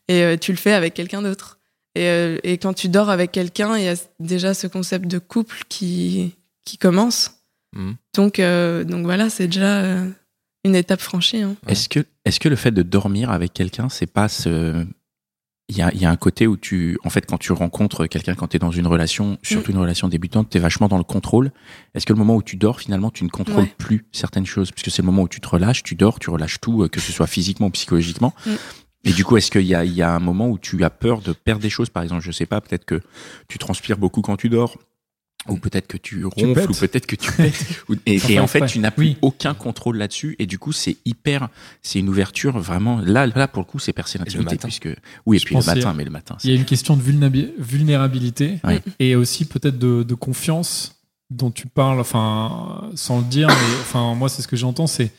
Et 0.09 0.37
tu 0.41 0.51
le 0.53 0.59
fais 0.59 0.73
avec 0.73 0.95
quelqu'un 0.95 1.23
d'autre. 1.23 1.60
Et, 1.97 2.07
euh, 2.07 2.39
et 2.45 2.59
quand 2.59 2.73
tu 2.73 2.89
dors 2.89 3.11
avec 3.11 3.33
quelqu'un, 3.33 3.77
il 3.77 3.85
y 3.85 3.89
a 3.89 3.97
déjà 4.21 4.55
ce 4.55 4.67
concept 4.67 5.07
de 5.07 5.19
couple 5.19 5.57
qui, 5.69 6.35
qui 6.65 6.79
commence. 6.79 7.33
Mhm. 7.77 7.97
Donc, 8.15 8.39
euh, 8.39 8.85
donc 8.85 9.05
voilà, 9.05 9.29
c'est 9.31 9.47
déjà 9.49 9.83
euh, 9.83 10.09
une 10.65 10.75
étape 10.77 11.01
franchie. 11.01 11.43
hein. 11.43 11.57
Est-ce 11.67 11.89
que, 11.89 12.01
est-ce 12.25 12.39
que 12.41 12.49
le 12.49 12.57
fait 12.57 12.71
de 12.73 12.83
dormir 12.83 13.31
avec 13.31 13.53
quelqu'un, 13.53 13.89
c'est 13.89 14.07
pas 14.07 14.29
ce. 14.29 14.87
Il 15.73 15.77
y 15.77 15.83
a, 15.83 15.93
il 15.95 16.01
y 16.01 16.05
a 16.05 16.11
un 16.11 16.17
côté 16.17 16.49
où 16.49 16.57
tu. 16.57 16.99
En 17.05 17.11
fait, 17.11 17.25
quand 17.27 17.39
tu 17.39 17.53
rencontres 17.53 18.07
quelqu'un, 18.09 18.35
quand 18.35 18.49
tu 18.49 18.57
es 18.57 18.59
dans 18.59 18.73
une 18.73 18.89
relation, 18.89 19.39
surtout 19.43 19.71
une 19.71 19.79
relation 19.79 20.09
débutante, 20.09 20.51
tu 20.51 20.59
es 20.59 20.61
vachement 20.61 20.89
dans 20.89 20.99
le 20.99 21.05
contrôle. 21.05 21.53
Est-ce 21.95 22.07
que 22.07 22.13
le 22.13 22.19
moment 22.19 22.35
où 22.35 22.43
tu 22.43 22.57
dors, 22.57 22.81
finalement, 22.81 23.13
tu 23.13 23.23
ne 23.23 23.29
contrôles 23.29 23.63
Ouais. 23.65 23.75
plus 23.79 24.05
certaines 24.11 24.47
choses? 24.47 24.73
Puisque 24.73 24.91
c'est 24.91 25.03
le 25.03 25.07
moment 25.07 25.23
où 25.23 25.29
tu 25.29 25.41
te 25.41 25.47
relâches, 25.49 25.85
tu 25.85 25.95
dors, 25.95 26.19
tu 26.19 26.29
relâches 26.31 26.59
tout, 26.61 26.89
que 26.91 26.99
ce 26.99 27.13
soit 27.13 27.29
physiquement 27.29 27.69
ou 27.69 27.71
psychologiquement. 27.71 28.35
Mm. 28.47 28.51
Et 29.05 29.13
du 29.13 29.25
coup, 29.25 29.37
est-ce 29.37 29.51
qu'il 29.51 29.63
y 29.67 29.75
a, 29.75 29.85
il 29.85 29.93
y 29.95 30.03
a 30.03 30.15
un 30.15 30.19
moment 30.21 30.49
où 30.49 30.59
tu 30.59 30.83
as 30.85 30.91
peur 30.91 31.21
de 31.23 31.33
perdre 31.33 31.63
des 31.63 31.71
choses? 31.71 31.89
Par 31.89 32.03
exemple, 32.03 32.23
je 32.23 32.33
sais 32.33 32.47
pas, 32.47 32.61
peut-être 32.61 32.85
que 32.85 33.01
tu 33.49 33.59
transpires 33.59 33.97
beaucoup 33.99 34.21
quand 34.23 34.37
tu 34.37 34.49
dors. 34.49 34.77
Ou 35.49 35.57
peut-être 35.57 35.87
que 35.87 35.97
tu 35.97 36.27
ronfles, 36.27 36.71
ou 36.71 36.75
peut-être 36.75 37.07
que 37.07 37.17
tu 37.17 37.33
pètes. 37.33 37.83
Et, 38.07 38.21
et 38.29 38.39
en 38.41 38.47
fait, 38.47 38.67
tu 38.67 38.79
n'as 38.79 38.91
plus 38.91 39.07
Oui. 39.07 39.17
aucun 39.23 39.55
contrôle 39.55 39.97
là-dessus. 39.97 40.37
Et 40.39 40.45
du 40.45 40.59
coup, 40.59 40.71
c'est 40.73 40.99
hyper, 41.07 41.49
c'est 41.81 41.99
une 41.99 42.11
ouverture 42.11 42.59
vraiment. 42.59 43.01
Là, 43.01 43.27
là 43.27 43.49
pour 43.49 43.63
le 43.63 43.65
coup, 43.67 43.79
c'est 43.79 43.95
percer 43.95 44.19
l'intimité. 44.19 44.59
Puisque, 44.59 44.91
oui, 45.25 45.37
et 45.39 45.41
Je 45.41 45.47
puis 45.47 45.55
le 45.55 45.63
a- 45.63 45.75
matin, 45.75 45.95
mais 45.97 46.05
le 46.05 46.11
matin. 46.11 46.37
Il 46.45 46.51
y 46.51 46.53
a 46.53 46.57
une 46.57 46.67
question 46.67 46.95
de 46.95 47.01
vulnérabi- 47.03 47.53
vulnérabilité 47.59 48.59
Oui. 48.65 48.81
et 48.99 49.17
aussi 49.17 49.47
peut-être 49.47 49.79
de, 49.79 50.03
de 50.03 50.15
confiance 50.15 51.01
dont 51.31 51.51
tu 51.51 51.67
parles, 51.69 52.01
enfin, 52.01 52.91
sans 52.95 53.21
le 53.21 53.25
dire, 53.25 53.49
mais 53.49 53.55
enfin, 53.81 54.15
moi, 54.15 54.29
c'est 54.29 54.43
ce 54.43 54.49
que 54.49 54.57
j'entends, 54.57 54.87
c'est 54.87 55.11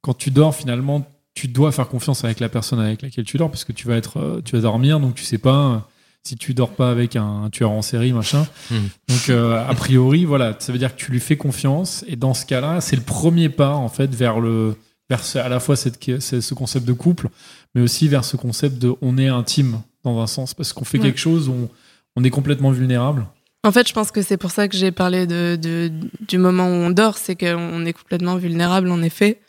quand 0.00 0.14
tu 0.14 0.30
dors, 0.30 0.54
finalement, 0.54 1.06
tu 1.36 1.46
dois 1.46 1.70
faire 1.70 1.86
confiance 1.88 2.24
avec 2.24 2.40
la 2.40 2.48
personne 2.48 2.80
avec 2.80 3.02
laquelle 3.02 3.24
tu 3.24 3.36
dors 3.36 3.50
parce 3.50 3.64
que 3.64 3.72
tu 3.72 3.86
vas 3.86 3.94
être, 3.96 4.16
euh, 4.18 4.40
tu 4.44 4.56
vas 4.56 4.62
dormir, 4.62 4.98
donc 4.98 5.14
tu 5.14 5.22
sais 5.22 5.38
pas 5.38 5.56
euh, 5.74 5.76
si 6.24 6.34
tu 6.34 6.54
dors 6.54 6.70
pas 6.72 6.90
avec 6.90 7.14
un 7.14 7.48
tueur 7.52 7.70
en 7.70 7.82
série, 7.82 8.12
machin. 8.12 8.48
Mhm. 8.72 8.88
Donc, 9.08 9.28
euh, 9.28 9.64
a 9.64 9.74
priori, 9.74 10.24
voilà, 10.24 10.56
ça 10.58 10.72
veut 10.72 10.78
dire 10.78 10.96
que 10.96 11.00
tu 11.00 11.12
lui 11.12 11.20
fais 11.20 11.36
confiance 11.36 12.04
et 12.08 12.16
dans 12.16 12.34
ce 12.34 12.44
cas-là, 12.46 12.80
c'est 12.80 12.96
le 12.96 13.02
premier 13.02 13.48
pas, 13.48 13.74
en 13.74 13.88
fait, 13.88 14.12
vers 14.12 14.40
le, 14.40 14.74
vers 15.08 15.22
ce- 15.22 15.38
à 15.38 15.48
la 15.48 15.60
fois 15.60 15.76
cette, 15.76 16.02
ce 16.20 16.40
ce 16.40 16.54
concept 16.54 16.84
de 16.84 16.92
couple, 16.94 17.28
mais 17.76 17.82
aussi 17.82 18.08
vers 18.08 18.24
ce 18.24 18.36
concept 18.36 18.78
de 18.78 18.92
on 19.02 19.18
est 19.18 19.28
intime 19.28 19.80
dans 20.02 20.18
un 20.20 20.26
sens 20.26 20.52
parce 20.54 20.72
qu'on 20.72 20.84
fait 20.84 20.98
Ouais. 20.98 21.04
quelque 21.04 21.20
chose 21.20 21.48
où 21.48 21.52
on, 21.52 21.68
on 22.16 22.24
est 22.24 22.30
complètement 22.30 22.70
vulnérable. 22.72 23.26
En 23.62 23.70
fait, 23.72 23.86
je 23.86 23.92
pense 23.92 24.10
que 24.10 24.22
c'est 24.22 24.36
pour 24.36 24.50
ça 24.52 24.66
que 24.68 24.76
j'ai 24.76 24.90
parlé 24.92 25.26
de, 25.26 25.56
de- 25.60 25.92
du 26.26 26.38
moment 26.38 26.66
où 26.66 26.72
on 26.72 26.90
dort, 26.90 27.18
c'est 27.18 27.36
qu'on 27.36 27.84
est 27.84 27.92
complètement 27.92 28.36
vulnérable 28.36 28.90
en 28.90 29.02
effet. 29.02 29.40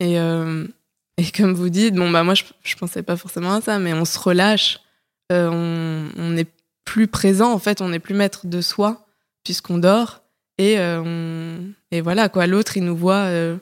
Et, 0.00 0.18
euh, 0.18 0.66
et 1.18 1.30
comme 1.30 1.52
vous 1.54 1.68
dites, 1.70 1.94
bon 1.94 2.10
bah 2.10 2.22
moi 2.24 2.34
je, 2.34 2.44
je 2.62 2.76
pensais 2.76 3.02
pas 3.02 3.16
forcément 3.16 3.54
à 3.54 3.60
ça, 3.60 3.78
mais 3.78 3.92
on 3.92 4.04
se 4.04 4.18
relâche, 4.18 4.80
euh, 5.32 5.48
on, 5.50 6.10
on 6.16 6.36
est 6.36 6.48
plus 6.84 7.06
présent 7.08 7.52
en 7.52 7.58
fait, 7.58 7.80
on 7.80 7.92
est 7.92 7.98
plus 7.98 8.14
maître 8.14 8.46
de 8.46 8.60
soi 8.60 9.06
puisqu'on 9.44 9.78
dort 9.78 10.22
et 10.58 10.78
euh, 10.78 11.02
on, 11.04 11.72
et 11.90 12.00
voilà 12.00 12.28
quoi. 12.28 12.46
L'autre 12.46 12.76
il 12.76 12.84
nous 12.84 12.96
voit 12.96 13.24
euh, 13.26 13.56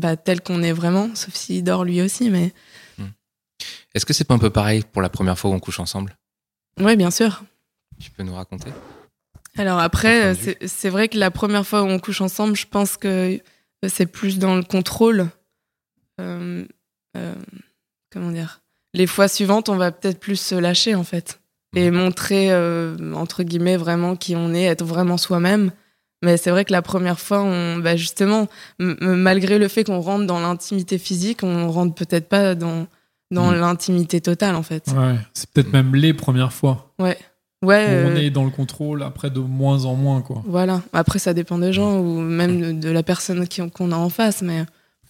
bah, 0.00 0.16
tel 0.16 0.40
qu'on 0.40 0.62
est 0.62 0.72
vraiment, 0.72 1.14
sauf 1.14 1.34
s'il 1.34 1.62
dort 1.64 1.84
lui 1.84 2.02
aussi, 2.02 2.30
mais 2.30 2.52
Est-ce 3.94 4.04
que 4.06 4.12
c'est 4.12 4.24
pas 4.24 4.34
un 4.34 4.38
peu 4.38 4.50
pareil 4.50 4.82
pour 4.92 5.02
la 5.02 5.08
première 5.08 5.38
fois 5.38 5.50
où 5.50 5.54
on 5.54 5.60
couche 5.60 5.80
ensemble? 5.80 6.16
Ouais 6.80 6.96
bien 6.96 7.10
sûr. 7.10 7.44
Tu 8.00 8.10
peux 8.10 8.24
nous 8.24 8.34
raconter? 8.34 8.70
Alors 9.56 9.78
après, 9.78 10.34
c'est 10.66 10.88
vrai 10.88 11.08
que 11.08 11.16
la 11.16 11.30
première 11.30 11.64
fois 11.64 11.82
où 11.82 11.86
on 11.86 12.00
couche 12.00 12.20
ensemble, 12.20 12.56
je 12.56 12.66
pense 12.66 12.96
que 12.96 13.40
c'est 13.86 14.06
plus 14.06 14.40
dans 14.40 14.56
le 14.56 14.64
contrôle. 14.64 15.28
Euh, 16.20 16.64
comment 18.12 18.30
dire? 18.30 18.60
Les 18.94 19.06
fois 19.06 19.28
suivantes, 19.28 19.68
on 19.68 19.76
va 19.76 19.90
peut-être 19.92 20.20
plus 20.20 20.36
se 20.40 20.54
lâcher 20.54 20.94
en 20.94 21.04
fait. 21.04 21.40
et 21.76 21.90
montrer 21.90 22.52
euh, 22.52 22.96
entre 23.14 23.42
guillemets 23.42 23.76
vraiment 23.76 24.14
qui 24.14 24.36
on 24.36 24.54
est, 24.54 24.62
être 24.64 24.84
vraiment 24.84 25.16
soi-même. 25.16 25.72
Mais 26.22 26.36
c'est 26.36 26.50
vrai 26.50 26.64
que 26.64 26.72
la 26.72 26.80
première 26.82 27.18
fois, 27.20 27.42
on, 27.42 27.78
bah 27.78 27.96
justement, 27.96 28.46
malgré 28.78 29.58
le 29.58 29.68
fait 29.68 29.84
qu'on 29.84 30.00
rentre 30.00 30.26
dans 30.26 30.40
l'intimité 30.40 30.96
physique, 30.98 31.42
on 31.42 31.70
rentre 31.70 31.94
peut-être 31.94 32.28
pas 32.28 32.54
dans 32.54 32.86
dans 33.30 33.50
Mm. 33.50 33.54
l'intimité 33.60 34.20
totale 34.20 34.54
en 34.54 34.62
fait. 34.62 34.86
Ouais, 34.96 35.16
c'est 35.32 35.50
peut-être 35.50 35.72
même 35.72 35.94
les 35.96 36.14
premières 36.14 36.52
fois 36.52 36.92
Ouais. 37.00 37.18
où 37.62 37.66
Ouais. 37.66 37.86
on 37.88 38.10
euh, 38.10 38.16
est 38.16 38.30
dans 38.30 38.44
le 38.44 38.50
contrôle, 38.50 39.02
après 39.02 39.28
de 39.30 39.40
moins 39.40 39.86
en 39.86 39.94
moins, 39.96 40.20
quoi. 40.22 40.42
Voilà. 40.46 40.82
Après, 40.92 41.18
ça 41.18 41.34
dépend 41.34 41.58
des 41.58 41.72
gens 41.72 41.98
ou 41.98 42.20
même 42.20 42.60
de, 42.60 42.72
de 42.72 42.90
la 42.90 43.02
personne 43.02 43.48
qui- 43.48 43.68
qu'on 43.70 43.90
a 43.90 43.96
en 43.96 44.08
face. 44.10 44.40
Mais 44.42 44.64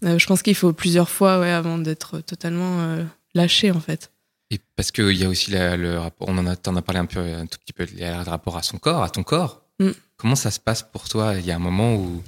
euh, 0.05 0.19
je 0.19 0.27
pense 0.27 0.43
qu'il 0.43 0.55
faut 0.55 0.73
plusieurs 0.73 1.09
fois 1.11 1.41
ouais, 1.41 1.51
avant 1.51 1.79
d'être 1.79 2.21
totalement 2.21 2.81
euh, 2.81 3.05
lâché, 3.35 3.71
en 3.71 3.81
fait. 3.81 4.11
Et 4.51 4.61
parce 4.77 4.91
qu'il 4.91 5.13
y 5.17 5.25
a 5.25 5.29
aussi 5.29 5.51
la- 5.51 5.77
le 5.77 5.99
rapport, 5.99 6.29
on 6.29 6.39
en 6.39 6.47
a, 6.47 6.83
parlé 6.83 7.01
un 7.01 7.07
peu, 7.07 7.21
un 7.21 7.47
tout 7.47 7.59
petit 7.59 7.73
peu, 7.73 7.87
il 7.93 7.99
y 7.99 8.05
a 8.05 8.23
le 8.23 8.31
rapport 8.31 8.57
à 8.57 8.63
son 8.63 8.79
corps, 8.79 9.03
à 9.03 9.11
ton 9.11 9.23
corps. 9.23 9.63
Mm. 9.81 9.91
Comment 10.17 10.37
ça 10.37 10.51
se 10.51 10.61
passe 10.61 10.83
pour 10.83 11.09
toi? 11.09 11.35
Il 11.39 11.45
y 11.47 11.51
a 11.51 11.57
un 11.57 11.61
moment 11.61 11.97
où, 11.97 12.23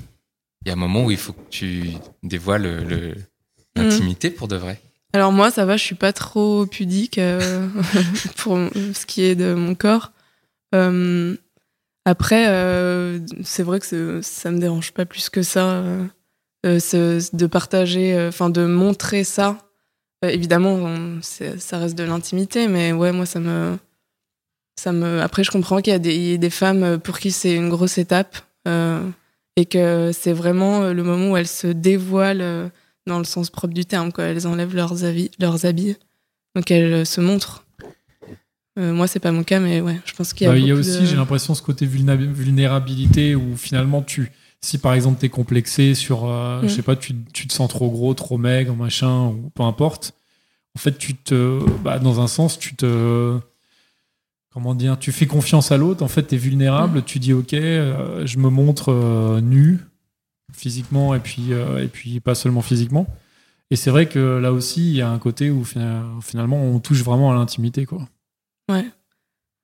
il 0.64 0.68
y 0.68 0.70
a 0.70 0.74
un 0.74 0.76
moment 0.76 1.04
où 1.04 1.10
il 1.10 1.16
faut 1.16 1.32
que 1.32 1.48
tu 1.50 1.92
dévoiles 2.22 2.62
le- 2.62 2.84
le- 2.84 3.14
l'intimité 3.76 4.30
pour 4.30 4.48
de 4.48 4.56
vrai? 4.56 4.80
Alors 5.12 5.32
moi, 5.32 5.50
ça 5.50 5.64
va, 5.64 5.76
je 5.76 5.84
suis 5.84 5.94
pas 5.94 6.12
trop 6.12 6.66
pudique 6.66 7.18
euh, 7.18 7.68
pour 8.36 8.56
ce 8.56 9.06
qui 9.06 9.22
est 9.22 9.34
de 9.36 9.54
mon 9.54 9.74
corps. 9.74 10.12
Euh, 10.74 11.36
après, 12.04 12.48
euh, 12.48 13.18
c'est 13.42 13.62
vrai 13.62 13.80
que 13.80 14.20
ça 14.22 14.50
me 14.50 14.58
dérange 14.58 14.92
pas 14.92 15.04
plus 15.06 15.28
que 15.30 15.42
ça 15.42 15.70
euh, 15.70 16.04
euh, 16.04 16.06
ce- 16.78 17.34
de 17.34 17.46
partager, 17.46 18.14
euh, 18.14 18.28
enfin 18.28 18.50
de 18.50 18.64
montrer 18.66 19.24
ça. 19.24 19.58
Euh, 20.24 20.28
évidemment, 20.28 20.74
on- 20.74 21.20
ça 21.22 21.78
reste 21.78 21.96
de 21.96 22.04
l'intimité, 22.04 22.68
mais 22.68 22.92
ouais, 22.92 23.12
moi 23.12 23.26
ça 23.26 23.40
me, 23.40 23.76
ça 24.78 24.92
me. 24.92 25.20
Après, 25.20 25.44
je 25.44 25.50
comprends 25.50 25.80
qu'il 25.80 25.92
y 25.92 25.96
a 25.96 25.98
des, 25.98 26.14
il 26.14 26.30
y 26.30 26.34
a 26.34 26.38
des 26.38 26.50
femmes 26.50 26.98
pour 26.98 27.18
qui 27.18 27.30
c'est 27.30 27.54
une 27.54 27.68
grosse 27.68 27.98
étape 27.98 28.36
euh, 28.68 29.00
et 29.56 29.64
que 29.66 30.10
c'est 30.12 30.32
vraiment 30.32 30.82
euh, 30.82 30.92
le 30.92 31.02
moment 31.02 31.32
où 31.32 31.36
elles 31.36 31.48
se 31.48 31.66
dévoilent. 31.68 32.40
euh, 32.42 32.68
dans 33.08 33.18
le 33.18 33.24
sens 33.24 33.50
propre 33.50 33.72
du 33.72 33.84
terme, 33.84 34.10
quoi. 34.10 34.24
Elles 34.24 34.48
enlèvent 34.48 34.74
leurs, 34.74 35.04
habits, 35.04 35.30
leurs 35.38 35.64
habits, 35.64 35.96
donc 36.56 36.72
elles 36.72 36.92
euh, 36.92 37.04
se 37.04 37.20
montrent. 37.20 37.64
Euh, 38.80 38.92
moi, 38.92 39.06
c'est 39.06 39.20
pas 39.20 39.30
mon 39.30 39.44
cas, 39.44 39.60
mais 39.60 39.80
ouais, 39.80 40.00
je 40.04 40.12
pense 40.12 40.32
qu'il 40.32 40.44
y 40.46 40.50
a. 40.50 40.52
Bah, 40.52 40.58
il 40.58 40.66
y 40.66 40.72
a 40.72 40.74
aussi, 40.74 41.02
de- 41.02 41.06
j'ai 41.06 41.14
l'impression, 41.14 41.54
ce 41.54 41.62
côté 41.62 41.86
vulnérabilité 41.86 43.36
où 43.36 43.56
finalement, 43.56 44.02
tu, 44.02 44.32
si 44.66 44.78
par 44.78 44.94
exemple 44.94 45.18
t'es 45.20 45.28
complexé 45.28 45.94
sur, 45.94 46.24
euh, 46.24 46.62
Mm. 46.62 46.68
je 46.68 46.74
sais 46.74 46.82
pas, 46.82 46.96
tu, 46.96 47.14
tu 47.32 47.46
te 47.46 47.52
sens 47.52 47.68
trop 47.68 47.88
gros, 47.90 48.14
trop 48.14 48.36
maigre, 48.38 48.74
machin, 48.74 49.26
ou 49.28 49.50
peu 49.54 49.62
importe, 49.62 50.12
en 50.74 50.78
fait, 50.78 50.98
tu 50.98 51.14
te, 51.14 51.60
bah, 51.84 51.98
dans 51.98 52.20
un 52.20 52.26
sens, 52.26 52.58
tu 52.58 52.74
te, 52.74 53.38
comment 54.52 54.74
dire, 54.74 54.98
tu 54.98 55.12
fais 55.12 55.26
confiance 55.26 55.70
à 55.72 55.76
l'autre, 55.76 56.02
en 56.02 56.08
fait, 56.08 56.22
t'es 56.24 56.36
vulnérable, 56.36 57.02
tu 57.04 57.18
dis, 57.18 57.32
ok, 57.32 57.54
euh, 57.54 58.26
je 58.26 58.38
me 58.38 58.48
montre 58.48 58.90
euh, 58.92 59.40
nu, 59.40 59.80
physiquement, 60.52 61.14
et 61.14 61.20
puis, 61.20 61.52
euh, 61.52 61.82
et 61.84 61.88
puis 61.88 62.20
pas 62.20 62.34
seulement 62.34 62.62
physiquement. 62.62 63.06
Et 63.70 63.76
c'est 63.76 63.90
vrai 63.90 64.06
que 64.08 64.38
là 64.38 64.52
aussi, 64.52 64.88
il 64.90 64.96
y 64.96 65.02
a 65.02 65.10
un 65.10 65.18
côté 65.18 65.50
où 65.50 65.64
fina- 65.64 66.04
finalement, 66.22 66.62
on 66.62 66.78
touche 66.80 67.02
vraiment 67.02 67.30
à 67.32 67.34
l'intimité, 67.34 67.84
quoi. 67.86 68.08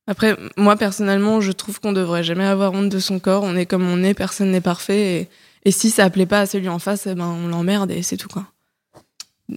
Après, 0.06 0.36
moi, 0.56 0.76
personnellement, 0.76 1.40
je 1.40 1.52
trouve 1.52 1.80
qu'on 1.80 1.92
devrait 1.92 2.24
jamais 2.24 2.44
avoir 2.44 2.72
honte 2.72 2.88
de 2.88 2.98
son 2.98 3.18
corps. 3.20 3.44
On 3.44 3.54
est 3.56 3.66
comme 3.66 3.86
on 3.86 4.02
est, 4.02 4.14
personne 4.14 4.50
n'est 4.50 4.60
parfait. 4.60 5.20
Et, 5.20 5.28
et 5.68 5.70
si 5.70 5.90
ça 5.90 6.10
plaît 6.10 6.26
pas 6.26 6.40
à 6.40 6.46
celui 6.46 6.68
en 6.68 6.78
face, 6.80 7.06
eh 7.06 7.14
ben, 7.14 7.26
on 7.26 7.46
l'emmerde 7.48 7.90
et 7.92 8.02
c'est 8.02 8.16
tout, 8.16 8.28
quoi. 8.28 8.46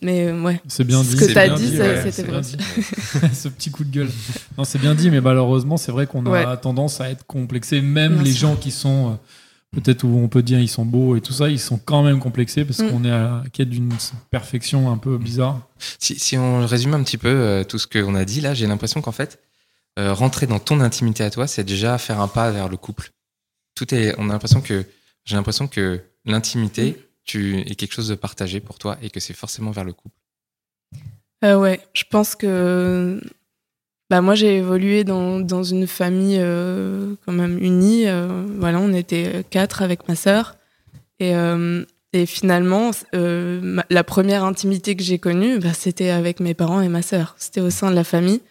Mais 0.01 0.27
euh, 0.27 0.41
ouais. 0.41 0.61
C'est 0.67 0.83
bien 0.83 1.03
Ce 1.03 1.09
dit. 1.11 1.15
que 1.15 1.25
c'est 1.25 1.33
t'as 1.33 1.49
dit, 1.49 1.77
ouais, 1.79 2.11
c'était 2.11 2.29
vrai. 2.29 2.41
dit. 2.41 2.57
Ce 3.33 3.47
petit 3.47 3.71
coup 3.71 3.83
de 3.83 3.91
gueule. 3.91 4.09
Non, 4.57 4.65
c'est 4.65 4.79
bien 4.79 4.93
dit, 4.93 5.09
mais 5.09 5.21
malheureusement, 5.21 5.77
c'est 5.77 5.91
vrai 5.91 6.05
qu'on 6.05 6.25
a 6.25 6.29
Ouais. 6.29 6.57
tendance 6.57 7.01
à 7.01 7.09
être 7.09 7.25
complexé. 7.25 7.81
Même 7.81 8.21
les 8.21 8.33
gens 8.33 8.55
qui 8.55 8.71
sont, 8.71 9.11
euh, 9.13 9.79
peut-être 9.79 10.03
où 10.03 10.17
on 10.19 10.27
peut 10.27 10.43
dire 10.43 10.59
ils 10.59 10.67
sont 10.67 10.85
beaux 10.85 11.15
et 11.15 11.21
tout 11.21 11.33
ça, 11.33 11.49
ils 11.49 11.59
sont 11.59 11.77
quand 11.83 12.03
même 12.03 12.19
complexés 12.19 12.65
parce 12.65 12.79
Mm. 12.79 12.89
qu'on 12.89 13.05
est 13.05 13.11
à 13.11 13.19
la 13.21 13.43
quête 13.53 13.69
d'une 13.69 13.91
perfection 14.31 14.91
un 14.91 14.97
peu 14.97 15.17
bizarre. 15.17 15.61
Si, 15.99 16.19
si 16.19 16.37
on 16.37 16.65
résume 16.65 16.93
un 16.93 17.03
petit 17.03 17.17
peu 17.17 17.29
euh, 17.29 17.63
tout 17.63 17.77
ce 17.79 17.87
qu'on 17.87 18.15
a 18.15 18.25
dit 18.25 18.41
là, 18.41 18.53
j'ai 18.53 18.67
l'impression 18.67 19.01
qu'en 19.01 19.11
fait, 19.13 19.39
euh, 19.97 20.13
rentrer 20.13 20.47
dans 20.47 20.59
ton 20.59 20.81
intimité 20.81 21.23
à 21.23 21.31
toi, 21.31 21.47
c'est 21.47 21.63
déjà 21.63 21.97
faire 21.97 22.19
un 22.19 22.27
pas 22.27 22.51
vers 22.51 22.69
le 22.69 22.77
couple. 22.77 23.11
Tout 23.75 23.93
est, 23.93 24.15
on 24.17 24.29
a 24.29 24.33
l'impression 24.33 24.61
que, 24.61 24.85
j'ai 25.25 25.35
l'impression 25.35 25.67
que 25.67 26.01
l'intimité, 26.25 26.97
tu 27.23 27.59
est 27.61 27.75
quelque 27.75 27.93
chose 27.93 28.07
de 28.07 28.15
partagé 28.15 28.59
pour 28.59 28.77
toi 28.77 28.97
et 29.01 29.09
que 29.09 29.19
c'est 29.19 29.33
forcément 29.33 29.71
vers 29.71 29.83
le 29.83 29.93
couple. 29.93 30.15
Euh, 31.43 31.57
ouais, 31.59 31.79
je 31.93 32.03
pense 32.09 32.35
que 32.35 33.19
bah, 34.09 34.21
moi 34.21 34.35
j'ai 34.35 34.57
évolué 34.57 35.03
dans, 35.03 35.39
dans 35.39 35.63
une 35.63 35.87
famille 35.87 36.37
euh, 36.39 37.15
quand 37.25 37.33
même 37.33 37.57
unie. 37.57 38.07
euh, 38.07 38.45
voilà, 38.57 38.79
on 38.79 38.93
était 38.93 39.43
quatre 39.49 39.81
avec 39.81 40.07
ma 40.07 40.15
sœur. 40.15 40.55
Et, 41.19 41.33
et 42.13 42.25
finalement, 42.25 42.91
euh, 43.13 43.61
ma- 43.61 43.85
la 43.89 44.03
première 44.03 44.43
intimité 44.43 44.95
que 44.95 45.03
j'ai 45.03 45.17
connue, 45.17 45.59
bah, 45.59 45.73
c'était 45.73 46.09
avec 46.09 46.39
mes 46.39 46.53
parents 46.53 46.81
et 46.81 46.89
ma 46.89 47.01
sœur. 47.01 47.35
C'était 47.37 47.61
au 47.61 47.69
sein 47.69 47.89
de 47.89 47.95
la 47.95 48.03
famille. 48.03 48.41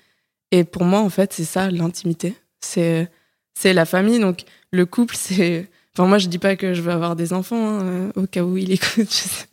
Et 0.50 0.64
pour 0.64 0.84
moi, 0.84 1.00
en 1.00 1.10
fait, 1.10 1.32
c'est 1.32 1.44
ça 1.44 1.70
l'intimité. 1.70 2.34
C'est 2.60 3.08
c'est 3.54 3.72
la 3.72 3.84
famille. 3.84 4.18
Donc 4.20 4.44
le 4.72 4.86
couple, 4.86 5.16
c'est. 5.18 5.68
Enfin, 5.96 6.08
moi, 6.08 6.18
je 6.18 6.26
dis 6.26 6.38
pas 6.38 6.56
que 6.56 6.74
je 6.74 6.82
veux 6.82 6.90
avoir 6.90 7.14
des 7.14 7.32
enfants, 7.32 7.68
hein, 7.68 7.84
euh, 7.84 8.10
au 8.16 8.26
cas 8.26 8.42
où 8.42 8.56
il 8.56 8.72
écoute. 8.72 9.08
je 9.08 9.16
sais. 9.28 9.46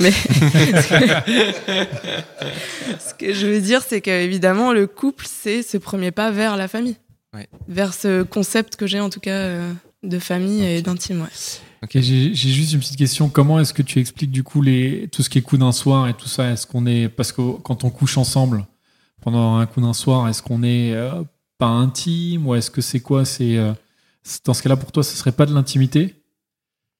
Mais 0.00 0.10
ce 2.98 3.14
que 3.14 3.32
je 3.32 3.46
veux 3.46 3.60
dire, 3.60 3.80
c'est 3.86 4.00
qu'évidemment, 4.00 4.72
le 4.72 4.88
couple, 4.88 5.24
c'est 5.28 5.62
ce 5.62 5.78
premier 5.78 6.10
pas 6.10 6.32
vers 6.32 6.56
la 6.56 6.66
famille. 6.66 6.96
Ouais. 7.32 7.46
Vers 7.68 7.94
ce 7.94 8.24
concept 8.24 8.74
que 8.76 8.88
j'ai, 8.88 8.98
en 9.00 9.08
tout 9.08 9.20
cas, 9.20 9.30
euh, 9.30 9.72
de 10.02 10.18
famille 10.18 10.64
et 10.64 10.82
d'intime. 10.82 11.22
Ouais. 11.22 11.28
J'ai 11.94 12.34
j'ai 12.34 12.50
juste 12.50 12.72
une 12.72 12.80
petite 12.80 12.96
question. 12.96 13.28
Comment 13.28 13.60
est-ce 13.60 13.72
que 13.72 13.82
tu 13.82 14.00
expliques 14.00 14.30
du 14.30 14.42
coup 14.42 14.62
les, 14.62 15.08
tout 15.12 15.22
ce 15.22 15.30
qui 15.30 15.38
est 15.38 15.42
coup 15.42 15.58
d'un 15.58 15.72
soir 15.72 16.08
et 16.08 16.14
tout 16.14 16.28
ça? 16.28 16.50
Est-ce 16.50 16.66
qu'on 16.66 16.86
est 16.86 17.08
parce 17.08 17.32
que 17.32 17.58
quand 17.62 17.84
on 17.84 17.90
couche 17.90 18.18
ensemble 18.18 18.66
pendant 19.24 19.56
un 19.56 19.64
coup 19.66 19.80
d'un 19.80 19.94
soir, 19.94 20.28
est-ce 20.28 20.42
qu'on 20.42 20.62
est 20.62 20.92
euh, 20.92 21.22
pas 21.58 21.66
intime 21.66 22.46
ou 22.46 22.54
est-ce 22.54 22.70
que 22.70 22.82
c'est 22.82 23.00
quoi 23.00 23.24
C'est 23.24 23.56
euh, 23.56 23.72
c'est- 24.22 24.44
dans 24.44 24.52
ce 24.54 24.62
cas-là 24.62 24.76
pour 24.76 24.92
toi, 24.92 25.02
ce 25.02 25.16
serait 25.16 25.32
pas 25.32 25.46
de 25.46 25.54
l'intimité? 25.54 26.14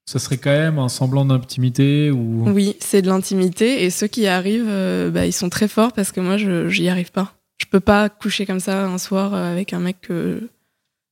Ça 0.06 0.18
serait 0.18 0.38
quand 0.38 0.50
même 0.50 0.78
un 0.78 0.88
semblant 0.88 1.24
d'intimité 1.24 2.10
ou? 2.10 2.44
Oui, 2.48 2.76
c'est 2.80 3.02
de 3.02 3.08
l'intimité. 3.08 3.84
Et 3.84 3.90
ceux 3.90 4.06
qui 4.06 4.22
y 4.22 4.26
arrivent, 4.26 4.68
euh, 4.68 5.10
bah, 5.10 5.26
ils 5.26 5.32
sont 5.32 5.48
très 5.50 5.68
forts 5.68 5.92
parce 5.92 6.12
que 6.12 6.20
moi, 6.20 6.36
je 6.36 6.68
j'y 6.68 6.88
arrive 6.88 7.12
pas. 7.12 7.34
Je 7.58 7.66
peux 7.66 7.80
pas 7.80 8.08
coucher 8.08 8.44
comme 8.46 8.60
ça 8.60 8.86
un 8.86 8.98
soir 8.98 9.34
avec 9.34 9.72
un 9.72 9.78
mec 9.80 10.00
que, 10.02 10.48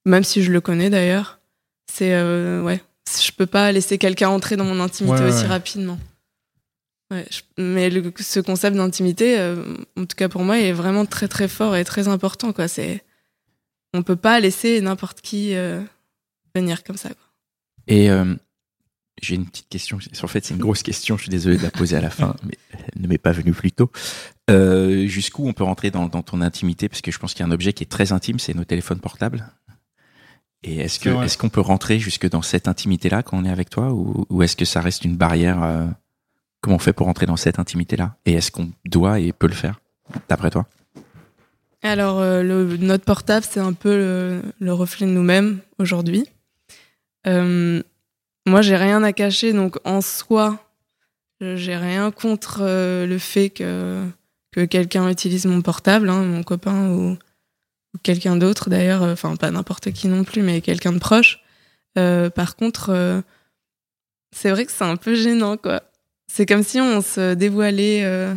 même 0.04 0.24
si 0.24 0.42
je 0.42 0.50
le 0.50 0.60
connais 0.60 0.90
d'ailleurs, 0.90 1.40
c'est 1.90 2.12
euh, 2.14 2.62
ouais, 2.62 2.82
je 3.22 3.30
peux 3.32 3.46
pas 3.46 3.70
laisser 3.72 3.96
quelqu'un 3.98 4.28
entrer 4.30 4.56
dans 4.56 4.64
mon 4.64 4.80
intimité 4.80 5.20
ouais, 5.22 5.28
aussi 5.28 5.42
ouais. 5.44 5.48
rapidement. 5.48 5.98
Ouais, 7.12 7.26
je- 7.30 7.62
mais 7.62 7.90
le- 7.90 8.12
ce 8.18 8.40
concept 8.40 8.76
d'intimité, 8.76 9.38
euh, 9.38 9.76
en 9.96 10.06
tout 10.06 10.16
cas 10.16 10.28
pour 10.28 10.42
moi, 10.42 10.58
est 10.58 10.72
vraiment 10.72 11.04
très 11.06 11.28
très 11.28 11.46
fort 11.48 11.76
et 11.76 11.84
très 11.84 12.08
important. 12.08 12.52
Quoi. 12.52 12.66
C'est, 12.68 13.04
on 13.92 14.02
peut 14.02 14.16
pas 14.16 14.40
laisser 14.40 14.80
n'importe 14.80 15.20
qui 15.20 15.54
euh, 15.54 15.80
venir 16.54 16.82
comme 16.84 16.96
ça. 16.96 17.10
Quoi. 17.10 17.16
Et 17.88 18.10
euh, 18.10 18.34
j'ai 19.20 19.34
une 19.34 19.46
petite 19.46 19.68
question. 19.68 19.98
En 20.22 20.26
fait, 20.26 20.44
c'est 20.44 20.54
une 20.54 20.60
grosse 20.60 20.82
question. 20.82 21.16
Je 21.18 21.22
suis 21.24 21.30
désolé 21.30 21.58
de 21.58 21.62
la 21.62 21.70
poser 21.70 21.96
à 21.96 22.00
la 22.00 22.08
fin, 22.10 22.34
mais 22.44 22.56
elle 22.94 23.02
ne 23.02 23.08
m'est 23.08 23.18
pas 23.18 23.32
venue 23.32 23.52
plus 23.52 23.72
tôt. 23.72 23.90
Euh, 24.50 25.06
Jusqu'où 25.06 25.46
on 25.46 25.52
peut 25.52 25.64
rentrer 25.64 25.90
dans, 25.90 26.06
dans 26.06 26.22
ton 26.22 26.40
intimité? 26.40 26.88
Parce 26.88 27.02
que 27.02 27.10
je 27.12 27.18
pense 27.18 27.34
qu'il 27.34 27.40
y 27.40 27.42
a 27.42 27.48
un 27.48 27.52
objet 27.52 27.72
qui 27.74 27.82
est 27.82 27.86
très 27.90 28.12
intime, 28.12 28.38
c'est 28.38 28.54
nos 28.54 28.64
téléphones 28.64 29.00
portables. 29.00 29.46
Et 30.64 30.76
est-ce 30.78 31.00
que 31.00 31.10
est-ce 31.24 31.36
qu'on 31.36 31.48
peut 31.48 31.60
rentrer 31.60 31.98
jusque 31.98 32.28
dans 32.28 32.40
cette 32.42 32.68
intimité-là 32.68 33.22
quand 33.24 33.36
on 33.36 33.44
est 33.44 33.50
avec 33.50 33.68
toi, 33.68 33.92
ou, 33.92 34.24
ou 34.30 34.42
est-ce 34.44 34.54
que 34.56 34.64
ça 34.64 34.80
reste 34.80 35.04
une 35.04 35.16
barrière 35.16 35.62
euh, 35.62 35.86
Comment 36.62 36.76
on 36.76 36.78
fait 36.78 36.92
pour 36.92 37.06
rentrer 37.06 37.26
dans 37.26 37.36
cette 37.36 37.58
intimité-là? 37.58 38.14
Et 38.24 38.34
est-ce 38.34 38.52
qu'on 38.52 38.70
doit 38.84 39.18
et 39.18 39.32
peut 39.32 39.48
le 39.48 39.52
faire, 39.52 39.80
d'après 40.28 40.48
toi? 40.48 40.66
Alors, 41.82 42.20
euh, 42.20 42.44
le, 42.44 42.76
notre 42.76 43.04
portable, 43.04 43.44
c'est 43.48 43.58
un 43.58 43.72
peu 43.72 43.96
le, 43.96 44.42
le 44.60 44.72
reflet 44.72 45.06
de 45.06 45.10
nous-mêmes 45.10 45.58
aujourd'hui. 45.80 46.24
Euh, 47.26 47.82
moi, 48.46 48.62
j'ai 48.62 48.76
rien 48.76 49.02
à 49.02 49.12
cacher, 49.12 49.52
donc 49.52 49.76
en 49.84 50.00
soi, 50.00 50.64
j'ai 51.40 51.76
rien 51.76 52.12
contre 52.12 52.60
euh, 52.60 53.06
le 53.06 53.18
fait 53.18 53.50
que, 53.50 54.06
que 54.52 54.64
quelqu'un 54.64 55.08
utilise 55.10 55.46
mon 55.46 55.62
portable, 55.62 56.08
hein, 56.08 56.22
mon 56.22 56.44
copain 56.44 56.90
ou, 56.90 57.10
ou 57.10 57.98
quelqu'un 58.04 58.36
d'autre 58.36 58.70
d'ailleurs, 58.70 59.02
enfin 59.02 59.34
pas 59.34 59.50
n'importe 59.50 59.90
qui 59.90 60.06
non 60.06 60.22
plus, 60.22 60.42
mais 60.42 60.60
quelqu'un 60.60 60.92
de 60.92 61.00
proche. 61.00 61.40
Par 61.94 62.56
contre, 62.56 63.22
c'est 64.30 64.50
vrai 64.50 64.64
que 64.64 64.72
c'est 64.72 64.84
un 64.84 64.96
peu 64.96 65.14
gênant, 65.14 65.56
quoi. 65.56 65.82
C'est 66.34 66.46
comme 66.46 66.62
si 66.62 66.80
on 66.80 67.00
se 67.02 67.34
dévoilait. 67.34 68.04
euh, 68.04 68.34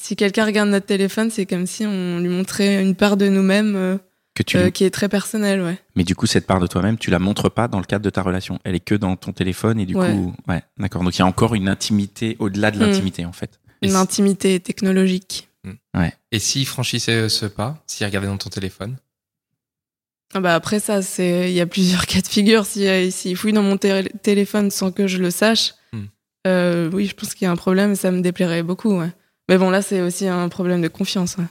si 0.00 0.14
quelqu'un 0.16 0.44
regarde 0.46 0.68
notre 0.68 0.86
téléphone, 0.86 1.30
c'est 1.30 1.46
comme 1.46 1.66
si 1.66 1.84
on 1.86 2.18
lui 2.20 2.28
montrait 2.28 2.80
une 2.82 2.94
part 2.94 3.16
de 3.16 3.28
nous-mêmes 3.28 3.74
euh, 3.76 3.98
que 4.34 4.42
tu 4.42 4.56
euh, 4.56 4.70
qui 4.70 4.84
est 4.84 4.90
très 4.90 5.08
personnelle, 5.08 5.60
ouais. 5.62 5.78
Mais 5.96 6.04
du 6.04 6.14
coup, 6.14 6.26
cette 6.26 6.46
part 6.46 6.60
de 6.60 6.66
toi-même, 6.66 6.98
tu 6.98 7.10
la 7.10 7.18
montres 7.18 7.50
pas 7.50 7.66
dans 7.68 7.78
le 7.78 7.84
cadre 7.84 8.04
de 8.04 8.10
ta 8.10 8.22
relation. 8.22 8.58
Elle 8.64 8.74
est 8.76 8.80
que 8.80 8.94
dans 8.94 9.16
ton 9.16 9.32
téléphone 9.32 9.80
et 9.80 9.86
du 9.86 9.94
Ouais. 9.96 10.12
coup, 10.12 10.34
ouais, 10.48 10.62
d'accord. 10.78 11.02
Donc 11.02 11.14
il 11.16 11.18
y 11.18 11.22
a 11.22 11.26
encore 11.26 11.54
une 11.54 11.68
intimité 11.68 12.36
au-delà 12.38 12.70
de 12.70 12.76
Hmm. 12.78 12.82
l'intimité 12.82 13.24
en 13.24 13.32
fait. 13.32 13.58
Et 13.82 13.88
si- 13.88 13.94
L'intimité 13.94 14.60
technologique. 14.60 15.48
Et 16.32 16.38
s'il 16.38 16.66
franchissait 16.66 17.28
ce 17.28 17.46
pas, 17.46 17.82
s'il 17.86 18.06
regardait 18.06 18.28
dans 18.28 18.38
ton 18.38 18.48
téléphone, 18.50 18.96
Ah 20.34 20.40
bah 20.40 20.54
après 20.54 20.80
ça, 20.80 21.02
c'est 21.02 21.50
il 21.50 21.54
y 21.54 21.60
a 21.60 21.66
plusieurs 21.66 22.06
cas 22.06 22.20
de 22.22 22.26
figure. 22.26 22.64
Si 22.64 23.12
s'il 23.12 23.36
fouille 23.36 23.52
dans 23.52 23.62
mon 23.62 23.76
té- 23.76 24.08
téléphone 24.22 24.70
sans 24.70 24.90
que 24.92 25.06
je 25.06 25.18
le 25.18 25.30
sache. 25.30 25.74
Euh, 26.46 26.90
oui, 26.92 27.06
je 27.06 27.14
pense 27.14 27.34
qu'il 27.34 27.44
y 27.44 27.48
a 27.48 27.50
un 27.50 27.56
problème. 27.56 27.92
et 27.92 27.96
Ça 27.96 28.10
me 28.10 28.20
déplairait 28.20 28.62
beaucoup. 28.62 28.98
Ouais. 28.98 29.10
Mais 29.48 29.58
bon, 29.58 29.70
là, 29.70 29.82
c'est 29.82 30.00
aussi 30.00 30.26
un 30.28 30.48
problème 30.48 30.82
de 30.82 30.88
confiance. 30.88 31.36
ouais. 31.36 31.44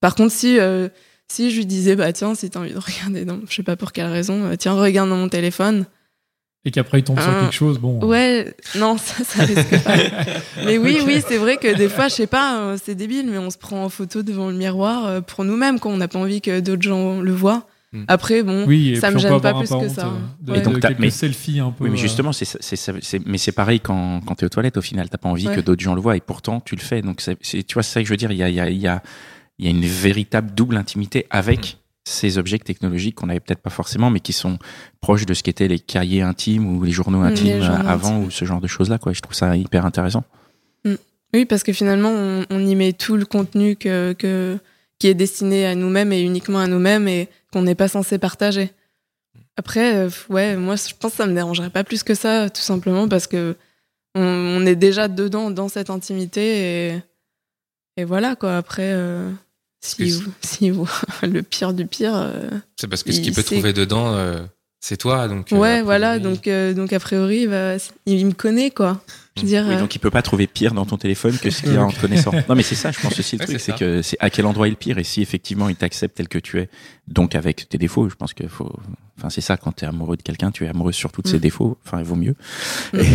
Par 0.00 0.14
contre, 0.14 0.32
si 0.32 0.58
euh, 0.58 0.88
si 1.28 1.50
je 1.50 1.56
lui 1.58 1.66
disais 1.66 1.96
bah 1.96 2.12
tiens, 2.12 2.34
si 2.34 2.50
t'as 2.50 2.60
envie 2.60 2.72
de 2.72 2.78
regarder, 2.78 3.24
dans, 3.24 3.38
je 3.48 3.54
sais 3.54 3.62
pas 3.62 3.76
pour 3.76 3.92
quelle 3.92 4.06
raison, 4.06 4.44
euh, 4.44 4.56
tiens, 4.56 4.74
regarde 4.74 5.08
dans 5.08 5.16
mon 5.16 5.28
téléphone. 5.28 5.86
Et 6.64 6.70
qu'après, 6.70 7.00
il 7.00 7.02
tombe 7.04 7.18
sur 7.18 7.28
Ah. 7.28 7.40
quelque 7.42 7.54
chose, 7.54 7.78
bon. 7.80 7.98
Ouais, 8.06 8.54
non, 8.76 8.96
ça, 8.96 9.24
ça 9.24 9.42
risque 9.44 9.82
pas. 9.82 9.96
Mais 10.64 10.78
oui, 10.78 11.00
oui, 11.04 11.20
c'est 11.26 11.38
vrai 11.38 11.56
que 11.56 11.74
des 11.76 11.88
fois, 11.88 12.06
je 12.06 12.14
sais 12.14 12.26
pas, 12.28 12.76
c'est 12.82 12.94
débile, 12.94 13.28
mais 13.28 13.38
on 13.38 13.50
se 13.50 13.58
prend 13.58 13.82
en 13.84 13.88
photo 13.88 14.22
devant 14.22 14.48
le 14.48 14.54
miroir 14.56 15.24
pour 15.24 15.44
nous-mêmes, 15.44 15.80
quand 15.80 15.90
on 15.90 15.96
n'a 15.96 16.06
pas 16.06 16.20
envie 16.20 16.40
que 16.40 16.60
d'autres 16.60 16.82
gens 16.82 17.20
le 17.20 17.32
voient. 17.32 17.66
Hmm. 17.94 18.04
Après, 18.08 18.42
bon, 18.42 18.64
Oui, 18.66 18.90
et 18.90 18.96
ça 18.96 19.10
me 19.10 19.18
gêne 19.18 19.38
pas 19.40 19.52
plus 19.52 19.68
que 19.68 19.88
ça. 19.88 20.10
De, 20.40 20.52
Ouais. 20.52 20.60
de 20.60 20.64
donc 20.64 20.80
t'as- 20.80 20.88
quelques 20.88 21.00
mais- 21.00 21.10
selfies 21.10 21.60
un 21.60 21.72
peu. 21.72 21.84
Oui, 21.84 21.90
mais 21.90 21.98
euh, 21.98 22.00
justement, 22.00 22.32
c'est, 22.32 22.46
c'est, 22.46 22.58
c'est- 22.76 23.00
c'est- 23.02 23.26
mais 23.26 23.36
c'est 23.36 23.52
pareil 23.52 23.80
quand, 23.80 24.20
quand 24.26 24.34
tu 24.34 24.44
es 24.44 24.46
aux 24.46 24.48
toilettes, 24.48 24.78
au 24.78 24.82
final. 24.82 25.10
T'as 25.10 25.18
pas 25.18 25.28
envie 25.28 25.46
Ouais. 25.48 25.54
que 25.56 25.60
d'autres 25.60 25.82
gens 25.82 25.94
le 25.94 26.00
voient 26.00 26.16
et 26.16 26.20
pourtant 26.20 26.60
tu 26.60 26.74
le 26.74 26.80
fais. 26.80 27.02
Donc, 27.02 27.20
c'est, 27.20 27.36
tu 27.42 27.74
vois, 27.74 27.82
c'est 27.82 27.92
ça 27.92 28.00
que 28.00 28.06
je 28.06 28.10
veux 28.12 28.16
dire. 28.16 28.30
Il 28.32 28.38
y 28.38 28.42
a, 28.42 28.48
il 28.48 28.54
y, 28.54 28.60
a, 28.60 28.70
il 28.70 28.78
y, 28.78 28.86
a, 28.88 29.02
y 29.58 29.66
a 29.66 29.70
une 29.70 29.84
véritable 29.84 30.52
double 30.54 30.78
intimité 30.78 31.26
avec 31.28 31.76
ces 32.04 32.38
objets 32.38 32.58
technologiques 32.58 33.14
qu'on 33.16 33.26
n'avait 33.26 33.40
peut-être 33.40 33.60
pas 33.62 33.70
forcément, 33.70 34.08
mais 34.10 34.20
qui 34.20 34.32
sont 34.32 34.58
proches 35.02 35.26
de 35.26 35.34
ce 35.34 35.42
qu'étaient 35.42 35.68
les 35.68 35.78
cahiers 35.78 36.22
intimes 36.22 36.66
ou 36.74 36.82
les 36.82 36.90
journaux 36.92 37.18
Mm, 37.18 37.26
les 37.26 37.30
intimes 37.32 37.62
journaux 37.62 37.88
avant 37.88 38.08
intimes. 38.16 38.24
ou 38.24 38.30
ce 38.30 38.44
genre 38.46 38.60
de 38.62 38.66
choses-là. 38.68 38.96
Quoi. 38.98 39.12
Je 39.12 39.20
trouve 39.20 39.34
ça 39.36 39.54
hyper 39.54 39.84
intéressant. 39.84 40.24
oui, 41.34 41.44
parce 41.46 41.62
que 41.62 41.72
finalement, 41.72 42.10
on, 42.10 42.44
on 42.50 42.58
y 42.66 42.74
met 42.74 42.92
tout 42.92 43.16
le 43.16 43.24
contenu 43.24 43.76
que, 43.76 44.12
que, 44.14 44.58
qui 45.02 45.08
est 45.08 45.14
destiné 45.14 45.66
à 45.66 45.74
nous-mêmes 45.74 46.12
et 46.12 46.20
uniquement 46.22 46.60
à 46.60 46.68
nous-mêmes 46.68 47.08
et 47.08 47.28
qu'on 47.52 47.62
n'est 47.62 47.74
pas 47.74 47.88
censé 47.88 48.18
partager. 48.18 48.70
Après, 49.56 49.96
euh, 49.96 50.08
ouais, 50.28 50.54
moi, 50.54 50.76
je 50.76 50.94
pense 50.96 51.10
que 51.10 51.16
ça 51.16 51.26
me 51.26 51.34
dérangerait 51.34 51.70
pas 51.70 51.82
plus 51.82 52.04
que 52.04 52.14
ça, 52.14 52.48
tout 52.48 52.60
simplement 52.60 53.08
parce 53.08 53.26
que 53.26 53.56
on, 54.14 54.22
on 54.22 54.64
est 54.64 54.76
déjà 54.76 55.08
dedans, 55.08 55.50
dans 55.50 55.68
cette 55.68 55.90
intimité 55.90 56.90
et, 56.92 57.02
et 57.96 58.04
voilà, 58.04 58.36
quoi. 58.36 58.56
Après, 58.56 58.92
euh, 58.94 59.28
si, 59.80 60.08
vous, 60.12 60.32
si 60.40 60.70
vous, 60.70 60.88
le 61.22 61.42
pire 61.42 61.72
du 61.72 61.84
pire. 61.84 62.14
euh, 62.14 62.48
C'est 62.78 62.86
parce 62.86 63.02
que 63.02 63.10
ce 63.10 63.18
Il 63.18 63.24
qu'il 63.24 63.34
peut 63.34 63.42
trouver 63.42 63.72
dedans, 63.72 64.14
euh, 64.14 64.38
c'est 64.78 64.98
toi. 64.98 65.26
Donc, 65.26 65.48
ouais, 65.50 65.82
voilà, 65.82 66.20
donc, 66.20 66.48
donc 66.48 66.92
a 66.92 67.00
priori, 67.00 67.48
bah, 67.48 67.74
il 68.06 68.24
me 68.24 68.34
connaît, 68.34 68.70
quoi. 68.70 69.02
Je 69.36 69.42
veux 69.42 69.48
dire, 69.48 69.64
Oui, 69.66 69.74
euh, 69.74 69.80
donc 69.80 69.94
il 69.94 69.98
peut 69.98 70.10
pas 70.10 70.20
trouver 70.22 70.46
pire 70.46 70.74
dans 70.74 70.84
ton 70.84 70.98
téléphone 70.98 71.38
que 71.38 71.48
ce 71.50 71.62
qu'il 71.62 71.76
a 71.76 71.82
en 71.84 71.90
te 71.92 72.00
connaissant. 72.00 72.32
Non, 72.48 72.54
mais 72.54 72.62
c'est 72.62 72.74
ça, 72.74 72.90
je 72.92 73.00
pense 73.00 73.18
aussi 73.18 73.36
le 73.36 73.40
Ouais, 73.40 73.46
truc, 73.46 73.60
c'est 73.60 73.74
que 73.74 74.02
c'est 74.02 74.16
à 74.20 74.28
quel 74.30 74.44
endroit 74.44 74.66
est 74.66 74.70
le 74.70 74.76
pire 74.76 74.98
et 74.98 75.04
si 75.04 75.22
effectivement 75.22 75.68
il 75.70 75.76
t'accepte 75.76 76.16
tel 76.16 76.28
que 76.28 76.38
tu 76.38 76.60
es, 76.60 76.68
donc 77.08 77.34
avec 77.34 77.68
tes 77.68 77.78
défauts, 77.78 78.08
je 78.10 78.14
pense 78.14 78.34
que 78.34 78.46
faut, 78.46 78.70
enfin 79.18 79.30
c'est 79.30 79.40
ça 79.40 79.56
quand 79.56 79.72
tu 79.72 79.84
es 79.84 79.88
amoureux 79.88 80.16
de 80.18 80.22
quelqu'un, 80.22 80.50
tu 80.50 80.64
es 80.66 80.68
amoureux 80.68 80.92
sur 80.92 81.12
tous 81.12 81.22
ses 81.26 81.36
Mm. 81.38 81.40
défauts, 81.40 81.78
enfin 81.86 81.98
il 82.00 82.04
vaut 82.04 82.14
mieux. 82.16 82.34
Mm. 82.92 82.98
Et, 82.98 83.06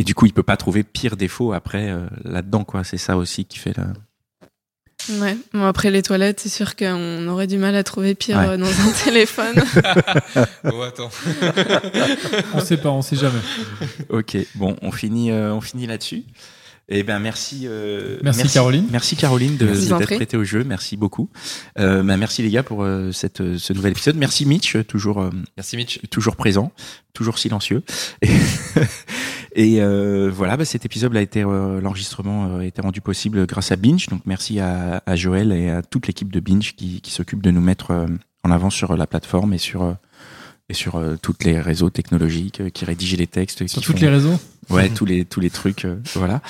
et 0.00 0.04
du 0.04 0.14
coup, 0.14 0.26
il 0.26 0.32
peut 0.34 0.42
pas 0.42 0.56
trouver 0.58 0.82
pire 0.82 1.16
défaut 1.16 1.52
après 1.54 1.88
euh, 1.90 2.06
là-dedans 2.24 2.64
quoi, 2.64 2.84
c'est 2.84 2.98
ça 2.98 3.16
aussi 3.16 3.44
qui 3.46 3.58
fait 3.58 3.74
la 3.76 3.86
Ouais. 5.10 5.36
Bon, 5.54 5.64
après 5.66 5.90
les 5.90 6.02
toilettes, 6.02 6.40
c'est 6.40 6.48
sûr 6.48 6.76
qu'on 6.76 7.26
aurait 7.28 7.46
du 7.46 7.56
mal 7.58 7.74
à 7.76 7.82
trouver 7.84 8.14
pire 8.14 8.38
Ouais. 8.38 8.48
euh, 8.48 8.56
dans 8.56 8.66
un 8.66 8.92
téléphone. 9.04 9.56
Oh, 10.70 10.82
attends. 10.82 11.10
On 12.54 12.60
sait 12.60 12.76
pas, 12.76 12.90
on 12.90 13.02
sait 13.02 13.16
jamais. 13.16 13.38
OK, 14.10 14.36
bon, 14.54 14.76
on 14.82 14.92
finit 14.92 15.30
euh, 15.30 15.52
on 15.54 15.60
finit 15.60 15.86
là-dessus. 15.86 16.24
Eh 16.90 17.02
ben 17.02 17.18
merci, 17.18 17.62
euh, 17.66 18.18
Merci, 18.22 18.48
Caroline. 18.48 18.86
Merci 18.90 19.14
Caroline 19.14 19.56
de, 19.58 19.66
d'être 19.66 20.14
prêtée 20.16 20.36
au 20.38 20.44
jeu. 20.44 20.64
Merci 20.64 20.96
beaucoup. 20.96 21.28
Euh, 21.78 22.02
ben, 22.02 22.16
merci 22.16 22.42
les 22.42 22.48
gars 22.50 22.62
pour 22.62 22.82
euh, 22.82 23.12
cette, 23.12 23.42
euh, 23.42 23.58
ce 23.58 23.74
nouvel 23.74 23.90
épisode. 23.92 24.16
Merci 24.16 24.46
Mitch, 24.46 24.74
toujours 24.86 25.20
euh, 25.20 25.30
Merci 25.58 25.76
Mitch. 25.76 26.00
toujours 26.10 26.36
présent, 26.36 26.72
toujours 27.12 27.38
silencieux. 27.38 27.82
Et, 28.22 29.74
et, 29.74 29.82
euh, 29.82 30.30
voilà, 30.32 30.56
bah, 30.56 30.64
cet 30.64 30.84
épisode 30.84 31.16
a 31.16 31.20
été 31.22 31.42
euh, 31.42 31.80
l'enregistrement 31.80 32.58
a 32.58 32.64
été 32.64 32.80
rendu 32.80 33.00
possible 33.00 33.44
grâce 33.46 33.72
à 33.72 33.76
Binge. 33.76 34.06
Donc 34.06 34.22
merci 34.26 34.60
à, 34.60 35.02
à 35.04 35.16
Joël 35.16 35.52
et 35.52 35.70
à 35.70 35.82
toute 35.82 36.06
l'équipe 36.06 36.30
de 36.30 36.38
Binge 36.40 36.74
qui, 36.76 37.00
qui 37.00 37.10
s'occupe 37.10 37.42
de 37.42 37.50
nous 37.50 37.60
mettre 37.62 37.90
euh, 37.90 38.06
en 38.44 38.50
avant 38.50 38.70
sur 38.70 38.96
la 38.96 39.06
plateforme 39.06 39.52
et 39.54 39.58
sur 39.58 39.82
euh, 39.82 39.92
et 40.70 40.74
sur 40.74 40.96
euh, 40.96 41.16
toutes 41.20 41.44
les 41.44 41.58
réseaux 41.60 41.88
technologiques 41.88 42.70
qui 42.72 42.84
rédigent 42.84 43.16
les 43.16 43.26
textes, 43.26 43.66
Sur 43.66 43.80
qui 43.80 43.86
tous 43.86 43.92
font- 43.94 43.98
les 44.00 44.08
réseaux. 44.10 44.38
Ouais, 44.70 44.88
tous 44.90 45.04
les 45.06 45.24
tous 45.24 45.40
les 45.40 45.50
trucs, 45.50 45.84
euh, 45.86 45.96
voilà. 46.14 46.42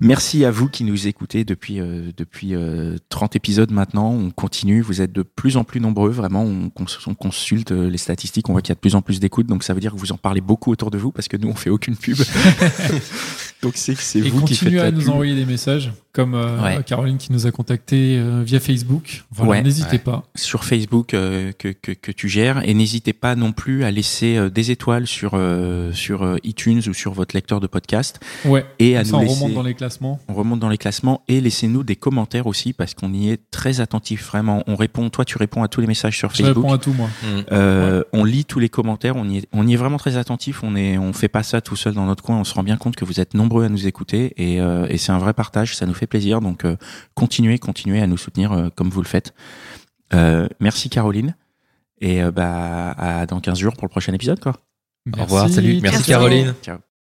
Merci 0.00 0.44
à 0.44 0.50
vous 0.50 0.68
qui 0.68 0.82
nous 0.84 1.06
écoutez 1.06 1.44
depuis 1.44 1.80
euh, 1.80 2.10
depuis 2.16 2.54
euh, 2.54 2.96
30 3.10 3.36
épisodes 3.36 3.70
maintenant. 3.70 4.10
On 4.12 4.30
continue, 4.30 4.80
vous 4.82 5.00
êtes 5.00 5.12
de 5.12 5.22
plus 5.22 5.56
en 5.56 5.62
plus 5.64 5.80
nombreux, 5.80 6.10
vraiment. 6.10 6.42
On, 6.42 6.68
cons- 6.70 6.86
on 7.06 7.14
consulte 7.14 7.70
euh, 7.72 7.88
les 7.88 7.98
statistiques, 7.98 8.48
on 8.48 8.52
voit 8.52 8.62
qu'il 8.62 8.70
y 8.70 8.72
a 8.72 8.76
de 8.76 8.80
plus 8.80 8.94
en 8.96 9.02
plus 9.02 9.20
d'écoutes, 9.20 9.46
donc 9.46 9.62
ça 9.62 9.72
veut 9.74 9.80
dire 9.80 9.92
que 9.94 9.98
vous 9.98 10.12
en 10.12 10.16
parlez 10.18 10.40
beaucoup 10.40 10.72
autour 10.72 10.90
de 10.90 10.98
vous 10.98 11.12
parce 11.12 11.28
que 11.28 11.36
nous 11.36 11.48
on 11.48 11.54
fait 11.54 11.70
aucune 11.70 11.96
pub. 11.96 12.16
donc 13.62 13.72
c'est 13.76 13.92
vous 13.92 13.98
qui 14.44 14.54
faites 14.54 14.68
continuez 14.68 14.76
la 14.76 14.84
à 14.86 14.90
nous 14.90 15.00
pub. 15.00 15.08
envoyer 15.10 15.34
des 15.34 15.44
messages, 15.44 15.92
comme 16.12 16.34
euh, 16.34 16.60
Ouais. 16.62 16.82
Caroline 16.84 17.18
qui 17.18 17.32
nous 17.32 17.46
a 17.46 17.50
contactés 17.50 18.16
euh, 18.18 18.42
via 18.44 18.58
Facebook. 18.60 19.24
Voilà, 19.30 19.50
Ouais. 19.50 19.62
n'hésitez 19.62 19.92
Ouais. 19.92 19.98
pas. 19.98 20.24
sur 20.34 20.64
Facebook 20.64 21.14
euh, 21.14 21.52
que, 21.58 21.68
que, 21.68 21.92
que 21.92 22.10
tu 22.12 22.28
gères 22.28 22.66
et 22.68 22.72
n'hésitez 22.74 23.12
pas 23.12 23.36
non 23.36 23.52
plus 23.52 23.84
à 23.84 23.90
laisser 23.90 24.36
euh, 24.36 24.48
des 24.50 24.70
étoiles 24.70 25.06
sur 25.06 25.32
euh, 25.34 25.92
sur 25.92 26.36
iTunes 26.42 26.80
ou 26.88 26.94
sur 26.94 27.12
votre 27.12 27.34
lecteur 27.36 27.60
de 27.60 27.66
podcast 27.66 28.18
Ouais. 28.44 28.64
et 28.78 28.96
à 28.96 29.04
ça, 29.04 29.12
nous 29.12 29.18
on 29.18 29.20
laisser 29.22 29.34
remonte 29.44 29.54
dans 29.54 29.62
les 29.62 29.74
classements. 29.74 30.20
on 30.28 30.34
remonte 30.34 30.60
dans 30.60 30.68
les 30.68 30.78
classements 30.78 31.22
et 31.28 31.40
laissez-nous 31.40 31.82
des 31.84 31.96
commentaires 31.96 32.46
aussi 32.46 32.72
parce 32.72 32.94
qu'on 32.94 33.12
y 33.12 33.28
est 33.30 33.40
très 33.50 33.80
attentif 33.80 34.26
vraiment 34.28 34.64
on 34.66 34.76
répond 34.76 35.10
toi 35.10 35.24
tu 35.24 35.36
réponds 35.38 35.62
à 35.62 35.68
tous 35.68 35.80
les 35.80 35.86
messages 35.86 36.16
sur 36.16 36.30
Je 36.30 36.42
Facebook 36.42 36.64
réponds 36.64 36.74
à 36.74 36.78
tout, 36.78 36.92
moi. 36.94 37.08
Mm. 37.22 37.40
Euh, 37.52 38.02
on 38.12 38.24
lit 38.24 38.44
tous 38.46 38.58
les 38.58 38.68
commentaires 38.68 39.16
on 39.16 39.28
y 39.28 39.38
est 39.38 39.46
on 39.52 39.66
y 39.66 39.74
est 39.74 39.76
vraiment 39.76 39.98
très 39.98 40.16
attentif 40.16 40.62
on 40.62 40.74
est 40.76 40.96
on 40.98 41.12
fait 41.12 41.28
pas 41.28 41.42
ça 41.42 41.60
tout 41.60 41.76
seul 41.76 41.92
dans 41.94 42.06
notre 42.06 42.22
coin 42.22 42.36
on 42.38 42.44
se 42.44 42.54
rend 42.54 42.62
bien 42.62 42.76
compte 42.78 42.96
que 42.96 43.04
vous 43.04 43.20
êtes 43.20 43.34
nombreux 43.34 43.49
à 43.58 43.68
nous 43.68 43.86
écouter 43.88 44.32
et, 44.36 44.60
euh, 44.60 44.86
et 44.88 44.96
c'est 44.96 45.10
un 45.12 45.18
vrai 45.18 45.34
partage 45.34 45.74
ça 45.76 45.84
nous 45.86 45.94
fait 45.94 46.06
plaisir 46.06 46.40
donc 46.40 46.64
euh, 46.64 46.76
continuez 47.14 47.58
continuez 47.58 48.00
à 48.00 48.06
nous 48.06 48.16
soutenir 48.16 48.52
euh, 48.52 48.68
comme 48.76 48.88
vous 48.90 49.02
le 49.02 49.08
faites 49.08 49.34
Euh, 50.12 50.48
merci 50.60 50.88
Caroline 50.90 51.34
et 52.00 52.22
euh, 52.22 52.30
bah 52.32 52.90
à 52.98 53.26
dans 53.26 53.40
15 53.40 53.58
jours 53.58 53.74
pour 53.74 53.84
le 53.84 53.90
prochain 53.90 54.12
épisode 54.12 54.40
quoi 54.40 54.54
Au 55.18 55.22
revoir, 55.22 55.48
salut. 55.48 55.74
Merci 55.82 55.96
Merci. 55.98 56.10
Caroline. 56.10 56.54
ciao 56.62 56.89